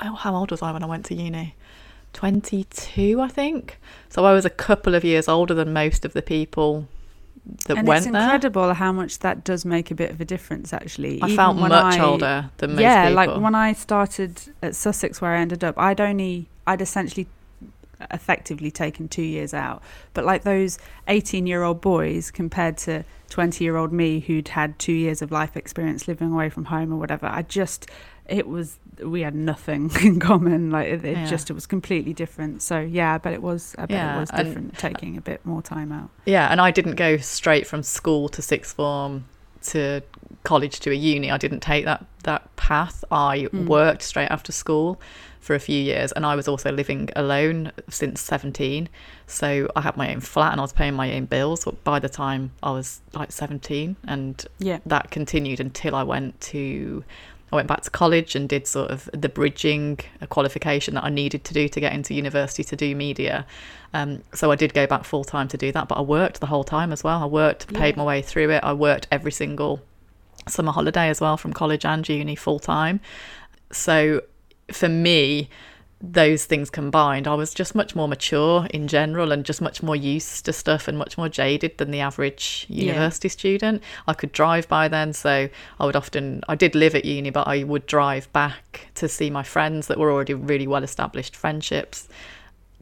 well, 0.00 0.14
how 0.14 0.34
old 0.34 0.50
was 0.50 0.62
I 0.62 0.72
when 0.72 0.82
I 0.82 0.86
went 0.86 1.04
to 1.06 1.14
uni? 1.14 1.54
22, 2.12 3.20
I 3.20 3.28
think. 3.28 3.78
So 4.08 4.24
I 4.24 4.32
was 4.32 4.44
a 4.44 4.50
couple 4.50 4.94
of 4.94 5.04
years 5.04 5.28
older 5.28 5.54
than 5.54 5.72
most 5.72 6.04
of 6.04 6.12
the 6.12 6.22
people 6.22 6.88
that 7.66 7.78
and 7.78 7.88
went 7.88 7.98
it's 7.98 8.06
incredible 8.06 8.66
there. 8.66 8.74
how 8.74 8.92
much 8.92 9.20
that 9.20 9.44
does 9.44 9.64
make 9.64 9.90
a 9.90 9.94
bit 9.94 10.10
of 10.10 10.20
a 10.20 10.24
difference 10.24 10.72
actually 10.72 11.20
i 11.22 11.26
Even 11.26 11.36
felt 11.36 11.56
much 11.56 11.98
I, 11.98 12.04
older 12.04 12.50
than 12.58 12.72
most 12.72 12.82
yeah 12.82 13.04
people. 13.08 13.16
like 13.16 13.40
when 13.40 13.54
i 13.54 13.72
started 13.72 14.40
at 14.62 14.76
sussex 14.76 15.20
where 15.20 15.32
i 15.32 15.40
ended 15.40 15.64
up 15.64 15.76
i'd 15.78 16.00
only 16.00 16.48
i'd 16.66 16.82
essentially 16.82 17.26
effectively 18.10 18.70
taken 18.70 19.08
two 19.08 19.22
years 19.22 19.54
out. 19.54 19.82
But 20.14 20.24
like 20.24 20.42
those 20.42 20.78
18 21.08 21.46
year 21.46 21.62
old 21.62 21.80
boys 21.80 22.30
compared 22.30 22.76
to 22.78 23.04
20 23.30 23.64
year 23.64 23.76
old 23.76 23.92
me 23.92 24.20
who'd 24.20 24.48
had 24.48 24.78
two 24.78 24.92
years 24.92 25.22
of 25.22 25.30
life 25.30 25.56
experience 25.56 26.08
living 26.08 26.32
away 26.32 26.50
from 26.50 26.66
home 26.66 26.92
or 26.92 26.96
whatever, 26.96 27.26
I 27.26 27.42
just, 27.42 27.90
it 28.26 28.46
was, 28.46 28.78
we 29.02 29.22
had 29.22 29.34
nothing 29.34 29.90
in 30.02 30.20
common. 30.20 30.70
Like 30.70 30.88
it, 30.88 31.04
it 31.04 31.16
yeah. 31.16 31.26
just, 31.26 31.50
it 31.50 31.54
was 31.54 31.66
completely 31.66 32.12
different. 32.12 32.62
So 32.62 32.80
yeah, 32.80 33.18
but 33.18 33.32
it 33.32 33.42
was, 33.42 33.74
I 33.78 33.82
bet 33.82 33.90
yeah, 33.90 34.16
it 34.16 34.20
was 34.20 34.30
different 34.30 34.78
taking 34.78 35.16
a 35.16 35.20
bit 35.20 35.44
more 35.44 35.62
time 35.62 35.92
out. 35.92 36.10
Yeah. 36.26 36.48
And 36.50 36.60
I 36.60 36.70
didn't 36.70 36.96
go 36.96 37.16
straight 37.18 37.66
from 37.66 37.82
school 37.82 38.28
to 38.30 38.42
sixth 38.42 38.76
form 38.76 39.26
to 39.62 40.02
college 40.42 40.80
to 40.80 40.90
a 40.90 40.94
uni. 40.94 41.30
I 41.30 41.36
didn't 41.36 41.60
take 41.60 41.84
that, 41.84 42.04
that 42.24 42.54
path. 42.56 43.04
I 43.10 43.48
mm. 43.52 43.66
worked 43.66 44.02
straight 44.02 44.28
after 44.30 44.52
school 44.52 45.00
for 45.40 45.54
a 45.54 45.58
few 45.58 45.80
years 45.80 46.12
and 46.12 46.24
I 46.26 46.36
was 46.36 46.46
also 46.46 46.70
living 46.70 47.08
alone 47.16 47.72
since 47.88 48.20
17 48.20 48.88
so 49.26 49.68
I 49.74 49.80
had 49.80 49.96
my 49.96 50.12
own 50.12 50.20
flat 50.20 50.52
and 50.52 50.60
I 50.60 50.64
was 50.64 50.72
paying 50.72 50.94
my 50.94 51.12
own 51.14 51.24
bills 51.24 51.66
by 51.82 51.98
the 51.98 52.08
time 52.08 52.52
I 52.62 52.70
was 52.72 53.00
like 53.14 53.32
17 53.32 53.96
and 54.06 54.46
yeah 54.58 54.78
that 54.86 55.10
continued 55.10 55.60
until 55.60 55.94
I 55.94 56.02
went 56.02 56.40
to 56.42 57.04
I 57.52 57.56
went 57.56 57.68
back 57.68 57.82
to 57.82 57.90
college 57.90 58.36
and 58.36 58.48
did 58.48 58.66
sort 58.66 58.90
of 58.90 59.10
the 59.12 59.28
bridging 59.28 59.98
qualification 60.28 60.94
that 60.94 61.04
I 61.04 61.10
needed 61.10 61.44
to 61.44 61.54
do 61.54 61.68
to 61.68 61.80
get 61.80 61.92
into 61.92 62.14
university 62.14 62.62
to 62.62 62.76
do 62.76 62.94
media. 62.94 63.44
Um, 63.92 64.22
so 64.32 64.52
I 64.52 64.56
did 64.56 64.72
go 64.72 64.86
back 64.86 65.04
full 65.04 65.24
time 65.24 65.48
to 65.48 65.56
do 65.56 65.72
that, 65.72 65.88
but 65.88 65.96
I 65.96 66.02
worked 66.02 66.38
the 66.38 66.46
whole 66.46 66.62
time 66.62 66.92
as 66.92 67.02
well. 67.02 67.20
I 67.20 67.26
worked, 67.26 67.72
paid 67.74 67.96
my 67.96 68.04
way 68.04 68.22
through 68.22 68.50
it. 68.50 68.62
I 68.62 68.72
worked 68.72 69.08
every 69.10 69.32
single 69.32 69.82
summer 70.46 70.70
holiday 70.70 71.08
as 71.08 71.20
well 71.20 71.36
from 71.36 71.52
college 71.52 71.84
and 71.84 72.08
uni 72.08 72.36
full 72.36 72.60
time. 72.60 73.00
So 73.72 74.22
for 74.72 74.88
me, 74.88 75.48
those 76.02 76.46
things 76.46 76.70
combined, 76.70 77.28
I 77.28 77.34
was 77.34 77.52
just 77.52 77.74
much 77.74 77.94
more 77.94 78.08
mature 78.08 78.66
in 78.70 78.88
general 78.88 79.32
and 79.32 79.44
just 79.44 79.60
much 79.60 79.82
more 79.82 79.94
used 79.94 80.46
to 80.46 80.52
stuff 80.52 80.88
and 80.88 80.96
much 80.96 81.18
more 81.18 81.28
jaded 81.28 81.76
than 81.76 81.90
the 81.90 82.00
average 82.00 82.64
university 82.70 83.28
yeah. 83.28 83.32
student. 83.32 83.82
I 84.06 84.14
could 84.14 84.32
drive 84.32 84.66
by 84.66 84.88
then, 84.88 85.12
so 85.12 85.50
I 85.78 85.84
would 85.84 85.96
often, 85.96 86.42
I 86.48 86.54
did 86.54 86.74
live 86.74 86.94
at 86.94 87.04
uni, 87.04 87.28
but 87.28 87.46
I 87.46 87.64
would 87.64 87.84
drive 87.86 88.32
back 88.32 88.88
to 88.94 89.08
see 89.08 89.28
my 89.28 89.42
friends 89.42 89.88
that 89.88 89.98
were 89.98 90.10
already 90.10 90.32
really 90.32 90.66
well 90.66 90.84
established 90.84 91.36
friendships 91.36 92.08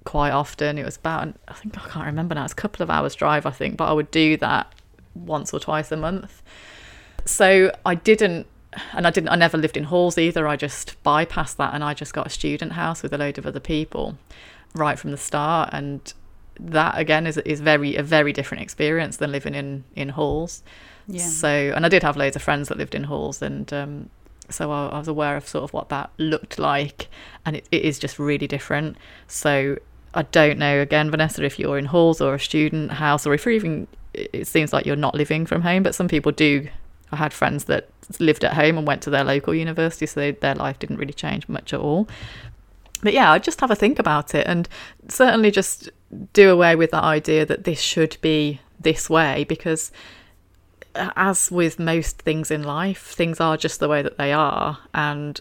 quite 0.04 0.30
often. 0.30 0.78
It 0.78 0.84
was 0.84 0.96
about, 0.96 1.34
I 1.48 1.54
think, 1.54 1.76
I 1.76 1.88
can't 1.88 2.06
remember 2.06 2.36
now, 2.36 2.44
it's 2.44 2.52
a 2.52 2.56
couple 2.56 2.84
of 2.84 2.90
hours 2.90 3.16
drive, 3.16 3.46
I 3.46 3.50
think, 3.50 3.76
but 3.76 3.88
I 3.88 3.92
would 3.92 4.12
do 4.12 4.36
that 4.36 4.72
once 5.16 5.52
or 5.52 5.58
twice 5.58 5.90
a 5.90 5.96
month. 5.96 6.40
So 7.24 7.72
I 7.84 7.96
didn't 7.96 8.46
and 8.92 9.06
I 9.06 9.10
didn't 9.10 9.30
I 9.30 9.36
never 9.36 9.56
lived 9.56 9.76
in 9.76 9.84
halls 9.84 10.18
either. 10.18 10.46
I 10.46 10.56
just 10.56 11.02
bypassed 11.02 11.56
that 11.56 11.74
and 11.74 11.82
I 11.82 11.94
just 11.94 12.12
got 12.12 12.26
a 12.26 12.30
student 12.30 12.72
house 12.72 13.02
with 13.02 13.12
a 13.12 13.18
load 13.18 13.38
of 13.38 13.46
other 13.46 13.60
people 13.60 14.18
right 14.74 14.98
from 14.98 15.10
the 15.10 15.16
start 15.16 15.70
and 15.72 16.12
that 16.60 16.98
again 16.98 17.26
is 17.26 17.38
is 17.38 17.60
very 17.60 17.96
a 17.96 18.02
very 18.02 18.32
different 18.32 18.62
experience 18.62 19.16
than 19.16 19.32
living 19.32 19.54
in 19.54 19.84
in 19.94 20.10
halls. 20.10 20.62
Yeah. 21.06 21.22
So 21.22 21.48
and 21.48 21.86
I 21.86 21.88
did 21.88 22.02
have 22.02 22.16
loads 22.16 22.36
of 22.36 22.42
friends 22.42 22.68
that 22.68 22.76
lived 22.76 22.94
in 22.94 23.04
halls 23.04 23.40
and 23.40 23.72
um, 23.72 24.10
so 24.50 24.70
I, 24.70 24.88
I, 24.88 24.98
was 24.98 25.08
aware 25.08 25.36
of 25.36 25.46
sort 25.46 25.64
of 25.64 25.72
what 25.72 25.90
that 25.90 26.10
looked 26.16 26.58
like 26.58 27.08
and 27.44 27.56
it, 27.56 27.68
it 27.70 27.82
is 27.82 27.98
just 27.98 28.18
really 28.18 28.46
different. 28.46 28.96
So 29.26 29.78
I 30.12 30.22
don't 30.22 30.58
know 30.58 30.80
again 30.80 31.10
Vanessa 31.10 31.42
if 31.42 31.58
you're 31.58 31.78
in 31.78 31.86
halls 31.86 32.20
or 32.20 32.34
a 32.34 32.40
student 32.40 32.92
house 32.92 33.26
or 33.26 33.32
if 33.32 33.46
you're 33.46 33.54
even 33.54 33.86
it 34.12 34.46
seems 34.46 34.72
like 34.72 34.84
you're 34.84 34.96
not 34.96 35.14
living 35.14 35.46
from 35.46 35.62
home 35.62 35.82
but 35.82 35.94
some 35.94 36.08
people 36.08 36.32
do 36.32 36.68
I 37.12 37.16
had 37.16 37.32
friends 37.32 37.64
that 37.64 37.88
lived 38.18 38.44
at 38.44 38.54
home 38.54 38.78
and 38.78 38.86
went 38.86 39.02
to 39.02 39.10
their 39.10 39.24
local 39.24 39.54
university, 39.54 40.06
so 40.06 40.20
they, 40.20 40.30
their 40.32 40.54
life 40.54 40.78
didn't 40.78 40.96
really 40.96 41.12
change 41.12 41.48
much 41.48 41.72
at 41.72 41.80
all. 41.80 42.08
but 43.02 43.12
yeah, 43.12 43.30
I 43.30 43.38
just 43.38 43.60
have 43.60 43.70
a 43.70 43.76
think 43.76 43.98
about 43.98 44.34
it 44.34 44.46
and 44.46 44.68
certainly 45.08 45.50
just 45.50 45.90
do 46.32 46.50
away 46.50 46.74
with 46.74 46.90
that 46.90 47.04
idea 47.04 47.44
that 47.46 47.64
this 47.64 47.80
should 47.80 48.16
be 48.20 48.60
this 48.80 49.10
way 49.10 49.44
because 49.44 49.92
uh, 50.94 51.10
as 51.16 51.50
with 51.50 51.78
most 51.78 52.22
things 52.22 52.50
in 52.50 52.62
life, 52.62 53.08
things 53.08 53.40
are 53.40 53.56
just 53.56 53.80
the 53.80 53.88
way 53.88 54.02
that 54.02 54.18
they 54.18 54.32
are 54.32 54.78
and 54.94 55.40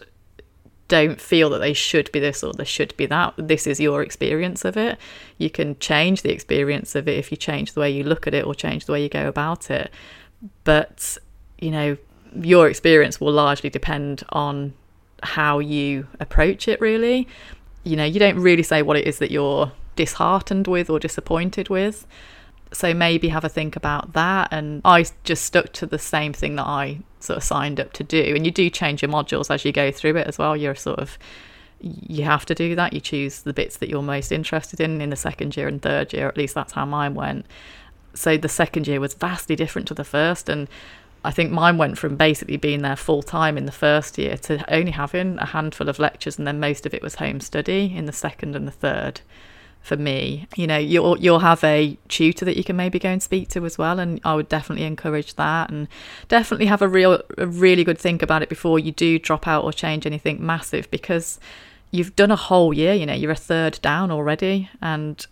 don't 0.88 1.20
feel 1.20 1.50
that 1.50 1.58
they 1.58 1.74
should 1.74 2.10
be 2.12 2.20
this 2.20 2.42
or 2.42 2.52
they 2.52 2.64
should 2.64 2.96
be 2.96 3.06
that. 3.06 3.34
This 3.36 3.66
is 3.66 3.78
your 3.78 4.02
experience 4.02 4.64
of 4.64 4.76
it. 4.76 4.98
You 5.36 5.50
can 5.50 5.78
change 5.78 6.22
the 6.22 6.32
experience 6.32 6.94
of 6.94 7.06
it 7.06 7.18
if 7.18 7.30
you 7.30 7.36
change 7.36 7.72
the 7.72 7.80
way 7.80 7.90
you 7.90 8.04
look 8.04 8.26
at 8.26 8.34
it 8.34 8.44
or 8.46 8.54
change 8.54 8.86
the 8.86 8.92
way 8.92 9.02
you 9.02 9.08
go 9.08 9.28
about 9.28 9.70
it. 9.70 9.90
But, 10.64 11.18
you 11.58 11.70
know, 11.70 11.96
your 12.34 12.68
experience 12.68 13.20
will 13.20 13.32
largely 13.32 13.70
depend 13.70 14.22
on 14.30 14.74
how 15.22 15.58
you 15.58 16.06
approach 16.20 16.68
it, 16.68 16.80
really. 16.80 17.26
You 17.84 17.96
know, 17.96 18.04
you 18.04 18.20
don't 18.20 18.38
really 18.38 18.62
say 18.62 18.82
what 18.82 18.96
it 18.96 19.06
is 19.06 19.18
that 19.18 19.30
you're 19.30 19.72
disheartened 19.96 20.66
with 20.66 20.90
or 20.90 20.98
disappointed 20.98 21.68
with. 21.68 22.06
So 22.72 22.92
maybe 22.92 23.28
have 23.28 23.44
a 23.44 23.48
think 23.48 23.76
about 23.76 24.12
that. 24.12 24.48
And 24.52 24.82
I 24.84 25.06
just 25.24 25.44
stuck 25.44 25.72
to 25.74 25.86
the 25.86 25.98
same 25.98 26.32
thing 26.32 26.56
that 26.56 26.66
I 26.66 27.00
sort 27.20 27.38
of 27.38 27.42
signed 27.42 27.80
up 27.80 27.92
to 27.94 28.04
do. 28.04 28.34
And 28.36 28.44
you 28.44 28.52
do 28.52 28.68
change 28.68 29.02
your 29.02 29.10
modules 29.10 29.52
as 29.52 29.64
you 29.64 29.72
go 29.72 29.90
through 29.90 30.16
it 30.16 30.26
as 30.26 30.38
well. 30.38 30.56
You're 30.56 30.74
sort 30.74 30.98
of 30.98 31.18
you 31.80 32.24
have 32.24 32.44
to 32.46 32.54
do 32.54 32.74
that. 32.74 32.92
You 32.92 33.00
choose 33.00 33.42
the 33.42 33.52
bits 33.52 33.76
that 33.76 33.88
you're 33.88 34.02
most 34.02 34.32
interested 34.32 34.80
in 34.80 35.00
in 35.00 35.10
the 35.10 35.16
second 35.16 35.56
year 35.56 35.68
and 35.68 35.80
third 35.80 36.12
year. 36.12 36.28
At 36.28 36.36
least 36.36 36.54
that's 36.54 36.72
how 36.72 36.84
mine 36.84 37.14
went. 37.14 37.46
So 38.14 38.36
the 38.36 38.48
second 38.48 38.88
year 38.88 39.00
was 39.00 39.14
vastly 39.14 39.54
different 39.54 39.86
to 39.88 39.94
the 39.94 40.04
first, 40.04 40.48
and 40.48 40.68
I 41.24 41.30
think 41.32 41.50
mine 41.50 41.78
went 41.78 41.98
from 41.98 42.16
basically 42.16 42.56
being 42.56 42.82
there 42.82 42.96
full 42.96 43.22
time 43.22 43.58
in 43.58 43.66
the 43.66 43.72
first 43.72 44.18
year 44.18 44.36
to 44.38 44.64
only 44.72 44.92
having 44.92 45.38
a 45.38 45.46
handful 45.46 45.88
of 45.88 45.98
lectures, 45.98 46.38
and 46.38 46.46
then 46.46 46.60
most 46.60 46.86
of 46.86 46.94
it 46.94 47.02
was 47.02 47.16
home 47.16 47.40
study 47.40 47.92
in 47.94 48.06
the 48.06 48.12
second 48.12 48.54
and 48.54 48.66
the 48.66 48.72
third 48.72 49.20
for 49.82 49.96
me. 49.96 50.46
You 50.56 50.66
know, 50.66 50.78
you'll 50.78 51.18
you'll 51.18 51.40
have 51.40 51.62
a 51.64 51.98
tutor 52.08 52.44
that 52.44 52.56
you 52.56 52.64
can 52.64 52.76
maybe 52.76 52.98
go 52.98 53.08
and 53.08 53.22
speak 53.22 53.48
to 53.50 53.64
as 53.66 53.76
well, 53.76 53.98
and 53.98 54.20
I 54.24 54.34
would 54.34 54.48
definitely 54.48 54.84
encourage 54.86 55.34
that, 55.34 55.70
and 55.70 55.88
definitely 56.28 56.66
have 56.66 56.82
a 56.82 56.88
real, 56.88 57.20
a 57.36 57.46
really 57.46 57.84
good 57.84 57.98
think 57.98 58.22
about 58.22 58.42
it 58.42 58.48
before 58.48 58.78
you 58.78 58.92
do 58.92 59.18
drop 59.18 59.48
out 59.48 59.64
or 59.64 59.72
change 59.72 60.06
anything 60.06 60.44
massive, 60.44 60.90
because 60.90 61.40
you've 61.90 62.14
done 62.14 62.30
a 62.30 62.36
whole 62.36 62.72
year. 62.72 62.94
You 62.94 63.06
know, 63.06 63.14
you're 63.14 63.32
a 63.32 63.36
third 63.36 63.80
down 63.82 64.10
already, 64.10 64.70
and 64.80 65.26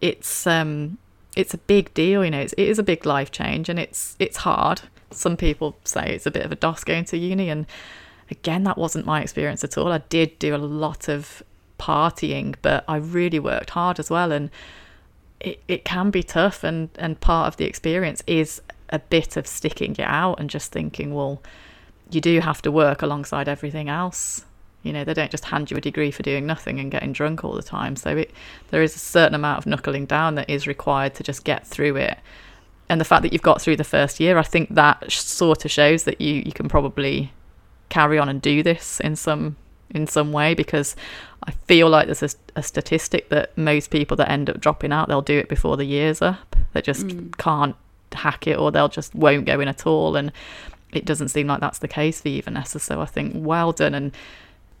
it's 0.00 0.46
um 0.46 0.98
it's 1.36 1.54
a 1.54 1.58
big 1.58 1.92
deal. 1.94 2.24
You 2.24 2.30
know, 2.30 2.40
it's, 2.40 2.54
it 2.54 2.68
is 2.68 2.78
a 2.78 2.82
big 2.82 3.04
life 3.04 3.30
change, 3.30 3.68
and 3.68 3.78
it's 3.78 4.16
it's 4.18 4.38
hard. 4.38 4.82
Some 5.12 5.36
people 5.36 5.76
say 5.84 6.14
it's 6.14 6.26
a 6.26 6.30
bit 6.30 6.44
of 6.44 6.52
a 6.52 6.56
DOS 6.56 6.84
going 6.84 7.04
to 7.06 7.16
uni, 7.16 7.48
and 7.48 7.66
again, 8.30 8.64
that 8.64 8.78
wasn't 8.78 9.06
my 9.06 9.20
experience 9.22 9.62
at 9.62 9.78
all. 9.78 9.92
I 9.92 9.98
did 9.98 10.38
do 10.38 10.54
a 10.54 10.56
lot 10.56 11.08
of 11.08 11.42
partying, 11.78 12.54
but 12.62 12.84
I 12.88 12.96
really 12.96 13.38
worked 13.38 13.70
hard 13.70 13.98
as 13.98 14.10
well. 14.10 14.32
And 14.32 14.50
it, 15.40 15.62
it 15.68 15.84
can 15.84 16.10
be 16.10 16.22
tough. 16.22 16.64
And, 16.64 16.88
and 16.96 17.20
part 17.20 17.48
of 17.48 17.56
the 17.56 17.66
experience 17.66 18.22
is 18.26 18.62
a 18.90 18.98
bit 18.98 19.36
of 19.36 19.46
sticking 19.46 19.92
it 19.92 20.00
out 20.00 20.38
and 20.38 20.48
just 20.48 20.72
thinking, 20.72 21.14
well, 21.14 21.42
you 22.10 22.20
do 22.20 22.40
have 22.40 22.62
to 22.62 22.70
work 22.70 23.02
alongside 23.02 23.48
everything 23.48 23.88
else. 23.88 24.44
You 24.82 24.92
know, 24.92 25.04
they 25.04 25.14
don't 25.14 25.30
just 25.30 25.46
hand 25.46 25.70
you 25.70 25.76
a 25.76 25.80
degree 25.80 26.10
for 26.10 26.22
doing 26.22 26.46
nothing 26.46 26.80
and 26.80 26.90
getting 26.90 27.12
drunk 27.12 27.44
all 27.44 27.54
the 27.54 27.62
time. 27.62 27.96
So 27.96 28.16
it, 28.16 28.30
there 28.70 28.82
is 28.82 28.96
a 28.96 28.98
certain 28.98 29.34
amount 29.34 29.58
of 29.58 29.66
knuckling 29.66 30.06
down 30.06 30.34
that 30.34 30.50
is 30.50 30.66
required 30.66 31.14
to 31.14 31.22
just 31.22 31.44
get 31.44 31.66
through 31.66 31.96
it. 31.96 32.18
And 32.88 33.00
the 33.00 33.04
fact 33.04 33.22
that 33.22 33.32
you've 33.32 33.42
got 33.42 33.60
through 33.62 33.76
the 33.76 33.84
first 33.84 34.20
year, 34.20 34.38
I 34.38 34.42
think 34.42 34.74
that 34.74 35.10
sort 35.10 35.64
of 35.64 35.70
shows 35.70 36.04
that 36.04 36.20
you, 36.20 36.42
you 36.44 36.52
can 36.52 36.68
probably 36.68 37.32
carry 37.88 38.18
on 38.18 38.28
and 38.28 38.40
do 38.40 38.62
this 38.62 39.00
in 39.00 39.16
some 39.16 39.56
in 39.90 40.06
some 40.06 40.32
way 40.32 40.54
because 40.54 40.96
I 41.44 41.50
feel 41.50 41.90
like 41.90 42.06
there's 42.06 42.22
a, 42.22 42.30
a, 42.56 42.62
statistic 42.62 43.28
that 43.28 43.56
most 43.58 43.90
people 43.90 44.16
that 44.16 44.30
end 44.30 44.48
up 44.48 44.58
dropping 44.58 44.90
out, 44.90 45.08
they'll 45.08 45.20
do 45.20 45.38
it 45.38 45.50
before 45.50 45.76
the 45.76 45.84
year's 45.84 46.22
up. 46.22 46.56
They 46.72 46.80
just 46.80 47.06
mm. 47.06 47.36
can't 47.36 47.76
hack 48.12 48.46
it 48.46 48.58
or 48.58 48.70
they'll 48.70 48.88
just 48.88 49.14
won't 49.14 49.44
go 49.44 49.60
in 49.60 49.68
at 49.68 49.86
all. 49.86 50.16
And 50.16 50.32
it 50.92 51.04
doesn't 51.04 51.28
seem 51.28 51.46
like 51.46 51.60
that's 51.60 51.78
the 51.78 51.88
case 51.88 52.20
for 52.22 52.28
you, 52.28 52.40
Vanessa. 52.42 52.78
So 52.78 53.00
I 53.02 53.06
think 53.06 53.34
well 53.36 53.72
done 53.72 53.94
and 53.94 54.12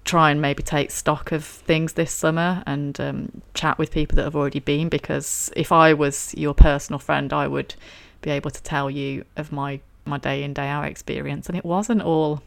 try 0.04 0.30
and 0.30 0.40
maybe 0.40 0.62
take 0.62 0.90
stock 0.90 1.32
of 1.32 1.44
things 1.44 1.92
this 1.92 2.10
summer 2.10 2.62
and 2.66 3.00
um, 3.00 3.42
chat 3.54 3.78
with 3.78 3.90
people 3.92 4.16
that 4.16 4.24
have 4.24 4.34
already 4.34 4.60
been 4.60 4.88
because 4.88 5.52
if 5.56 5.70
I 5.70 5.94
was 5.94 6.34
your 6.36 6.54
personal 6.54 6.98
friend, 6.98 7.32
I 7.32 7.46
would 7.46 7.74
be 8.20 8.30
able 8.30 8.50
to 8.50 8.62
tell 8.62 8.90
you 8.90 9.24
of 9.36 9.52
my, 9.52 9.80
my 10.04 10.18
day 10.18 10.42
in, 10.42 10.54
day 10.54 10.68
out 10.68 10.86
experience. 10.86 11.48
And 11.48 11.56
it 11.56 11.64
wasn't 11.64 12.02
all, 12.02 12.42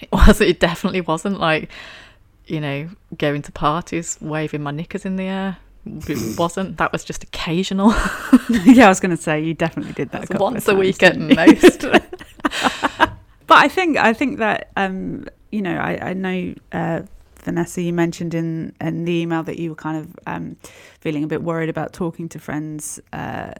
it 0.00 0.08
was, 0.12 0.40
it 0.40 0.60
definitely 0.60 1.02
wasn't 1.02 1.38
like, 1.38 1.70
you 2.46 2.60
know, 2.60 2.88
going 3.16 3.42
to 3.42 3.52
parties, 3.52 4.18
waving 4.20 4.62
my 4.62 4.70
knickers 4.70 5.04
in 5.04 5.16
the 5.16 5.24
air. 5.24 5.58
It 5.86 6.18
wasn't. 6.38 6.78
That 6.78 6.92
was 6.92 7.04
just 7.04 7.22
occasional. 7.22 7.90
yeah, 8.50 8.86
I 8.86 8.88
was 8.88 9.00
going 9.00 9.16
to 9.16 9.22
say 9.22 9.42
you 9.42 9.54
definitely 9.54 9.92
did 9.92 10.10
that 10.10 10.38
once 10.38 10.68
a 10.68 10.74
week 10.74 11.02
at 11.02 11.18
most. 11.18 11.80
but 13.46 13.56
I 13.56 13.68
think 13.68 13.96
I 13.96 14.12
think 14.12 14.38
that 14.38 14.70
um, 14.76 15.26
you 15.50 15.62
know 15.62 15.76
I, 15.76 16.10
I 16.10 16.12
know 16.14 16.54
uh, 16.72 17.02
Vanessa, 17.42 17.82
you 17.82 17.92
mentioned 17.92 18.34
in 18.34 18.74
in 18.80 19.04
the 19.04 19.12
email 19.12 19.42
that 19.42 19.58
you 19.58 19.70
were 19.70 19.76
kind 19.76 19.96
of 19.96 20.18
um, 20.26 20.56
feeling 21.00 21.24
a 21.24 21.26
bit 21.26 21.42
worried 21.42 21.68
about 21.68 21.92
talking 21.92 22.28
to 22.30 22.38
friends 22.38 23.00
uh, 23.12 23.52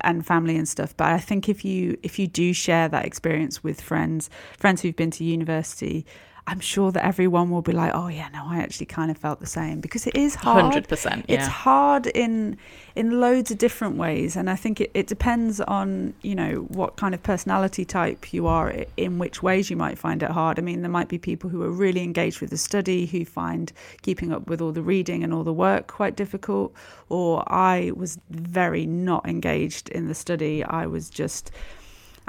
and 0.00 0.26
family 0.26 0.56
and 0.56 0.68
stuff. 0.68 0.96
But 0.96 1.08
I 1.08 1.18
think 1.18 1.48
if 1.48 1.64
you 1.64 1.98
if 2.02 2.18
you 2.18 2.26
do 2.26 2.52
share 2.52 2.88
that 2.88 3.04
experience 3.04 3.62
with 3.62 3.80
friends, 3.80 4.30
friends 4.58 4.82
who've 4.82 4.96
been 4.96 5.10
to 5.12 5.24
university, 5.24 6.06
I'm 6.46 6.60
sure 6.60 6.90
that 6.92 7.04
everyone 7.04 7.50
will 7.50 7.62
be 7.62 7.72
like, 7.72 7.92
oh 7.94 8.08
yeah, 8.08 8.28
no, 8.32 8.44
I 8.46 8.58
actually 8.58 8.86
kind 8.86 9.10
of 9.10 9.18
felt 9.18 9.40
the 9.40 9.46
same 9.46 9.80
because 9.80 10.06
it 10.06 10.16
is 10.16 10.34
hard. 10.34 10.62
Hundred 10.62 10.88
percent. 10.88 11.24
It's 11.28 11.46
hard 11.46 12.06
in 12.08 12.56
in 12.96 13.20
loads 13.20 13.50
of 13.50 13.58
different 13.58 13.96
ways, 13.96 14.36
and 14.36 14.50
I 14.50 14.56
think 14.56 14.80
it, 14.80 14.90
it 14.94 15.06
depends 15.06 15.60
on 15.60 16.14
you 16.22 16.34
know 16.34 16.66
what 16.68 16.96
kind 16.96 17.14
of 17.14 17.22
personality 17.22 17.84
type 17.84 18.32
you 18.32 18.46
are, 18.46 18.74
in 18.96 19.18
which 19.18 19.42
ways 19.42 19.70
you 19.70 19.76
might 19.76 19.98
find 19.98 20.22
it 20.22 20.30
hard. 20.30 20.58
I 20.58 20.62
mean, 20.62 20.82
there 20.82 20.90
might 20.90 21.08
be 21.08 21.18
people 21.18 21.50
who 21.50 21.62
are 21.62 21.70
really 21.70 22.02
engaged 22.02 22.40
with 22.40 22.50
the 22.50 22.58
study 22.58 23.06
who 23.06 23.24
find 23.24 23.72
keeping 24.02 24.32
up 24.32 24.48
with 24.48 24.60
all 24.60 24.72
the 24.72 24.82
reading 24.82 25.22
and 25.22 25.32
all 25.32 25.44
the 25.44 25.52
work 25.52 25.86
quite 25.86 26.16
difficult, 26.16 26.72
or 27.08 27.44
I 27.46 27.92
was 27.94 28.18
very 28.30 28.86
not 28.86 29.28
engaged 29.28 29.88
in 29.90 30.08
the 30.08 30.14
study. 30.14 30.64
I 30.64 30.86
was 30.86 31.10
just 31.10 31.50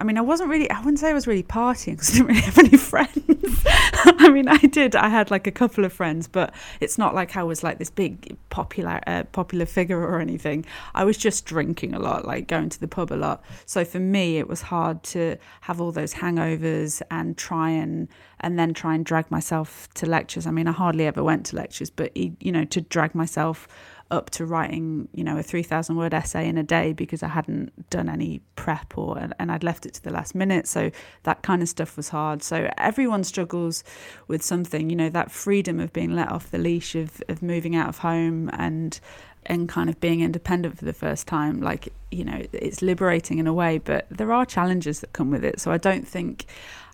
I 0.02 0.04
mean, 0.04 0.18
I 0.18 0.22
wasn't 0.22 0.50
really, 0.50 0.68
I 0.72 0.80
wouldn't 0.80 0.98
say 0.98 1.12
I 1.12 1.14
was 1.14 1.28
really 1.28 1.44
partying 1.44 1.92
because 1.92 2.10
I 2.10 2.14
didn't 2.14 2.28
really 2.30 2.42
have 2.42 2.58
any 2.58 2.76
friends. 2.92 3.64
I 4.04 4.30
mean, 4.30 4.48
I 4.48 4.58
did, 4.58 4.96
I 4.96 5.10
had 5.10 5.30
like 5.30 5.46
a 5.46 5.52
couple 5.52 5.86
of 5.86 5.94
friends, 5.94 6.28
but 6.28 6.56
it's 6.80 6.98
not 6.98 7.14
like 7.14 7.38
I 7.38 7.44
was 7.44 7.62
like 7.64 7.78
this 7.78 7.92
big 7.92 8.36
popular, 8.50 9.00
uh, 9.06 9.26
popular 9.26 9.68
figure 9.68 10.00
or 10.00 10.20
anything. 10.20 10.66
I 10.96 11.04
was 11.04 11.20
just 11.20 11.46
drinking 11.46 11.94
a 11.94 12.00
lot, 12.00 12.26
like 12.26 12.48
going 12.48 12.70
to 12.70 12.80
the 12.80 12.88
pub 12.88 13.12
a 13.12 13.16
lot. 13.16 13.44
So 13.68 13.86
for 13.86 14.00
me, 14.00 14.40
it 14.40 14.48
was 14.48 14.64
hard 14.64 15.04
to 15.04 15.38
have 15.62 15.80
all 15.80 15.92
those 15.92 16.16
hangovers 16.16 17.04
and 17.12 17.38
try 17.38 17.70
and, 17.70 18.08
and 18.40 18.58
then 18.58 18.74
try 18.74 18.96
and 18.96 19.06
drag 19.06 19.30
myself 19.30 19.88
to 19.94 20.08
lectures. 20.08 20.48
I 20.48 20.52
mean, 20.52 20.68
I 20.68 20.72
hardly 20.72 21.06
ever 21.06 21.24
went 21.24 21.46
to 21.48 21.56
lectures, 21.56 21.92
but, 21.92 22.18
you 22.18 22.52
know, 22.52 22.66
to 22.66 22.82
drag 22.82 23.14
myself 23.14 23.68
up 24.12 24.30
to 24.30 24.46
writing, 24.46 25.08
you 25.14 25.24
know, 25.24 25.38
a 25.38 25.44
3,000 25.44 25.96
word 25.96 26.14
essay 26.14 26.48
in 26.48 26.58
a 26.58 26.64
day 26.64 26.94
because 26.94 27.24
I 27.24 27.30
hadn't 27.30 27.90
done 27.90 28.10
any 28.10 28.42
prep 28.56 28.98
or, 28.98 29.18
and 29.40 29.52
I'd 29.52 29.64
left 29.64 29.86
it 29.86 29.94
to 29.96 30.04
the 30.04 30.12
last 30.12 30.36
minute. 30.36 30.68
So 30.68 30.92
that 31.24 31.42
kind 31.42 31.62
of 31.62 31.70
stuff 31.70 31.98
was 31.98 32.10
hard. 32.10 32.44
So 32.44 32.70
everyone 32.78 33.24
struggles 33.24 33.84
with 34.28 34.44
something, 34.44 34.90
you 34.90 34.96
know, 34.96 35.10
that 35.10 35.32
freedom 35.32 35.80
of 35.80 35.94
being 35.94 36.14
let 36.14 36.30
off 36.30 36.52
the 36.52 36.58
leash 36.58 36.94
of, 36.94 37.24
of 37.30 37.42
moving 37.42 37.76
out 37.76 37.88
of 37.88 38.00
home 38.00 38.50
and, 38.54 39.00
and 39.46 39.70
kind 39.70 39.90
of 39.90 40.00
being 40.00 40.20
independent 40.20 40.78
for 40.78 40.86
the 40.86 40.94
first 40.94 41.26
time. 41.26 41.62
Like, 41.62 41.94
you 42.12 42.26
know, 42.26 42.44
it's 42.52 42.82
liberating 42.82 43.40
in 43.40 43.48
a 43.48 43.54
way, 43.54 43.78
but 43.78 44.06
there 44.12 44.34
are 44.34 44.46
challenges 44.46 45.00
that 45.00 45.14
come 45.14 45.32
with 45.32 45.46
it. 45.46 45.60
So 45.62 45.72
I 45.72 45.78
don't 45.78 46.08
think, 46.08 46.46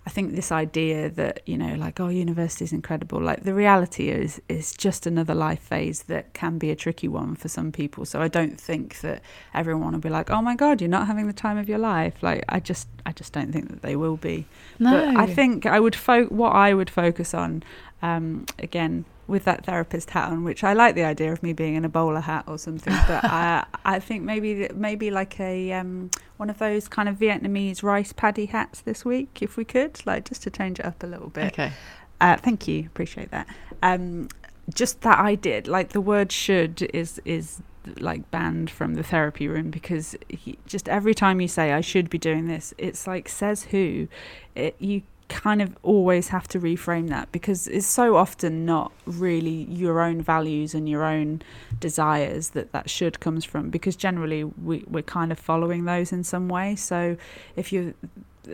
I 0.08 0.10
think 0.10 0.34
this 0.34 0.50
idea 0.50 1.10
that 1.10 1.42
you 1.44 1.58
know, 1.58 1.74
like, 1.74 2.00
oh, 2.00 2.08
university 2.08 2.64
is 2.64 2.72
incredible. 2.72 3.20
Like 3.20 3.42
the 3.42 3.52
reality 3.52 4.08
is, 4.08 4.40
is 4.48 4.72
just 4.72 5.06
another 5.06 5.34
life 5.34 5.60
phase 5.60 6.04
that 6.04 6.32
can 6.32 6.56
be 6.56 6.70
a 6.70 6.76
tricky 6.76 7.08
one 7.08 7.36
for 7.36 7.48
some 7.48 7.72
people. 7.72 8.06
So 8.06 8.22
I 8.22 8.28
don't 8.28 8.58
think 8.58 9.00
that 9.00 9.20
everyone 9.52 9.92
will 9.92 10.00
be 10.00 10.08
like, 10.08 10.30
oh 10.30 10.40
my 10.40 10.56
god, 10.56 10.80
you're 10.80 10.88
not 10.88 11.08
having 11.08 11.26
the 11.26 11.34
time 11.34 11.58
of 11.58 11.68
your 11.68 11.76
life. 11.76 12.14
Like 12.22 12.42
I 12.48 12.58
just, 12.58 12.88
I 13.04 13.12
just 13.12 13.34
don't 13.34 13.52
think 13.52 13.68
that 13.68 13.82
they 13.82 13.96
will 13.96 14.16
be. 14.16 14.46
No. 14.78 14.92
But 14.92 15.18
I 15.18 15.26
think 15.26 15.66
I 15.66 15.78
would 15.78 15.94
fo- 15.94 16.28
what 16.28 16.54
I 16.54 16.72
would 16.72 16.88
focus 16.88 17.34
on, 17.34 17.62
um, 18.02 18.46
again, 18.58 19.04
with 19.26 19.44
that 19.44 19.66
therapist 19.66 20.10
hat 20.10 20.30
on, 20.30 20.42
which 20.42 20.64
I 20.64 20.72
like 20.72 20.94
the 20.94 21.04
idea 21.04 21.32
of 21.32 21.42
me 21.42 21.52
being 21.52 21.74
in 21.74 21.84
a 21.84 21.88
bowler 21.88 22.20
hat 22.20 22.44
or 22.46 22.58
something. 22.58 22.94
But 23.06 23.24
I, 23.24 23.64
I 23.84 23.98
think 24.00 24.22
maybe 24.22 24.68
maybe 24.74 25.10
like 25.10 25.38
a 25.38 25.72
um, 25.72 26.10
one 26.36 26.50
of 26.50 26.58
those 26.58 26.88
kind 26.88 27.08
of 27.08 27.16
Vietnamese 27.16 27.82
rice 27.82 28.12
paddy 28.12 28.46
hats 28.46 28.80
this 28.80 29.04
week, 29.04 29.38
if 29.40 29.56
we 29.56 29.64
could, 29.64 30.04
like 30.06 30.28
just 30.28 30.42
to 30.44 30.50
change 30.50 30.80
it 30.80 30.86
up 30.86 31.02
a 31.02 31.06
little 31.06 31.28
bit. 31.28 31.52
Okay. 31.52 31.72
Uh, 32.20 32.36
thank 32.36 32.66
you, 32.66 32.86
appreciate 32.86 33.30
that. 33.30 33.46
Um, 33.82 34.28
just 34.74 35.00
that 35.02 35.18
I 35.18 35.34
did 35.34 35.66
like 35.66 35.90
the 35.90 36.00
word 36.00 36.30
should 36.30 36.82
is 36.92 37.20
is 37.24 37.62
like 38.00 38.30
banned 38.30 38.70
from 38.70 38.94
the 38.94 39.02
therapy 39.02 39.48
room 39.48 39.70
because 39.70 40.14
he, 40.28 40.58
just 40.66 40.88
every 40.88 41.14
time 41.14 41.40
you 41.40 41.48
say 41.48 41.72
I 41.72 41.80
should 41.80 42.10
be 42.10 42.18
doing 42.18 42.46
this, 42.46 42.74
it's 42.78 43.06
like 43.06 43.28
says 43.28 43.64
who. 43.64 44.08
It, 44.54 44.76
you 44.78 45.02
kind 45.28 45.60
of 45.60 45.76
always 45.82 46.28
have 46.28 46.48
to 46.48 46.60
reframe 46.60 47.08
that 47.08 47.30
because 47.32 47.66
it's 47.68 47.86
so 47.86 48.16
often 48.16 48.64
not 48.64 48.92
really 49.06 49.64
your 49.64 50.00
own 50.00 50.22
values 50.22 50.74
and 50.74 50.88
your 50.88 51.04
own 51.04 51.42
desires 51.80 52.50
that 52.50 52.72
that 52.72 52.88
should 52.88 53.20
comes 53.20 53.44
from 53.44 53.70
because 53.70 53.96
generally 53.96 54.44
we, 54.44 54.84
we're 54.88 55.02
kind 55.02 55.30
of 55.30 55.38
following 55.38 55.84
those 55.84 56.12
in 56.12 56.24
some 56.24 56.48
way. 56.48 56.74
So 56.76 57.16
if 57.56 57.72
you 57.72 57.94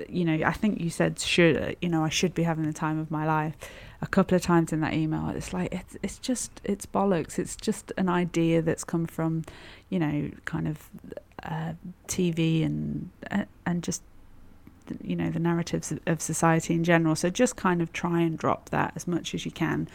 you 0.09 0.25
know 0.25 0.45
i 0.45 0.53
think 0.53 0.81
you 0.81 0.91
said 0.91 1.20
should 1.20 1.77
you 1.81 1.89
know 1.89 2.03
i 2.03 2.09
should 2.09 2.35
be 2.35 2.43
having 2.43 2.64
the 2.64 2.72
time 2.72 2.99
of 2.99 3.12
my 3.12 3.25
life 3.25 3.55
a 4.05 4.07
couple 4.07 4.37
of 4.37 4.43
times 4.43 4.70
in 4.70 4.81
that 4.81 4.93
email. 4.93 5.31
It's 5.31 5.53
like 5.55 5.72
it's, 5.72 5.97
it's 6.03 6.18
just 6.18 6.61
it's 6.62 6.85
bollocks. 6.85 7.39
It's 7.39 7.57
just 7.57 7.91
an 7.97 8.11
idea 8.11 8.61
that's 8.61 8.85
come 8.85 9.07
from 9.07 9.45
you 9.89 9.99
know 9.99 10.31
kind 10.45 10.68
of 10.68 10.91
uh, 11.43 11.72
tv 12.07 12.64
and 12.64 13.11
and 13.66 13.83
just 13.83 14.03
you 15.03 15.16
know 15.16 15.30
the 15.30 15.39
narratives 15.39 15.93
of 16.07 16.20
society 16.20 16.74
in 16.74 16.85
general. 16.85 17.16
So 17.16 17.30
just 17.30 17.57
kind 17.57 17.82
of 17.82 17.93
try 17.93 18.20
and 18.20 18.39
drop 18.39 18.70
that 18.70 18.93
as 18.97 19.07
much 19.07 19.35
as 19.35 19.45
you 19.45 19.53
can 19.53 19.89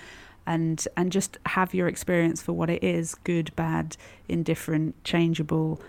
and 0.50 0.88
and 0.98 1.12
just 1.12 1.38
have 1.46 1.74
your 1.76 1.88
experience 1.88 2.42
for 2.42 2.54
what 2.54 2.70
it 2.72 2.84
is 2.84 3.16
good 3.24 3.56
bad 3.56 3.96
indifferent 4.28 5.02
changeable. 5.04 5.80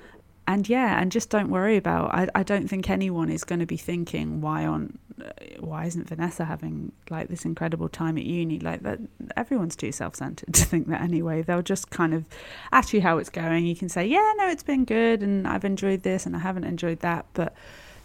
And 0.46 0.68
yeah 0.68 1.00
and 1.00 1.10
just 1.10 1.30
don't 1.30 1.48
worry 1.48 1.76
about 1.76 2.14
I, 2.14 2.28
I 2.34 2.42
don't 2.42 2.68
think 2.68 2.90
anyone 2.90 3.30
is 3.30 3.44
going 3.44 3.60
to 3.60 3.66
be 3.66 3.76
thinking 3.76 4.40
why 4.40 4.66
on 4.66 4.98
uh, 5.24 5.30
why 5.60 5.84
isn't 5.84 6.08
Vanessa 6.08 6.44
having 6.44 6.92
like 7.08 7.28
this 7.28 7.44
incredible 7.44 7.88
time 7.88 8.18
at 8.18 8.24
uni? 8.24 8.58
Like 8.58 8.82
that 8.82 8.98
everyone's 9.36 9.76
too 9.76 9.92
self-centered 9.92 10.52
to 10.54 10.64
think 10.64 10.88
that 10.88 11.00
anyway. 11.00 11.40
They'll 11.40 11.62
just 11.62 11.90
kind 11.90 12.12
of 12.12 12.26
ask 12.70 12.92
you 12.92 13.00
how 13.00 13.16
it's 13.16 13.30
going. 13.30 13.64
You 13.64 13.76
can 13.76 13.88
say 13.88 14.06
yeah 14.06 14.32
no 14.36 14.48
it's 14.48 14.62
been 14.62 14.84
good 14.84 15.22
and 15.22 15.48
I've 15.48 15.64
enjoyed 15.64 16.02
this 16.02 16.26
and 16.26 16.36
I 16.36 16.40
haven't 16.40 16.64
enjoyed 16.64 17.00
that. 17.00 17.24
But 17.32 17.54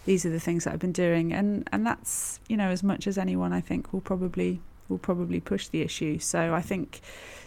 these 0.06 0.24
are 0.24 0.30
the 0.30 0.40
things 0.40 0.64
that 0.64 0.72
I've 0.72 0.78
been 0.78 0.92
doing, 0.92 1.32
and 1.32 1.68
and 1.72 1.86
that's 1.86 2.40
you 2.48 2.56
know 2.56 2.70
as 2.70 2.82
much 2.82 3.06
as 3.06 3.18
anyone 3.18 3.52
I 3.52 3.60
think 3.60 3.92
will 3.92 4.00
probably 4.00 4.60
will 4.88 4.98
probably 4.98 5.40
push 5.40 5.68
the 5.68 5.82
issue. 5.82 6.18
So 6.18 6.54
I 6.54 6.62
think 6.62 7.00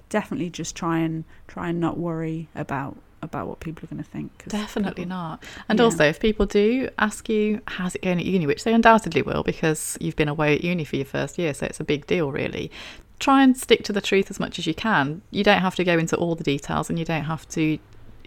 definitely 0.09 0.49
just 0.49 0.75
try 0.75 0.99
and 0.99 1.23
try 1.47 1.69
and 1.69 1.79
not 1.79 1.97
worry 1.97 2.49
about 2.53 2.97
about 3.21 3.47
what 3.47 3.59
people 3.59 3.83
are 3.83 3.87
going 3.87 4.03
to 4.03 4.09
think. 4.09 4.43
Definitely 4.47 5.03
people, 5.03 5.17
not. 5.17 5.43
And 5.67 5.79
yeah. 5.79 5.85
also, 5.85 6.03
if 6.05 6.19
people 6.19 6.45
do 6.45 6.89
ask 6.97 7.27
you, 7.27 7.61
how's 7.67 7.95
it 7.95 8.01
going 8.01 8.19
at 8.19 8.25
uni, 8.25 8.47
which 8.47 8.63
they 8.63 8.73
undoubtedly 8.73 9.21
will 9.21 9.43
because 9.43 9.97
you've 9.99 10.15
been 10.15 10.29
away 10.29 10.55
at 10.55 10.63
uni 10.63 10.85
for 10.85 10.95
your 10.95 11.05
first 11.05 11.37
year, 11.37 11.53
so 11.53 11.65
it's 11.65 11.79
a 11.79 11.83
big 11.83 12.07
deal, 12.07 12.31
really. 12.31 12.71
Try 13.19 13.43
and 13.43 13.57
stick 13.57 13.83
to 13.83 13.93
the 13.93 13.99
truth 13.99 14.29
as 14.29 14.39
much 14.39 14.57
as 14.59 14.67
you 14.67 14.73
can. 14.73 15.21
You 15.31 15.43
don't 15.43 15.59
have 15.59 15.75
to 15.75 15.83
go 15.83 15.97
into 15.97 16.15
all 16.15 16.35
the 16.35 16.43
details 16.43 16.89
and 16.89 16.97
you 16.97 17.03
don't 17.03 17.25
have 17.25 17.47
to, 17.49 17.77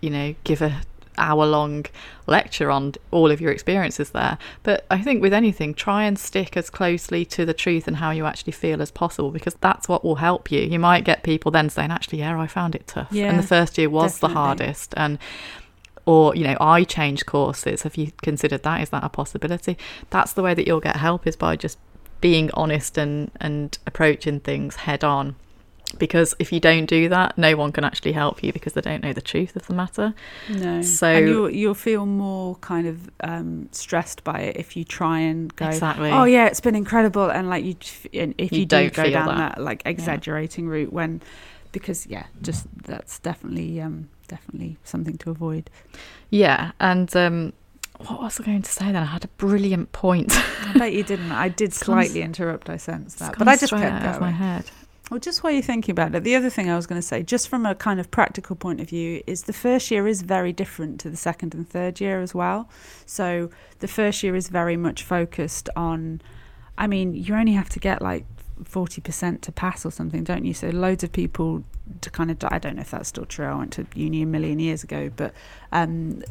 you 0.02 0.10
know, 0.10 0.34
give 0.44 0.60
a 0.60 0.82
hour 1.18 1.46
long 1.46 1.86
lecture 2.26 2.70
on 2.70 2.94
all 3.10 3.30
of 3.30 3.40
your 3.40 3.50
experiences 3.50 4.10
there. 4.10 4.38
But 4.62 4.86
I 4.90 5.00
think 5.00 5.22
with 5.22 5.32
anything, 5.32 5.74
try 5.74 6.04
and 6.04 6.18
stick 6.18 6.56
as 6.56 6.70
closely 6.70 7.24
to 7.26 7.44
the 7.44 7.54
truth 7.54 7.86
and 7.86 7.96
how 7.96 8.10
you 8.10 8.26
actually 8.26 8.52
feel 8.52 8.80
as 8.82 8.90
possible 8.90 9.30
because 9.30 9.54
that's 9.60 9.88
what 9.88 10.04
will 10.04 10.16
help 10.16 10.50
you. 10.50 10.60
You 10.60 10.78
might 10.78 11.04
get 11.04 11.22
people 11.22 11.50
then 11.50 11.70
saying, 11.70 11.90
actually, 11.90 12.20
yeah, 12.20 12.38
I 12.38 12.46
found 12.46 12.74
it 12.74 12.86
tough. 12.86 13.08
Yeah, 13.10 13.28
and 13.28 13.38
the 13.38 13.42
first 13.42 13.78
year 13.78 13.90
was 13.90 14.14
definitely. 14.14 14.34
the 14.34 14.40
hardest. 14.40 14.94
And 14.96 15.18
or 16.04 16.34
you 16.34 16.42
know 16.42 16.56
i 16.60 16.82
changed 16.82 17.26
courses 17.26 17.82
have 17.82 17.96
you 17.96 18.10
considered 18.22 18.64
that 18.64 18.80
is 18.80 18.90
that 18.90 19.04
a 19.04 19.08
possibility 19.08 19.78
that's 20.10 20.32
the 20.32 20.42
way 20.42 20.52
that 20.52 20.66
you'll 20.66 20.80
get 20.80 20.96
help 20.96 21.28
is 21.28 21.36
by 21.36 21.54
just 21.54 21.78
being 22.20 22.50
honest 22.54 22.98
and 22.98 23.30
and 23.40 23.78
approaching 23.86 24.40
things 24.40 24.76
head 24.76 25.04
on 25.04 25.36
because 25.98 26.34
if 26.38 26.52
you 26.52 26.60
don't 26.60 26.86
do 26.86 27.08
that, 27.08 27.36
no 27.36 27.56
one 27.56 27.72
can 27.72 27.84
actually 27.84 28.12
help 28.12 28.42
you 28.42 28.52
because 28.52 28.72
they 28.72 28.80
don't 28.80 29.02
know 29.02 29.12
the 29.12 29.22
truth 29.22 29.56
of 29.56 29.66
the 29.66 29.74
matter. 29.74 30.14
No. 30.48 30.82
So 30.82 31.06
and 31.06 31.28
you'll 31.28 31.50
you'll 31.50 31.74
feel 31.74 32.06
more 32.06 32.56
kind 32.56 32.86
of 32.86 33.10
um, 33.20 33.68
stressed 33.72 34.24
by 34.24 34.40
it 34.40 34.56
if 34.56 34.76
you 34.76 34.84
try 34.84 35.20
and 35.20 35.54
go. 35.56 35.66
Exactly. 35.66 36.10
Oh 36.10 36.24
yeah, 36.24 36.46
it's 36.46 36.60
been 36.60 36.74
incredible, 36.74 37.30
and 37.30 37.48
like 37.48 37.64
you, 37.64 37.76
if 38.12 38.52
you, 38.52 38.60
you 38.60 38.66
do 38.66 38.90
go 38.90 39.10
down 39.10 39.26
that. 39.26 39.56
that. 39.56 39.62
like 39.62 39.82
exaggerating 39.84 40.66
yeah. 40.66 40.72
route 40.72 40.92
when, 40.92 41.22
because 41.72 42.06
yeah, 42.06 42.26
just 42.40 42.66
that's 42.82 43.18
definitely 43.18 43.80
um, 43.80 44.08
definitely 44.28 44.78
something 44.84 45.16
to 45.18 45.30
avoid. 45.30 45.70
Yeah, 46.30 46.72
and. 46.80 47.14
Um, 47.16 47.52
what 48.06 48.20
was 48.20 48.40
I 48.40 48.42
going 48.42 48.62
to 48.62 48.72
say 48.72 48.86
then? 48.86 48.96
I 48.96 49.04
had 49.04 49.24
a 49.24 49.28
brilliant 49.28 49.92
point. 49.92 50.32
I 50.32 50.72
bet 50.76 50.92
you 50.92 51.04
didn't. 51.04 51.30
I 51.30 51.48
did 51.48 51.72
slightly 51.74 52.22
interrupt. 52.22 52.68
I 52.68 52.76
sensed 52.76 53.20
that, 53.20 53.38
but 53.38 53.46
I 53.46 53.56
just 53.56 53.72
kept 53.72 54.04
out 54.04 54.16
of 54.16 54.20
my 54.20 54.32
head. 54.32 54.64
Well, 55.12 55.20
just 55.20 55.42
while 55.42 55.52
you're 55.52 55.60
thinking 55.60 55.92
about 55.92 56.14
it, 56.14 56.24
the 56.24 56.34
other 56.34 56.48
thing 56.48 56.70
I 56.70 56.74
was 56.74 56.86
going 56.86 56.98
to 56.98 57.06
say, 57.06 57.22
just 57.22 57.50
from 57.50 57.66
a 57.66 57.74
kind 57.74 58.00
of 58.00 58.10
practical 58.10 58.56
point 58.56 58.80
of 58.80 58.88
view, 58.88 59.22
is 59.26 59.42
the 59.42 59.52
first 59.52 59.90
year 59.90 60.06
is 60.08 60.22
very 60.22 60.54
different 60.54 60.98
to 61.00 61.10
the 61.10 61.18
second 61.18 61.54
and 61.54 61.68
third 61.68 62.00
year 62.00 62.22
as 62.22 62.34
well. 62.34 62.70
So 63.04 63.50
the 63.80 63.88
first 63.88 64.22
year 64.22 64.34
is 64.34 64.48
very 64.48 64.78
much 64.78 65.02
focused 65.02 65.68
on, 65.76 66.22
I 66.78 66.86
mean, 66.86 67.12
you 67.12 67.34
only 67.34 67.52
have 67.52 67.68
to 67.68 67.78
get 67.78 68.00
like 68.00 68.24
40% 68.62 69.42
to 69.42 69.52
pass 69.52 69.84
or 69.84 69.92
something, 69.92 70.24
don't 70.24 70.46
you? 70.46 70.54
So 70.54 70.70
loads 70.70 71.04
of 71.04 71.12
people 71.12 71.62
to 72.00 72.08
kind 72.08 72.30
of, 72.30 72.38
I 72.44 72.58
don't 72.58 72.76
know 72.76 72.80
if 72.80 72.92
that's 72.92 73.10
still 73.10 73.26
true. 73.26 73.44
I 73.44 73.54
went 73.54 73.74
to 73.74 73.86
uni 73.94 74.22
a 74.22 74.26
million 74.26 74.60
years 74.60 74.82
ago, 74.82 75.10
but 75.14 75.34
um, 75.72 76.22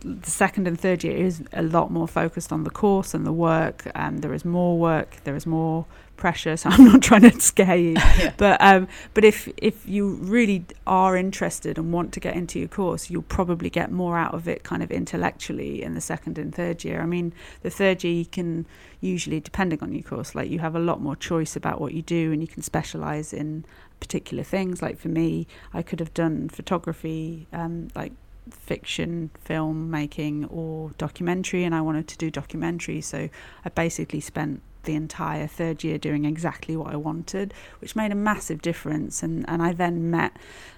the 0.00 0.30
second 0.30 0.66
and 0.66 0.78
third 0.78 1.04
year 1.04 1.16
is 1.16 1.42
a 1.52 1.62
lot 1.62 1.90
more 1.90 2.08
focused 2.08 2.52
on 2.52 2.64
the 2.64 2.70
course 2.70 3.14
and 3.14 3.26
the 3.26 3.32
work. 3.32 3.90
Um, 3.94 4.18
there 4.18 4.34
is 4.34 4.44
more 4.44 4.78
work, 4.78 5.16
there 5.24 5.36
is 5.36 5.46
more 5.46 5.86
pressure. 6.22 6.56
So 6.62 6.68
I'm 6.70 6.84
not 6.84 7.02
trying 7.02 7.22
to 7.22 7.40
scare 7.40 7.76
you, 7.76 7.92
yeah. 8.18 8.32
but 8.36 8.60
um, 8.60 8.86
but 9.14 9.24
if 9.24 9.48
if 9.56 9.88
you 9.88 10.14
really 10.36 10.64
are 10.86 11.16
interested 11.16 11.78
and 11.78 11.92
want 11.92 12.12
to 12.12 12.20
get 12.20 12.36
into 12.36 12.60
your 12.60 12.68
course, 12.68 13.10
you'll 13.10 13.22
probably 13.38 13.70
get 13.70 13.90
more 13.90 14.16
out 14.16 14.34
of 14.34 14.46
it, 14.46 14.62
kind 14.62 14.82
of 14.82 14.90
intellectually, 14.92 15.82
in 15.82 15.94
the 15.94 16.00
second 16.00 16.38
and 16.38 16.54
third 16.54 16.84
year. 16.84 17.02
I 17.02 17.06
mean, 17.06 17.32
the 17.62 17.70
third 17.70 18.04
year 18.04 18.12
you 18.12 18.26
can 18.26 18.66
usually, 19.00 19.40
depending 19.40 19.80
on 19.82 19.92
your 19.92 20.04
course, 20.04 20.34
like 20.36 20.48
you 20.50 20.60
have 20.60 20.76
a 20.76 20.84
lot 20.90 21.00
more 21.00 21.16
choice 21.16 21.56
about 21.56 21.80
what 21.80 21.92
you 21.94 22.02
do, 22.02 22.30
and 22.32 22.40
you 22.40 22.48
can 22.48 22.62
specialize 22.62 23.32
in 23.32 23.64
particular 23.98 24.44
things. 24.44 24.82
Like 24.82 24.98
for 24.98 25.08
me, 25.08 25.46
I 25.74 25.82
could 25.82 25.98
have 25.98 26.14
done 26.14 26.48
photography, 26.48 27.48
um, 27.52 27.88
like 27.96 28.12
fiction 28.50 29.30
film 29.40 29.90
making 29.90 30.44
or 30.46 30.90
documentary 30.98 31.64
and 31.64 31.74
I 31.74 31.80
wanted 31.80 32.08
to 32.08 32.18
do 32.18 32.30
documentary. 32.30 33.00
So 33.00 33.28
I 33.64 33.68
basically 33.68 34.20
spent 34.20 34.62
the 34.84 34.94
entire 34.94 35.46
third 35.46 35.84
year 35.84 35.96
doing 35.96 36.24
exactly 36.24 36.76
what 36.76 36.92
I 36.92 36.96
wanted 36.96 37.54
which 37.78 37.94
made 37.94 38.10
a 38.10 38.16
massive 38.16 38.62
difference. 38.62 39.22
And 39.22 39.48
and 39.48 39.62
I 39.62 39.72
then 39.72 40.10
met 40.10 40.36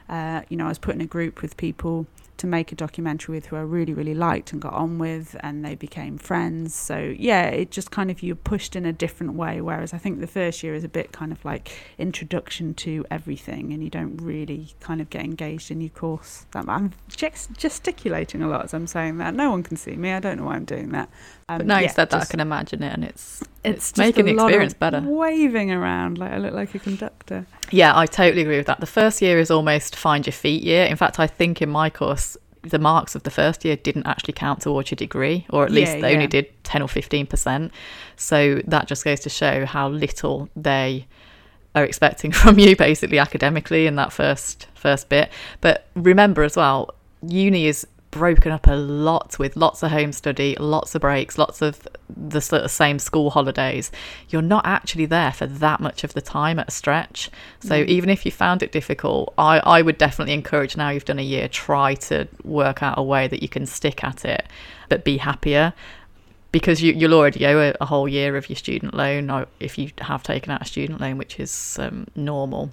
uh, 0.08 0.42
you 0.48 0.56
know 0.56 0.66
I 0.66 0.68
was 0.68 0.78
put 0.78 0.94
in 0.94 1.00
a 1.00 1.06
group 1.06 1.42
with 1.42 1.56
people 1.56 2.06
to 2.44 2.50
make 2.50 2.72
a 2.72 2.74
documentary 2.74 3.34
with 3.36 3.46
who 3.46 3.56
I 3.56 3.60
really, 3.60 3.92
really 3.92 4.14
liked 4.14 4.52
and 4.52 4.60
got 4.60 4.74
on 4.74 4.98
with, 4.98 5.36
and 5.40 5.64
they 5.64 5.74
became 5.74 6.18
friends. 6.18 6.74
So, 6.74 6.98
yeah, 6.98 7.46
it 7.46 7.70
just 7.70 7.90
kind 7.90 8.10
of 8.10 8.22
you're 8.22 8.36
pushed 8.36 8.76
in 8.76 8.84
a 8.86 8.92
different 8.92 9.34
way. 9.34 9.60
Whereas 9.60 9.92
I 9.92 9.98
think 9.98 10.20
the 10.20 10.26
first 10.26 10.62
year 10.62 10.74
is 10.74 10.84
a 10.84 10.88
bit 10.88 11.12
kind 11.12 11.32
of 11.32 11.44
like 11.44 11.72
introduction 11.98 12.74
to 12.74 13.04
everything, 13.10 13.72
and 13.72 13.82
you 13.82 13.90
don't 13.90 14.16
really 14.18 14.74
kind 14.80 15.00
of 15.00 15.10
get 15.10 15.24
engaged 15.24 15.70
in 15.70 15.80
your 15.80 15.90
course. 15.90 16.46
I'm 16.54 16.92
gesticulating 17.08 18.42
a 18.42 18.48
lot 18.48 18.64
as 18.64 18.74
I'm 18.74 18.86
saying 18.86 19.18
that. 19.18 19.34
No 19.34 19.50
one 19.50 19.62
can 19.62 19.76
see 19.76 19.96
me. 19.96 20.12
I 20.12 20.20
don't 20.20 20.38
know 20.38 20.44
why 20.44 20.56
I'm 20.56 20.64
doing 20.64 20.90
that. 20.90 21.08
Um, 21.48 21.58
but 21.58 21.66
now 21.66 21.76
yeah, 21.76 21.82
you 21.82 21.88
said 21.90 22.10
that, 22.10 22.22
I 22.22 22.24
can 22.24 22.40
imagine 22.40 22.82
it, 22.82 22.92
and 22.92 23.04
it's 23.04 23.42
it's, 23.64 23.90
it's 23.90 23.98
making 23.98 24.24
the 24.24 24.32
experience 24.32 24.74
better. 24.74 25.00
Waving 25.00 25.70
around 25.70 26.18
like 26.18 26.32
I 26.32 26.38
look 26.38 26.54
like 26.54 26.74
a 26.74 26.78
conductor. 26.78 27.46
Yeah, 27.70 27.96
I 27.96 28.06
totally 28.06 28.42
agree 28.42 28.56
with 28.56 28.66
that. 28.66 28.80
The 28.80 28.86
first 28.86 29.20
year 29.20 29.38
is 29.38 29.50
almost 29.50 29.96
find 29.96 30.26
your 30.26 30.32
feet 30.32 30.62
year. 30.62 30.84
In 30.84 30.96
fact, 30.96 31.20
I 31.20 31.26
think 31.26 31.60
in 31.60 31.68
my 31.68 31.90
course, 31.90 32.36
the 32.62 32.78
marks 32.78 33.14
of 33.14 33.24
the 33.24 33.30
first 33.30 33.64
year 33.64 33.76
didn't 33.76 34.06
actually 34.06 34.32
count 34.32 34.62
towards 34.62 34.90
your 34.90 34.96
degree, 34.96 35.46
or 35.50 35.64
at 35.64 35.70
least 35.70 35.94
yeah, 35.94 36.00
they 36.00 36.10
yeah. 36.10 36.16
only 36.16 36.26
did 36.26 36.64
10 36.64 36.82
or 36.82 36.88
15%. 36.88 37.70
So 38.16 38.62
that 38.66 38.88
just 38.88 39.04
goes 39.04 39.20
to 39.20 39.28
show 39.28 39.66
how 39.66 39.88
little 39.88 40.48
they 40.56 41.06
are 41.74 41.84
expecting 41.84 42.32
from 42.32 42.58
you 42.58 42.76
basically 42.76 43.18
academically 43.18 43.86
in 43.86 43.96
that 43.96 44.12
first 44.12 44.68
first 44.74 45.08
bit 45.08 45.30
but 45.60 45.86
remember 45.94 46.42
as 46.42 46.56
well 46.56 46.94
uni 47.26 47.66
is 47.66 47.86
broken 48.14 48.52
up 48.52 48.68
a 48.68 48.76
lot 48.76 49.36
with 49.40 49.56
lots 49.56 49.82
of 49.82 49.90
home 49.90 50.12
study, 50.12 50.54
lots 50.60 50.94
of 50.94 51.00
breaks, 51.00 51.36
lots 51.36 51.60
of 51.60 51.88
the 52.16 52.40
sort 52.40 52.62
of 52.62 52.70
same 52.70 53.00
school 53.00 53.30
holidays. 53.30 53.90
You're 54.28 54.40
not 54.40 54.64
actually 54.64 55.06
there 55.06 55.32
for 55.32 55.46
that 55.46 55.80
much 55.80 56.04
of 56.04 56.14
the 56.14 56.20
time 56.20 56.60
at 56.60 56.68
a 56.68 56.70
stretch. 56.70 57.28
So 57.58 57.74
mm. 57.74 57.86
even 57.88 58.08
if 58.08 58.24
you 58.24 58.30
found 58.30 58.62
it 58.62 58.70
difficult, 58.70 59.34
I, 59.36 59.58
I 59.58 59.82
would 59.82 59.98
definitely 59.98 60.32
encourage 60.32 60.76
now 60.76 60.90
you've 60.90 61.04
done 61.04 61.18
a 61.18 61.22
year, 61.22 61.48
try 61.48 61.94
to 61.94 62.28
work 62.44 62.84
out 62.84 62.98
a 62.98 63.02
way 63.02 63.26
that 63.26 63.42
you 63.42 63.48
can 63.48 63.66
stick 63.66 64.04
at 64.04 64.24
it, 64.24 64.46
but 64.88 65.02
be 65.02 65.16
happier. 65.16 65.72
Because 66.52 66.80
you, 66.80 66.92
you'll 66.92 67.14
already 67.14 67.44
owe 67.46 67.58
a, 67.58 67.74
a 67.80 67.86
whole 67.86 68.08
year 68.08 68.36
of 68.36 68.48
your 68.48 68.54
student 68.54 68.94
loan, 68.94 69.44
if 69.58 69.76
you 69.76 69.90
have 69.98 70.22
taken 70.22 70.52
out 70.52 70.62
a 70.62 70.64
student 70.64 71.00
loan, 71.00 71.18
which 71.18 71.40
is 71.40 71.78
um, 71.80 72.06
normal 72.14 72.70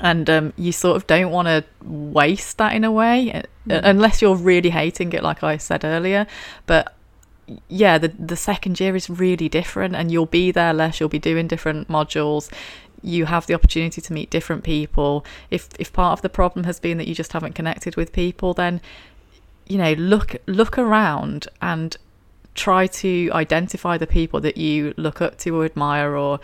and 0.00 0.28
um, 0.30 0.52
you 0.56 0.72
sort 0.72 0.96
of 0.96 1.06
don't 1.06 1.30
want 1.30 1.46
to 1.46 1.64
waste 1.84 2.58
that 2.58 2.74
in 2.74 2.84
a 2.84 2.90
way 2.90 3.42
mm. 3.66 3.80
unless 3.84 4.22
you're 4.22 4.36
really 4.36 4.70
hating 4.70 5.12
it 5.12 5.22
like 5.22 5.42
i 5.42 5.56
said 5.56 5.84
earlier. 5.84 6.26
But 6.66 6.94
yeah 7.68 7.98
the 7.98 8.08
the 8.08 8.36
second 8.36 8.78
year 8.78 8.94
is 8.94 9.10
really 9.10 9.48
different 9.48 9.96
and 9.96 10.12
you'll 10.12 10.26
be 10.26 10.52
there 10.52 10.72
less 10.72 11.00
you'll 11.00 11.08
be 11.08 11.18
doing 11.18 11.46
different 11.48 11.88
modules. 11.88 12.50
You 13.02 13.26
have 13.26 13.46
the 13.46 13.54
opportunity 13.54 14.00
to 14.00 14.12
meet 14.12 14.30
different 14.30 14.62
people. 14.62 15.24
If 15.50 15.68
if 15.78 15.92
part 15.92 16.12
of 16.12 16.22
the 16.22 16.28
problem 16.28 16.64
has 16.64 16.78
been 16.80 16.98
that 16.98 17.08
you 17.08 17.14
just 17.14 17.32
haven't 17.32 17.54
connected 17.54 17.96
with 17.96 18.12
people 18.12 18.54
then 18.54 18.80
you 19.66 19.78
know 19.78 19.92
look 19.92 20.36
look 20.46 20.78
around 20.78 21.48
and 21.60 21.96
try 22.54 22.86
to 22.86 23.30
identify 23.32 23.96
the 23.96 24.06
people 24.06 24.40
that 24.40 24.56
you 24.56 24.92
look 24.96 25.22
up 25.22 25.38
to 25.38 25.56
or 25.56 25.64
admire 25.64 26.16
or 26.16 26.40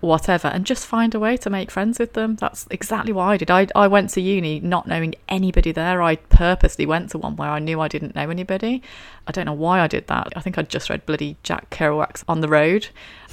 whatever 0.00 0.48
and 0.48 0.64
just 0.64 0.86
find 0.86 1.14
a 1.14 1.20
way 1.20 1.36
to 1.36 1.50
make 1.50 1.70
friends 1.70 1.98
with 1.98 2.12
them. 2.12 2.36
That's 2.36 2.66
exactly 2.70 3.12
what 3.12 3.24
i 3.24 3.36
did. 3.36 3.50
I, 3.50 3.66
I 3.74 3.88
went 3.88 4.10
to 4.10 4.20
uni 4.20 4.60
not 4.60 4.86
knowing 4.86 5.14
anybody 5.28 5.72
there. 5.72 6.02
I 6.02 6.16
purposely 6.16 6.86
went 6.86 7.10
to 7.10 7.18
one 7.18 7.36
where 7.36 7.50
i 7.50 7.58
knew 7.58 7.80
i 7.80 7.88
didn't 7.88 8.14
know 8.14 8.30
anybody. 8.30 8.82
I 9.26 9.32
don't 9.32 9.46
know 9.46 9.52
why 9.52 9.80
i 9.80 9.86
did 9.86 10.06
that. 10.06 10.32
I 10.36 10.40
think 10.40 10.58
i'd 10.58 10.68
just 10.68 10.90
read 10.90 11.06
bloody 11.06 11.36
jack 11.42 11.70
kerouac's 11.70 12.24
on 12.28 12.40
the 12.40 12.48
road 12.48 12.88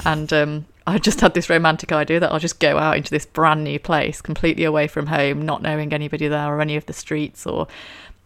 and 0.05 0.31
um, 0.33 0.65
I 0.87 0.99
just 0.99 1.21
had 1.21 1.33
this 1.33 1.49
romantic 1.49 1.91
idea 1.91 2.19
that 2.19 2.31
I'll 2.31 2.39
just 2.39 2.59
go 2.59 2.77
out 2.77 2.95
into 2.95 3.09
this 3.09 3.25
brand 3.25 3.63
new 3.63 3.79
place, 3.79 4.21
completely 4.21 4.65
away 4.65 4.87
from 4.87 5.07
home, 5.07 5.41
not 5.41 5.63
knowing 5.63 5.91
anybody 5.93 6.27
there 6.27 6.53
or 6.53 6.61
any 6.61 6.75
of 6.75 6.85
the 6.85 6.93
streets 6.93 7.47
or 7.47 7.67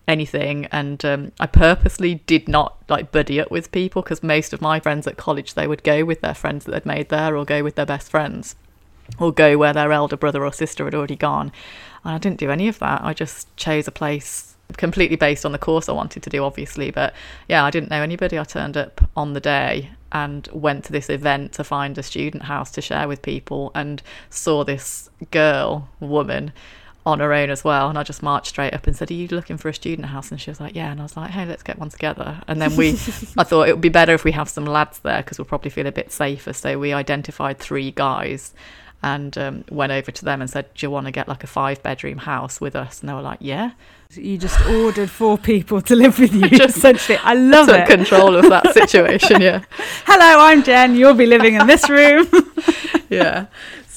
anything. 0.10 0.66
And 0.72 1.04
um, 1.06 1.32
I 1.40 1.46
purposely 1.46 2.16
did 2.26 2.50
not 2.50 2.78
like 2.90 3.12
buddy 3.12 3.40
up 3.40 3.52
with 3.52 3.72
people 3.72 4.02
because 4.02 4.24
most 4.24 4.52
of 4.52 4.62
my 4.62 4.80
friends 4.80 5.08
at 5.08 5.18
college 5.18 5.54
they 5.54 5.68
would 5.68 5.84
go 5.84 6.04
with 6.04 6.22
their 6.22 6.34
friends 6.34 6.66
that 6.66 6.72
they'd 6.72 6.86
made 6.86 7.10
there 7.10 7.38
or 7.38 7.46
go 7.46 7.64
with 7.64 7.76
their 7.76 7.86
best 7.86 8.10
friends 8.10 8.56
or 9.20 9.32
go 9.32 9.58
where 9.58 9.74
their 9.74 9.92
elder 9.92 10.18
brother 10.18 10.44
or 10.44 10.52
sister 10.52 10.86
had 10.86 10.96
already 10.96 11.16
gone. 11.16 11.52
And 12.04 12.16
I 12.16 12.18
didn't 12.18 12.40
do 12.40 12.52
any 12.52 12.68
of 12.68 12.80
that. 12.80 13.04
I 13.04 13.14
just 13.14 13.56
chose 13.56 13.88
a 13.88 13.92
place 13.92 14.56
completely 14.78 15.16
based 15.16 15.46
on 15.46 15.52
the 15.52 15.58
course 15.58 15.90
I 15.90 15.94
wanted 15.94 16.24
to 16.24 16.30
do, 16.30 16.44
obviously. 16.44 16.92
But 16.92 17.14
yeah, 17.48 17.64
I 17.64 17.72
didn't 17.72 17.90
know 17.90 18.02
anybody. 18.02 18.38
I 18.38 18.44
turned 18.44 18.78
up 18.78 19.02
on 19.16 19.34
the 19.34 19.40
day 19.40 19.92
and 20.12 20.48
went 20.52 20.86
to 20.86 20.92
this 20.92 21.10
event 21.10 21.54
to 21.54 21.64
find 21.64 21.98
a 21.98 22.04
student 22.04 22.44
house 22.44 22.72
to 22.72 22.82
share 22.82 23.08
with 23.08 23.22
people 23.22 23.72
and 23.76 24.02
saw 24.30 24.64
this 24.64 25.10
girl, 25.32 25.90
woman, 26.00 26.52
on 27.06 27.20
her 27.20 27.34
own 27.34 27.50
as 27.50 27.64
well. 27.64 27.90
And 27.90 27.98
I 27.98 28.04
just 28.04 28.22
marched 28.22 28.48
straight 28.50 28.74
up 28.74 28.86
and 28.86 28.96
said, 28.96 29.10
Are 29.10 29.14
you 29.16 29.28
looking 29.30 29.58
for 29.58 29.70
a 29.70 29.74
student 29.74 30.08
house? 30.10 30.32
And 30.32 30.40
she 30.40 30.50
was 30.52 30.60
like, 30.60 30.76
Yeah. 30.76 30.92
And 30.92 31.00
I 31.00 31.04
was 31.04 31.16
like, 31.18 31.32
Hey, 31.32 31.46
let's 31.46 31.64
get 31.64 31.80
one 31.80 31.90
together. 31.90 32.42
And 32.48 32.62
then 32.62 32.76
we, 32.76 32.90
I 33.38 33.44
thought 33.44 33.68
it 33.70 33.74
would 33.74 33.82
be 33.82 33.90
better 33.90 34.14
if 34.14 34.24
we 34.24 34.32
have 34.34 34.50
some 34.50 34.66
lads 34.66 35.00
there 35.00 35.22
because 35.22 35.38
we'll 35.38 35.46
probably 35.46 35.72
feel 35.72 35.88
a 35.88 35.92
bit 35.92 36.12
safer. 36.12 36.54
So 36.54 36.78
we 36.78 36.94
identified 36.94 37.58
three 37.60 37.92
guys 37.92 38.54
and 39.02 39.38
um, 39.38 39.64
went 39.72 39.94
over 39.94 40.12
to 40.12 40.26
them 40.26 40.42
and 40.42 40.50
said, 40.50 40.74
Do 40.76 40.86
you 40.86 40.92
want 40.92 41.06
to 41.06 41.12
get 41.12 41.28
like 41.28 41.44
a 41.44 41.48
five 41.48 41.82
bedroom 41.82 42.18
house 42.20 42.60
with 42.60 42.76
us? 42.76 43.00
And 43.00 43.10
they 43.10 43.14
were 43.14 43.22
like, 43.22 43.40
Yeah. 43.42 43.72
You 44.16 44.40
just 44.40 44.60
ordered 44.66 45.10
four 45.10 45.38
people 45.38 45.82
to 45.84 45.96
live 45.96 46.18
with 46.18 46.34
you, 46.34 46.50
just, 46.50 46.78
essentially. 46.78 47.20
I 47.20 47.36
love 47.36 47.68
took 47.68 47.78
it. 47.82 47.88
control 47.88 48.36
of 48.36 48.50
that 48.50 48.74
situation, 48.74 49.40
yeah. 49.40 49.64
Hello, 50.06 50.44
I'm 50.44 50.64
Jen. 50.64 50.96
You'll 50.96 51.14
be 51.14 51.28
living 51.28 51.54
in 51.54 51.68
this 51.68 51.88
room. 51.88 52.28
yeah. 53.10 53.46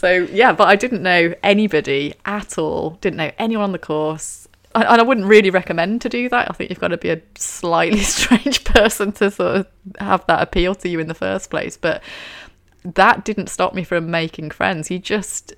So, 0.03 0.27
yeah, 0.33 0.53
but 0.53 0.67
I 0.67 0.75
didn't 0.75 1.05
know 1.05 1.33
anybody 1.45 2.15
at 2.25 2.59
all, 2.59 2.99
didn't 3.01 3.19
know 3.19 3.31
anyone 3.39 3.63
on 3.63 3.71
the 3.71 3.79
course. 3.79 4.49
And 4.75 4.85
I 4.85 5.01
wouldn't 5.01 5.29
really 5.29 5.51
recommend 5.51 6.03
to 6.03 6.09
do 6.09 6.29
that. 6.29 6.51
I 6.51 6.55
think 6.55 6.71
you've 6.71 6.81
got 6.81 6.89
to 6.89 6.97
be 6.97 7.11
a 7.11 7.23
slightly 7.37 8.01
strange 8.01 8.65
person 8.65 9.13
to 9.13 9.31
sort 9.31 9.59
of 9.59 9.67
have 10.01 10.27
that 10.27 10.43
appeal 10.43 10.75
to 10.75 10.89
you 10.89 10.99
in 10.99 11.07
the 11.07 11.15
first 11.15 11.51
place. 11.51 11.77
But 11.77 12.03
that 12.85 13.25
didn't 13.25 13.47
stop 13.47 13.75
me 13.75 13.85
from 13.85 14.11
making 14.11 14.51
friends. 14.51 14.91
You 14.91 14.99
just 14.99 15.53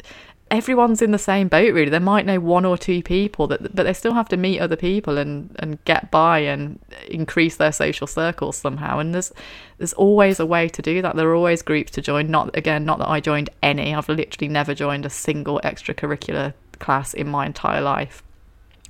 everyone's 0.57 1.03
in 1.03 1.11
the 1.11 1.19
same 1.19 1.49
boat 1.49 1.75
really. 1.75 1.91
They 1.91 1.99
might 1.99 2.27
know 2.27 2.41
one 2.41 2.65
or 2.65 2.79
two 2.79 3.03
people 3.03 3.47
that 3.49 3.75
but 3.75 3.85
they 3.85 3.93
still 3.93 4.15
have 4.15 4.29
to 4.31 4.37
meet 4.37 4.61
other 4.61 4.77
people 4.77 5.19
and 5.19 5.55
and 5.59 5.83
get 5.85 6.11
by 6.11 6.39
and 6.41 6.79
increase 7.09 7.57
their 7.57 7.73
social 7.73 8.07
circles 8.07 8.57
somehow. 8.57 8.99
And 8.99 9.15
there's 9.15 9.33
there's 9.79 9.93
always 9.95 10.41
a 10.41 10.47
way 10.47 10.69
to 10.69 10.83
do 10.83 11.03
that. 11.03 11.17
There 11.17 11.29
are 11.29 11.35
always 11.35 11.63
groups 11.63 11.91
to 11.93 12.01
join. 12.01 12.31
Not 12.31 12.57
again, 12.57 12.85
not 12.85 12.99
that 12.99 13.09
I 13.09 13.21
joined 13.21 13.51
any. 13.63 13.95
I've 13.95 14.09
literally 14.09 14.49
never 14.49 14.75
joined 14.75 15.07
a 15.07 15.11
single 15.11 15.61
extracurricular 15.65 16.55
class 16.79 17.15
in 17.15 17.29
my 17.29 17.47
entire 17.47 17.81
life. 17.81 18.23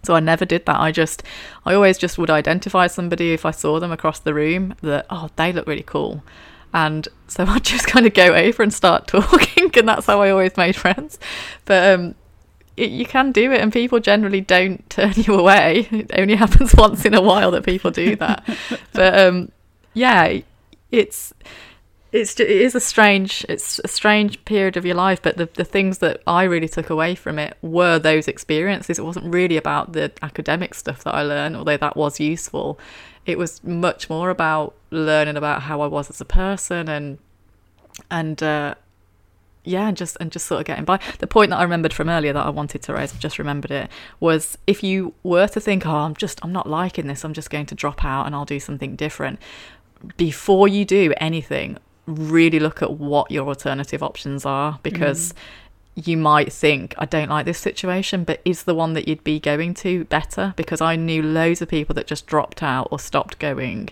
So 0.04 0.14
I 0.14 0.20
never 0.20 0.44
did 0.44 0.66
that. 0.66 0.78
I 0.78 0.92
just, 0.92 1.22
I 1.64 1.74
always 1.74 1.96
just 1.96 2.18
would 2.18 2.30
identify 2.30 2.86
somebody 2.88 3.32
if 3.32 3.46
I 3.46 3.50
saw 3.50 3.80
them 3.80 3.90
across 3.90 4.18
the 4.20 4.34
room 4.34 4.74
that, 4.82 5.06
oh, 5.08 5.30
they 5.36 5.52
look 5.52 5.66
really 5.66 5.82
cool. 5.82 6.22
And 6.74 7.08
so 7.28 7.44
I'd 7.48 7.64
just 7.64 7.86
kind 7.86 8.04
of 8.04 8.12
go 8.12 8.34
over 8.34 8.62
and 8.62 8.74
start 8.74 9.06
talking, 9.08 9.70
and 9.74 9.88
that's 9.88 10.06
how 10.06 10.20
I 10.20 10.30
always 10.30 10.56
made 10.58 10.76
friends. 10.76 11.18
But 11.64 11.94
um, 11.94 12.14
it, 12.76 12.90
you 12.90 13.06
can 13.06 13.32
do 13.32 13.52
it, 13.52 13.62
and 13.62 13.72
people 13.72 14.00
generally 14.00 14.42
don't 14.42 14.88
turn 14.90 15.14
you 15.16 15.34
away. 15.34 15.88
It 15.90 16.10
only 16.18 16.34
happens 16.34 16.74
once 16.74 17.06
in 17.06 17.14
a 17.14 17.22
while 17.22 17.52
that 17.52 17.64
people 17.64 17.90
do 17.90 18.16
that. 18.16 18.44
but 18.92 19.18
um, 19.18 19.50
yeah, 19.94 20.40
it's 20.90 21.32
it's 22.14 22.38
it 22.38 22.48
is 22.48 22.74
a 22.74 22.80
strange 22.80 23.44
it's 23.48 23.80
a 23.82 23.88
strange 23.88 24.42
period 24.44 24.76
of 24.76 24.86
your 24.86 24.94
life 24.94 25.20
but 25.20 25.36
the, 25.36 25.48
the 25.54 25.64
things 25.64 25.98
that 25.98 26.22
i 26.26 26.44
really 26.44 26.68
took 26.68 26.88
away 26.88 27.14
from 27.14 27.38
it 27.38 27.56
were 27.60 27.98
those 27.98 28.28
experiences 28.28 28.98
it 28.98 29.04
wasn't 29.04 29.34
really 29.34 29.56
about 29.56 29.92
the 29.94 30.12
academic 30.22 30.74
stuff 30.74 31.02
that 31.02 31.14
i 31.14 31.22
learned 31.22 31.56
although 31.56 31.76
that 31.76 31.96
was 31.96 32.20
useful 32.20 32.78
it 33.26 33.38
was 33.38 33.62
much 33.64 34.10
more 34.10 34.30
about 34.30 34.74
learning 34.90 35.36
about 35.36 35.62
how 35.62 35.80
I 35.80 35.86
was 35.86 36.10
as 36.10 36.20
a 36.20 36.24
person 36.24 36.88
and 36.88 37.18
and 38.10 38.42
uh, 38.42 38.74
yeah, 39.62 39.88
and 39.88 39.96
just 39.96 40.16
and 40.20 40.30
just 40.30 40.46
sort 40.46 40.60
of 40.60 40.66
getting 40.66 40.84
by. 40.84 41.00
The 41.18 41.26
point 41.26 41.50
that 41.50 41.58
I 41.58 41.62
remembered 41.62 41.94
from 41.94 42.08
earlier 42.08 42.32
that 42.32 42.46
I 42.46 42.50
wanted 42.50 42.82
to 42.82 42.92
raise, 42.92 43.12
I've 43.12 43.20
just 43.20 43.38
remembered 43.38 43.70
it, 43.70 43.90
was 44.20 44.58
if 44.66 44.82
you 44.82 45.14
were 45.22 45.48
to 45.48 45.60
think, 45.60 45.86
oh, 45.86 45.90
I'm 45.90 46.14
just 46.14 46.38
I'm 46.42 46.52
not 46.52 46.68
liking 46.68 47.06
this, 47.06 47.24
I'm 47.24 47.32
just 47.32 47.50
going 47.50 47.66
to 47.66 47.74
drop 47.74 48.04
out 48.04 48.26
and 48.26 48.34
I'll 48.34 48.44
do 48.44 48.60
something 48.60 48.96
different. 48.96 49.38
Before 50.18 50.68
you 50.68 50.84
do 50.84 51.14
anything, 51.16 51.78
really 52.06 52.60
look 52.60 52.82
at 52.82 52.92
what 52.92 53.30
your 53.30 53.46
alternative 53.48 54.02
options 54.02 54.44
are 54.44 54.78
because 54.82 55.32
mm 55.32 55.36
you 55.94 56.16
might 56.16 56.52
think, 56.52 56.94
I 56.98 57.06
don't 57.06 57.28
like 57.28 57.46
this 57.46 57.58
situation, 57.58 58.24
but 58.24 58.40
is 58.44 58.64
the 58.64 58.74
one 58.74 58.94
that 58.94 59.06
you'd 59.06 59.22
be 59.22 59.38
going 59.38 59.74
to 59.74 60.04
better? 60.04 60.52
Because 60.56 60.80
I 60.80 60.96
knew 60.96 61.22
loads 61.22 61.62
of 61.62 61.68
people 61.68 61.94
that 61.94 62.06
just 62.06 62.26
dropped 62.26 62.62
out 62.62 62.88
or 62.90 62.98
stopped 62.98 63.38
going 63.38 63.90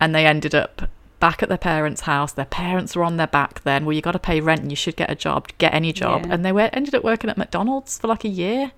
and 0.00 0.14
they 0.14 0.26
ended 0.26 0.54
up 0.54 0.88
back 1.20 1.42
at 1.42 1.48
their 1.48 1.58
parents' 1.58 2.02
house. 2.02 2.32
Their 2.32 2.46
parents 2.46 2.96
were 2.96 3.04
on 3.04 3.16
their 3.16 3.26
back 3.26 3.62
then. 3.64 3.84
Well, 3.84 3.92
you 3.92 4.02
got 4.02 4.12
to 4.12 4.18
pay 4.18 4.40
rent 4.40 4.62
and 4.62 4.72
you 4.72 4.76
should 4.76 4.96
get 4.96 5.10
a 5.10 5.14
job, 5.14 5.48
get 5.58 5.74
any 5.74 5.92
job. 5.92 6.24
Yeah. 6.26 6.34
And 6.34 6.44
they 6.44 6.52
were, 6.52 6.70
ended 6.72 6.94
up 6.94 7.04
working 7.04 7.28
at 7.28 7.36
McDonald's 7.36 7.98
for 7.98 8.08
like 8.08 8.24
a 8.24 8.28
year 8.28 8.72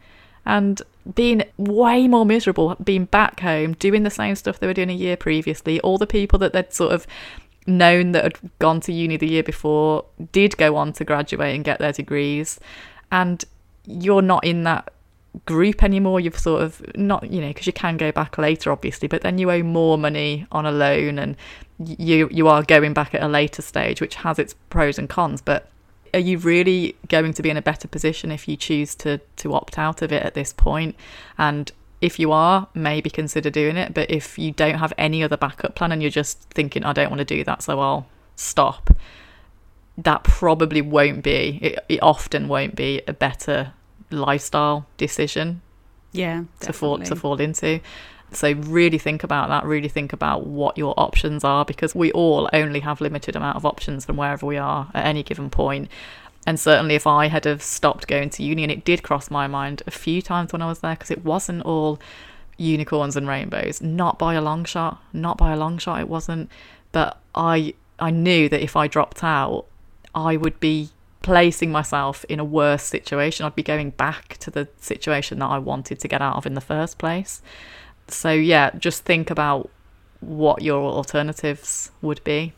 and 0.45 0.83
being 1.15 1.45
way 1.57 2.09
more 2.09 2.27
miserable, 2.27 2.77
being 2.83 3.05
back 3.05 3.41
home, 3.41 3.75
doing 3.75 4.03
the 4.03 4.11
same 4.11 4.35
stuff 4.35 4.59
they 4.59 4.67
were 4.67 4.75
doing 4.75 4.91
a 4.91 4.95
year 4.95 5.17
previously. 5.17 5.81
All 5.81 5.99
the 5.99 6.07
people 6.07 6.39
that 6.41 6.53
they'd 6.53 6.73
sort 6.73 6.93
of 6.93 7.07
known 7.69 8.13
that 8.13 8.25
had 8.25 8.39
gone 8.59 8.81
to 8.81 8.93
uni 8.93 9.17
the 9.17 9.29
year 9.29 9.43
before 9.43 10.05
did 10.33 10.57
go 10.57 10.77
on 10.77 10.93
to 10.95 11.05
graduate 11.05 11.55
and 11.55 11.65
get 11.65 11.79
their 11.79 11.93
degrees 11.93 12.59
and 13.13 13.45
you're 13.87 14.23
not 14.23 14.45
in 14.45 14.65
that 14.65 14.93
group 15.47 15.83
anymore. 15.83 16.21
You've 16.21 16.39
sort 16.39 16.63
of 16.63 16.83
not 16.97 17.31
you 17.31 17.41
know 17.41 17.49
because 17.49 17.67
you 17.67 17.73
can 17.73 17.97
go 17.97 18.11
back 18.11 18.39
later 18.39 18.73
obviously 18.73 19.09
but 19.09 19.23
then 19.23 19.39
you 19.39 19.51
owe 19.51 19.63
more 19.63 19.99
money 19.99 20.47
on 20.51 20.67
a 20.67 20.73
loan 20.73 21.19
and 21.19 21.37
you 21.79 22.29
you 22.33 22.49
are 22.49 22.63
going 22.63 22.95
back 22.95 23.15
at 23.15 23.23
a 23.23 23.29
later 23.29 23.63
stage 23.63 24.01
which 24.01 24.17
has 24.17 24.39
its 24.39 24.55
pros 24.71 24.99
and 24.99 25.09
cons 25.09 25.41
but 25.41 25.69
are 26.15 26.21
you 26.21 26.39
really 26.39 26.97
going 27.09 27.33
to 27.35 27.43
be 27.43 27.51
in 27.51 27.57
a 27.57 27.63
better 27.63 27.89
position 27.89 28.31
if 28.31 28.49
you 28.49 28.57
choose 28.57 28.95
to 28.97 29.19
to 29.37 29.55
opt 29.55 29.79
out 29.79 30.03
of 30.03 30.13
it 30.13 30.23
at 30.23 30.35
this 30.35 30.53
point? 30.53 30.97
And 31.37 31.71
if 32.01 32.19
you 32.19 32.33
are, 32.33 32.69
maybe 32.75 33.11
consider 33.11 33.51
doing 33.51 33.77
it. 33.77 33.95
But 33.95 34.11
if 34.11 34.39
you 34.39 34.53
don't 34.53 34.79
have 34.79 34.93
any 34.97 35.23
other 35.23 35.37
backup 35.37 35.75
plan 35.75 35.93
and 35.93 36.03
you're 36.03 36.11
just 36.11 36.41
thinking, 36.51 36.85
I 36.85 36.93
don't 36.93 37.11
want 37.11 37.19
to 37.19 37.25
do 37.25 37.45
that, 37.45 37.63
so 37.63 37.81
I'll 37.81 38.07
stop, 38.37 38.91
that 39.97 40.23
probably 40.23 40.81
won't 40.81 41.23
be, 41.23 41.59
it, 41.61 41.79
it 41.89 42.03
often 42.03 42.49
won't 42.49 42.77
be 42.77 43.03
a 43.09 43.13
better 43.13 43.73
lifestyle 44.11 44.87
decision. 44.97 45.61
Yeah, 46.13 46.45
to 46.61 46.73
fall 46.73 46.99
to 47.01 47.15
fall 47.15 47.39
into. 47.39 47.81
So 48.33 48.53
really 48.53 48.99
think 48.99 49.25
about 49.25 49.49
that. 49.49 49.65
Really 49.65 49.89
think 49.89 50.13
about 50.13 50.47
what 50.47 50.79
your 50.79 50.95
options 50.97 51.45
are 51.45 51.65
because 51.65 51.95
we 51.95 52.13
all 52.13 52.49
only 52.53 52.81
have 52.81 53.01
limited 53.01 53.37
amount 53.37 53.57
of 53.57 53.67
options 53.67 54.05
from 54.05 54.17
wherever 54.17 54.47
we 54.47 54.57
are 54.57 54.91
at 54.95 55.07
any 55.07 55.23
given 55.23 55.51
point. 55.51 55.91
And 56.47 56.59
certainly, 56.59 56.95
if 56.95 57.07
I 57.07 57.29
had 57.29 57.45
have 57.45 57.63
stopped 57.63 58.07
going 58.07 58.31
to 58.31 58.43
uni, 58.43 58.63
and 58.63 58.73
it 58.73 58.85
did 58.85 59.03
cross 59.03 59.31
my 59.31 59.47
mind 59.47 59.83
a 59.87 59.91
few 59.91 60.23
times 60.23 60.53
when 60.53 60.63
I 60.63 60.67
was 60.67 60.81
there, 60.81 60.95
because 60.95 61.11
it 61.11 61.25
wasn't 61.25 61.63
all 61.63 62.01
unicorns 62.57 63.17
and 63.17 63.29
rainbows, 63.29 63.81
not 63.83 64.19
by 64.19 64.35
a 64.35 64.41
long 64.41 64.65
shot, 64.65 65.03
not 65.13 65.37
by 65.37 65.53
a 65.53 65.57
long 65.57 65.79
shot, 65.79 66.01
it 66.01 66.09
wasn't. 66.09 66.51
But 66.93 67.19
I, 67.35 67.75
I 67.99 68.11
knew 68.11 68.49
that 68.49 68.63
if 68.63 68.77
I 68.77 68.87
dropped 68.87 69.23
out, 69.23 69.67
I 70.15 70.37
would 70.37 70.59
be 70.59 70.91
placing 71.23 71.71
myself 71.71 72.25
in 72.29 72.41
a 72.41 72.45
worse 72.45 72.85
situation. 72.85 73.45
I'd 73.45 73.55
be 73.55 73.63
going 73.63 73.91
back 73.91 74.39
to 74.39 74.51
the 74.51 74.69
situation 74.81 75.39
that 75.41 75.47
I 75.47 75.59
wanted 75.59 76.01
to 76.01 76.09
get 76.09 76.23
out 76.23 76.37
of 76.37 76.47
in 76.47 76.55
the 76.55 76.61
first 76.61 76.99
place. 76.99 77.43
So 78.09 78.33
yeah, 78.33 78.71
just 78.79 79.05
think 79.05 79.31
about 79.31 79.71
what 80.21 80.63
your 80.63 80.81
alternatives 80.81 81.91
would 82.01 82.23
be. 82.25 82.55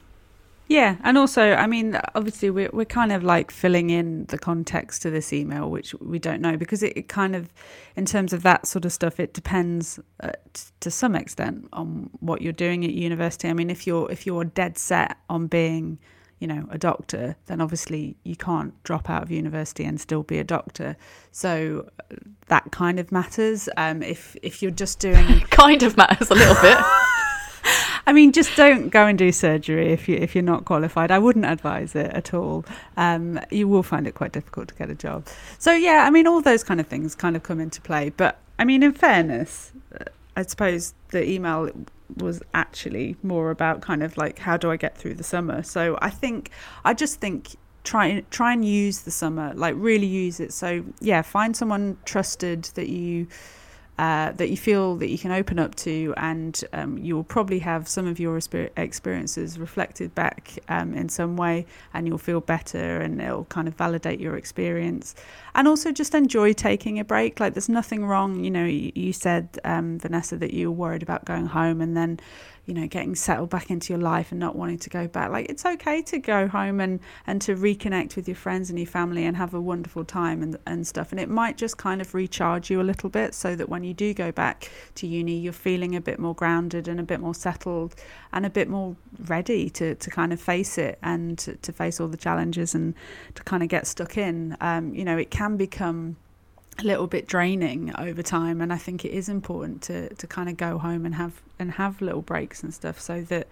Yeah, 0.71 0.99
and 1.03 1.19
also, 1.19 1.55
I 1.55 1.67
mean, 1.67 1.99
obviously, 2.15 2.49
we're 2.49 2.71
we're 2.73 2.85
kind 2.85 3.11
of 3.11 3.25
like 3.25 3.51
filling 3.51 3.91
in 3.91 4.27
the 4.27 4.39
context 4.39 5.03
to 5.03 5.11
this 5.11 5.33
email, 5.33 5.69
which 5.69 5.97
we 5.97 6.21
don't 6.21 6.41
know 6.41 6.57
because 6.57 6.85
it, 6.85 6.97
it 6.97 7.09
kind 7.09 7.35
of, 7.35 7.53
in 7.97 8.07
terms 8.07 8.33
of 8.33 8.45
that 8.45 8.69
sort 8.69 8.85
of 8.85 8.93
stuff, 8.93 9.19
it 9.19 9.35
depends 9.35 9.99
uh, 10.21 10.31
t- 10.53 10.63
to 10.79 10.89
some 10.89 11.17
extent 11.17 11.67
on 11.73 12.09
what 12.21 12.41
you're 12.41 12.53
doing 12.53 12.85
at 12.85 12.93
university. 12.93 13.49
I 13.49 13.53
mean, 13.53 13.69
if 13.69 13.85
you're 13.85 14.09
if 14.13 14.27
you're 14.27 14.45
dead 14.45 14.79
set 14.79 15.17
on 15.29 15.49
being, 15.49 15.99
you 16.39 16.47
know, 16.47 16.69
a 16.71 16.79
doctor, 16.79 17.35
then 17.47 17.61
obviously 17.61 18.17
you 18.23 18.37
can't 18.37 18.81
drop 18.85 19.11
out 19.11 19.25
of 19.25 19.31
university 19.33 19.85
and 19.85 20.01
still 20.01 20.23
be 20.23 20.39
a 20.39 20.45
doctor. 20.45 20.97
So 21.33 21.91
uh, 21.99 22.15
that 22.47 22.71
kind 22.71 23.01
of 23.01 23.11
matters. 23.11 23.69
Um, 23.77 24.05
if 24.05 24.37
if 24.41 24.63
you're 24.63 24.71
just 24.71 25.01
doing 25.01 25.41
kind 25.51 25.83
of 25.83 25.97
matters 25.97 26.31
a 26.31 26.35
little 26.35 26.63
bit. 26.63 26.79
I 28.07 28.13
mean, 28.13 28.33
just 28.33 28.57
don't 28.57 28.89
go 28.89 29.07
and 29.07 29.19
do 29.19 29.33
surgery 29.33 29.93
if 29.93 30.09
you 30.09 30.17
if 30.17 30.35
you're 30.35 30.43
not 30.43 30.65
qualified. 30.65 31.11
I 31.11 31.19
wouldn't 31.19 31.45
advise 31.45 31.95
it 31.95 32.11
at 32.13 32.35
all. 32.35 32.65
Um, 32.97 33.41
you 33.51 33.69
will 33.69 33.83
find 33.83 34.07
it 34.07 34.15
quite 34.15 34.33
difficult 34.33 34.69
to 34.69 34.75
get 34.75 34.91
a 34.91 34.95
job. 34.95 35.27
So 35.59 35.73
yeah, 35.73 36.05
I 36.07 36.11
mean, 36.11 36.27
all 36.27 36.41
those 36.41 36.65
kind 36.65 36.81
of 36.81 36.87
things 36.87 37.15
kind 37.15 37.37
of 37.37 37.43
come 37.43 37.61
into 37.61 37.81
play. 37.81 38.11
But 38.11 38.39
I 38.59 38.65
mean, 38.65 38.83
in 38.83 38.93
fairness, 38.93 39.73
uh, 39.99 40.05
I 40.37 40.43
suppose 40.43 40.95
the 41.11 41.29
email 41.29 41.71
was 42.17 42.43
actually 42.55 43.17
more 43.23 43.51
about 43.51 43.81
kind 43.81 44.03
of 44.03 44.17
like 44.17 44.41
how 44.41 44.57
do 44.57 44.71
I 44.71 44.77
get 44.77 44.97
through 44.97 45.15
the 45.15 45.25
summer. 45.25 45.63
So 45.63 45.99
I 46.03 46.11
think 46.11 46.51
I 46.85 46.95
just 46.95 47.21
think 47.21 47.57
try 47.85 48.23
try 48.31 48.53
and 48.53 48.65
use 48.65 49.01
the 49.01 49.11
summer, 49.11 49.53
like 49.55 49.75
really 49.79 50.07
use 50.07 50.41
it. 50.41 50.53
So 50.53 50.85
yeah, 51.01 51.23
find 51.23 51.57
someone 51.57 51.99
trusted 52.05 52.65
that 52.75 52.89
you 52.89 53.27
uh, 54.01 54.33
that 54.33 54.49
you 54.49 54.57
feel 54.57 54.97
that 54.97 55.11
you 55.11 55.19
can 55.19 55.31
open 55.31 55.59
up 55.59 55.75
to, 55.75 56.15
and 56.17 56.65
um, 56.73 56.97
you 56.97 57.15
will 57.15 57.23
probably 57.37 57.59
have 57.59 57.87
some 57.87 58.07
of 58.07 58.19
your 58.19 58.41
experiences 58.79 59.59
reflected 59.59 60.15
back 60.15 60.59
um, 60.71 60.95
in 60.95 61.07
some 61.11 61.37
way, 61.37 61.67
and 61.93 62.09
you'll 62.09 62.17
feel 62.17 62.41
better, 62.41 62.97
and 63.03 63.21
it'll 63.21 63.45
kind 63.45 63.69
of 63.69 63.75
validate 63.75 64.19
your 64.19 64.39
experience. 64.39 65.15
And 65.55 65.69
also, 65.69 65.93
just 65.93 66.15
enjoy 66.15 66.55
taking 66.55 66.99
a 66.99 67.05
break. 67.05 67.41
Like, 67.41 67.53
there's 67.53 67.69
nothing 67.69 68.07
wrong. 68.07 68.43
You 68.43 68.51
know, 68.51 68.65
you, 68.65 68.91
you 68.95 69.13
said 69.13 69.59
um, 69.65 69.99
Vanessa 69.99 70.39
that 70.39 70.55
you 70.55 70.71
were 70.71 70.77
worried 70.79 71.03
about 71.03 71.27
going 71.27 71.45
home, 71.45 71.83
and 71.83 71.95
then 71.95 72.21
you 72.71 72.75
know 72.75 72.87
getting 72.87 73.17
settled 73.17 73.51
back 73.51 73.69
into 73.69 73.93
your 73.93 74.01
life 74.01 74.31
and 74.31 74.39
not 74.39 74.55
wanting 74.55 74.79
to 74.79 74.89
go 74.89 75.09
back. 75.09 75.33
Like 75.33 75.51
it's 75.51 75.67
okay 75.67 76.03
to 76.03 76.21
go 76.21 76.47
home 76.47 76.79
and 76.81 77.01
and 77.27 77.43
to 77.43 77.57
reconnect 77.57 78.15
with 78.15 78.29
your 78.29 78.37
friends 78.37 78.71
and 78.71 78.79
your 78.79 78.87
family 78.87 79.25
and 79.25 79.37
have 79.37 79.55
a 79.55 79.61
wonderful 79.61 80.05
time 80.05 80.41
and 80.41 80.57
and 80.67 80.87
stuff. 80.87 81.11
And 81.11 81.21
it 81.21 81.29
might 81.29 81.57
just 81.57 81.79
kind 81.79 82.01
of 82.01 82.15
recharge 82.15 82.71
you 82.71 82.81
a 82.81 82.85
little 82.85 83.11
bit 83.11 83.35
so 83.35 83.57
that 83.57 83.69
when 83.69 83.83
you 83.83 83.93
do 83.93 84.15
go 84.15 84.31
back 84.31 84.71
to 84.95 85.09
uni 85.09 85.37
you're 85.37 85.53
feeling 85.53 85.97
a 85.97 86.01
bit 86.01 86.21
more 86.21 86.33
grounded 86.33 86.87
and 86.87 87.01
a 87.01 87.03
bit 87.03 87.19
more 87.19 87.35
settled 87.35 87.97
and 88.33 88.47
a 88.47 88.51
bit 88.51 88.69
more 88.69 88.95
ready 89.27 89.69
to 89.71 89.97
to 89.97 90.09
kind 90.09 90.33
of 90.33 90.41
face 90.41 90.79
it 90.79 90.97
and 91.03 91.39
to, 91.41 91.57
to 91.57 91.73
face 91.73 91.99
all 91.99 92.07
the 92.07 92.17
challenges 92.17 92.73
and 92.73 92.95
to 93.35 93.43
kind 93.43 93.65
of 93.65 93.69
get 93.69 93.85
stuck 93.85 94.17
in. 94.17 94.57
Um, 94.61 94.95
you 94.95 95.05
know 95.05 95.19
it 95.19 95.33
can 95.33 95.57
become 95.57 96.17
a 96.83 96.87
little 96.87 97.07
bit 97.07 97.27
draining 97.27 97.95
over 97.97 98.23
time 98.23 98.61
and 98.61 98.73
I 98.73 98.77
think 98.77 99.05
it 99.05 99.11
is 99.11 99.29
important 99.29 99.83
to 99.83 100.13
to 100.15 100.27
kind 100.27 100.49
of 100.49 100.57
go 100.57 100.79
home 100.79 101.05
and 101.07 101.15
have 101.15 101.41
and 101.59 101.73
have 101.73 102.01
little 102.01 102.23
breaks 102.23 102.63
and 102.63 102.73
stuff 102.73 102.99
so 103.01 103.23
that 103.23 103.47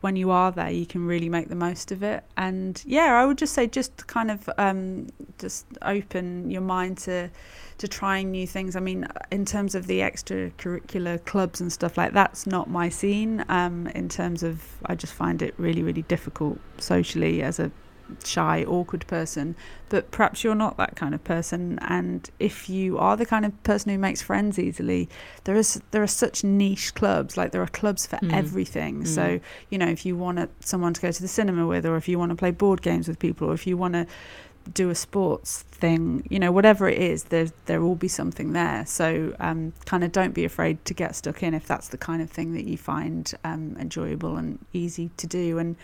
when 0.00 0.16
you 0.16 0.30
are 0.30 0.50
there 0.50 0.70
you 0.70 0.86
can 0.86 1.06
really 1.06 1.28
make 1.28 1.48
the 1.48 1.54
most 1.54 1.92
of 1.92 2.02
it. 2.02 2.24
And 2.36 2.82
yeah 2.86 3.20
I 3.20 3.24
would 3.24 3.38
just 3.38 3.54
say 3.54 3.66
just 3.66 4.06
kind 4.06 4.30
of 4.30 4.48
um, 4.58 5.08
just 5.38 5.66
open 5.82 6.50
your 6.50 6.62
mind 6.62 6.98
to 6.98 7.30
to 7.78 7.88
trying 7.88 8.30
new 8.30 8.46
things. 8.46 8.76
I 8.76 8.80
mean 8.80 9.06
in 9.30 9.44
terms 9.44 9.74
of 9.74 9.86
the 9.86 10.00
extracurricular 10.00 11.24
clubs 11.24 11.60
and 11.60 11.72
stuff 11.72 11.96
like 11.96 12.12
that's 12.12 12.46
not 12.46 12.68
my 12.68 12.88
scene 12.88 13.44
um, 13.48 13.86
in 13.88 14.08
terms 14.08 14.42
of 14.42 14.62
I 14.86 14.94
just 14.94 15.12
find 15.12 15.42
it 15.42 15.54
really 15.56 15.82
really 15.82 16.02
difficult 16.02 16.58
socially 16.78 17.42
as 17.42 17.58
a 17.58 17.70
shy, 18.24 18.64
awkward 18.64 19.06
person, 19.06 19.54
but 19.88 20.10
perhaps 20.10 20.42
you're 20.42 20.54
not 20.54 20.76
that 20.78 20.96
kind 20.96 21.14
of 21.14 21.22
person. 21.24 21.78
And 21.82 22.28
if 22.38 22.68
you 22.68 22.98
are 22.98 23.16
the 23.16 23.26
kind 23.26 23.44
of 23.44 23.62
person 23.62 23.90
who 23.90 23.98
makes 23.98 24.22
friends 24.22 24.58
easily, 24.58 25.08
there 25.44 25.56
is 25.56 25.80
there 25.90 26.02
are 26.02 26.06
such 26.06 26.44
niche 26.44 26.94
clubs. 26.94 27.36
Like 27.36 27.52
there 27.52 27.62
are 27.62 27.68
clubs 27.68 28.06
for 28.06 28.16
mm. 28.16 28.32
everything. 28.32 29.02
Mm. 29.02 29.06
So 29.06 29.40
you 29.70 29.78
know, 29.78 29.88
if 29.88 30.06
you 30.06 30.16
want 30.16 30.50
someone 30.64 30.94
to 30.94 31.00
go 31.00 31.12
to 31.12 31.22
the 31.22 31.28
cinema 31.28 31.66
with, 31.66 31.84
or 31.86 31.96
if 31.96 32.08
you 32.08 32.18
want 32.18 32.30
to 32.30 32.36
play 32.36 32.50
board 32.50 32.82
games 32.82 33.08
with 33.08 33.18
people, 33.18 33.50
or 33.50 33.54
if 33.54 33.66
you 33.66 33.76
want 33.76 33.94
to 33.94 34.06
do 34.72 34.90
a 34.90 34.94
sports 34.94 35.62
thing, 35.62 36.26
you 36.30 36.38
know, 36.38 36.52
whatever 36.52 36.88
it 36.88 36.98
is, 36.98 37.24
there 37.24 37.48
there 37.66 37.80
will 37.80 37.94
be 37.94 38.08
something 38.08 38.52
there. 38.52 38.84
So 38.86 39.34
um, 39.40 39.72
kind 39.86 40.04
of 40.04 40.12
don't 40.12 40.34
be 40.34 40.44
afraid 40.44 40.84
to 40.84 40.94
get 40.94 41.16
stuck 41.16 41.42
in 41.42 41.54
if 41.54 41.66
that's 41.66 41.88
the 41.88 41.98
kind 41.98 42.22
of 42.22 42.30
thing 42.30 42.54
that 42.54 42.64
you 42.64 42.76
find 42.76 43.32
um, 43.44 43.76
enjoyable 43.78 44.36
and 44.36 44.58
easy 44.72 45.10
to 45.16 45.26
do. 45.26 45.58
And 45.58 45.76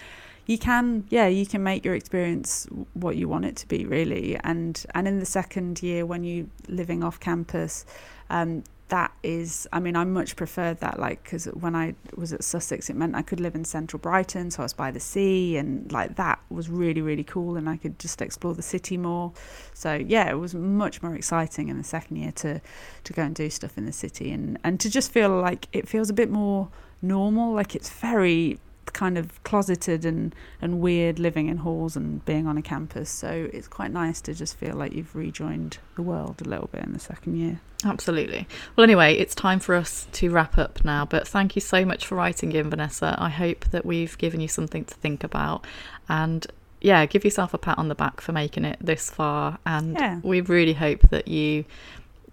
you 0.46 0.56
can 0.58 1.04
yeah 1.10 1.26
you 1.26 1.46
can 1.46 1.62
make 1.62 1.84
your 1.84 1.94
experience 1.94 2.66
what 2.94 3.16
you 3.16 3.28
want 3.28 3.44
it 3.44 3.54
to 3.54 3.68
be 3.68 3.84
really 3.84 4.34
and 4.42 4.86
and 4.94 5.06
in 5.06 5.20
the 5.20 5.26
second 5.26 5.82
year 5.82 6.06
when 6.06 6.24
you're 6.24 6.46
living 6.68 7.04
off 7.04 7.20
campus 7.20 7.84
um, 8.30 8.64
that 8.88 9.12
is 9.22 9.66
i 9.72 9.78
mean 9.80 9.96
i 9.96 10.04
much 10.04 10.36
preferred 10.36 10.78
that 10.80 10.98
like 10.98 11.22
because 11.22 11.46
when 11.46 11.74
i 11.74 11.94
was 12.16 12.32
at 12.32 12.42
sussex 12.42 12.88
it 12.88 12.96
meant 12.96 13.14
i 13.14 13.22
could 13.22 13.40
live 13.40 13.54
in 13.54 13.64
central 13.64 13.98
brighton 14.00 14.50
so 14.50 14.60
i 14.60 14.64
was 14.64 14.72
by 14.72 14.90
the 14.90 15.00
sea 15.00 15.56
and 15.56 15.90
like 15.92 16.16
that 16.16 16.38
was 16.50 16.68
really 16.68 17.00
really 17.00 17.24
cool 17.24 17.56
and 17.56 17.68
i 17.68 17.76
could 17.76 17.98
just 17.98 18.22
explore 18.22 18.54
the 18.54 18.62
city 18.62 18.96
more. 18.96 19.32
So 19.74 19.94
yeah 19.94 20.30
it 20.30 20.38
was 20.38 20.54
much 20.54 21.02
more 21.02 21.14
exciting 21.14 21.68
in 21.68 21.78
the 21.78 21.84
second 21.84 22.16
year 22.16 22.32
to 22.32 22.60
to 23.04 23.12
go 23.12 23.22
and 23.22 23.34
do 23.34 23.48
stuff 23.50 23.78
in 23.78 23.86
the 23.86 23.92
city 23.92 24.30
and 24.32 24.58
and 24.64 24.80
to 24.80 24.90
just 24.90 25.10
feel 25.12 25.30
like 25.30 25.68
it 25.72 25.88
feels 25.88 26.10
a 26.10 26.12
bit 26.12 26.30
more 26.30 26.68
normal 27.00 27.52
like 27.52 27.74
it's 27.74 27.90
very 27.90 28.58
kind 28.92 29.18
of 29.18 29.42
closeted 29.44 30.04
and, 30.04 30.34
and 30.60 30.80
weird 30.80 31.18
living 31.18 31.48
in 31.48 31.58
halls 31.58 31.96
and 31.96 32.24
being 32.24 32.46
on 32.46 32.56
a 32.58 32.62
campus. 32.62 33.10
So 33.10 33.48
it's 33.52 33.68
quite 33.68 33.90
nice 33.90 34.20
to 34.22 34.34
just 34.34 34.56
feel 34.56 34.74
like 34.74 34.92
you've 34.92 35.14
rejoined 35.14 35.78
the 35.96 36.02
world 36.02 36.40
a 36.44 36.48
little 36.48 36.68
bit 36.68 36.84
in 36.84 36.92
the 36.92 36.98
second 36.98 37.36
year. 37.36 37.60
Absolutely. 37.84 38.46
Well, 38.76 38.84
anyway, 38.84 39.14
it's 39.14 39.34
time 39.34 39.60
for 39.60 39.74
us 39.74 40.08
to 40.12 40.30
wrap 40.30 40.58
up 40.58 40.84
now. 40.84 41.04
But 41.04 41.28
thank 41.28 41.54
you 41.54 41.60
so 41.60 41.84
much 41.84 42.06
for 42.06 42.16
writing 42.16 42.52
in, 42.52 42.70
Vanessa. 42.70 43.14
I 43.18 43.28
hope 43.28 43.66
that 43.70 43.86
we've 43.86 44.16
given 44.18 44.40
you 44.40 44.48
something 44.48 44.84
to 44.84 44.94
think 44.94 45.22
about. 45.22 45.66
And 46.08 46.46
yeah, 46.80 47.06
give 47.06 47.24
yourself 47.24 47.54
a 47.54 47.58
pat 47.58 47.78
on 47.78 47.88
the 47.88 47.94
back 47.94 48.20
for 48.20 48.32
making 48.32 48.64
it 48.64 48.78
this 48.80 49.10
far. 49.10 49.58
And 49.64 49.94
yeah. 49.94 50.20
we 50.22 50.40
really 50.40 50.74
hope 50.74 51.02
that 51.10 51.28
you 51.28 51.64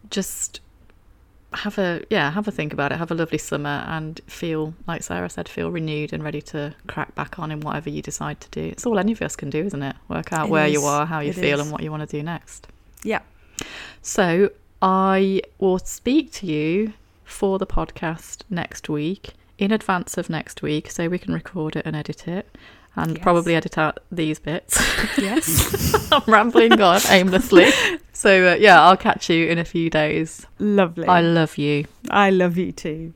just 0.09 0.61
have 1.59 1.77
a 1.77 2.01
yeah 2.09 2.31
have 2.31 2.47
a 2.47 2.51
think 2.51 2.73
about 2.73 2.91
it 2.91 2.97
have 2.97 3.11
a 3.11 3.15
lovely 3.15 3.37
summer 3.37 3.83
and 3.87 4.21
feel 4.27 4.73
like 4.87 5.03
sarah 5.03 5.29
said 5.29 5.47
feel 5.47 5.71
renewed 5.71 6.13
and 6.13 6.23
ready 6.23 6.41
to 6.41 6.73
crack 6.87 7.13
back 7.15 7.39
on 7.39 7.51
in 7.51 7.59
whatever 7.59 7.89
you 7.89 8.01
decide 8.01 8.39
to 8.39 8.49
do 8.49 8.61
it's 8.61 8.85
all 8.85 8.99
any 8.99 9.11
of 9.11 9.21
us 9.21 9.35
can 9.35 9.49
do 9.49 9.63
isn't 9.65 9.83
it 9.83 9.95
work 10.07 10.31
out 10.33 10.47
it 10.47 10.51
where 10.51 10.67
is. 10.67 10.73
you 10.73 10.81
are 10.83 11.05
how 11.05 11.19
you 11.19 11.29
it 11.29 11.35
feel 11.35 11.59
is. 11.59 11.65
and 11.65 11.71
what 11.71 11.83
you 11.83 11.91
want 11.91 12.07
to 12.07 12.17
do 12.17 12.21
next 12.23 12.67
yeah 13.03 13.21
so 14.01 14.49
i 14.81 15.41
will 15.59 15.79
speak 15.79 16.31
to 16.31 16.45
you 16.45 16.93
for 17.23 17.57
the 17.59 17.67
podcast 17.67 18.43
next 18.49 18.89
week 18.89 19.33
in 19.57 19.71
advance 19.71 20.17
of 20.17 20.29
next 20.29 20.61
week 20.61 20.91
so 20.91 21.07
we 21.07 21.17
can 21.17 21.33
record 21.33 21.75
it 21.75 21.85
and 21.85 21.95
edit 21.95 22.27
it 22.27 22.55
and 22.95 23.11
yes. 23.11 23.23
probably 23.23 23.55
edit 23.55 23.77
out 23.77 23.99
these 24.11 24.39
bits. 24.39 24.79
Yes. 25.17 26.11
I'm 26.11 26.23
rambling 26.27 26.79
on 26.79 27.01
aimlessly. 27.09 27.69
So, 28.26 28.53
uh, 28.53 28.55
yeah, 28.55 28.82
I'll 28.82 28.97
catch 28.97 29.30
you 29.30 29.45
in 29.45 29.59
a 29.59 29.63
few 29.63 29.91
days. 29.91 30.47
Lovely. 30.57 31.07
I 31.07 31.21
love 31.21 31.59
you. 31.59 31.86
I 32.09 32.32
love 32.32 32.57
you 32.57 32.71
too. 32.71 33.13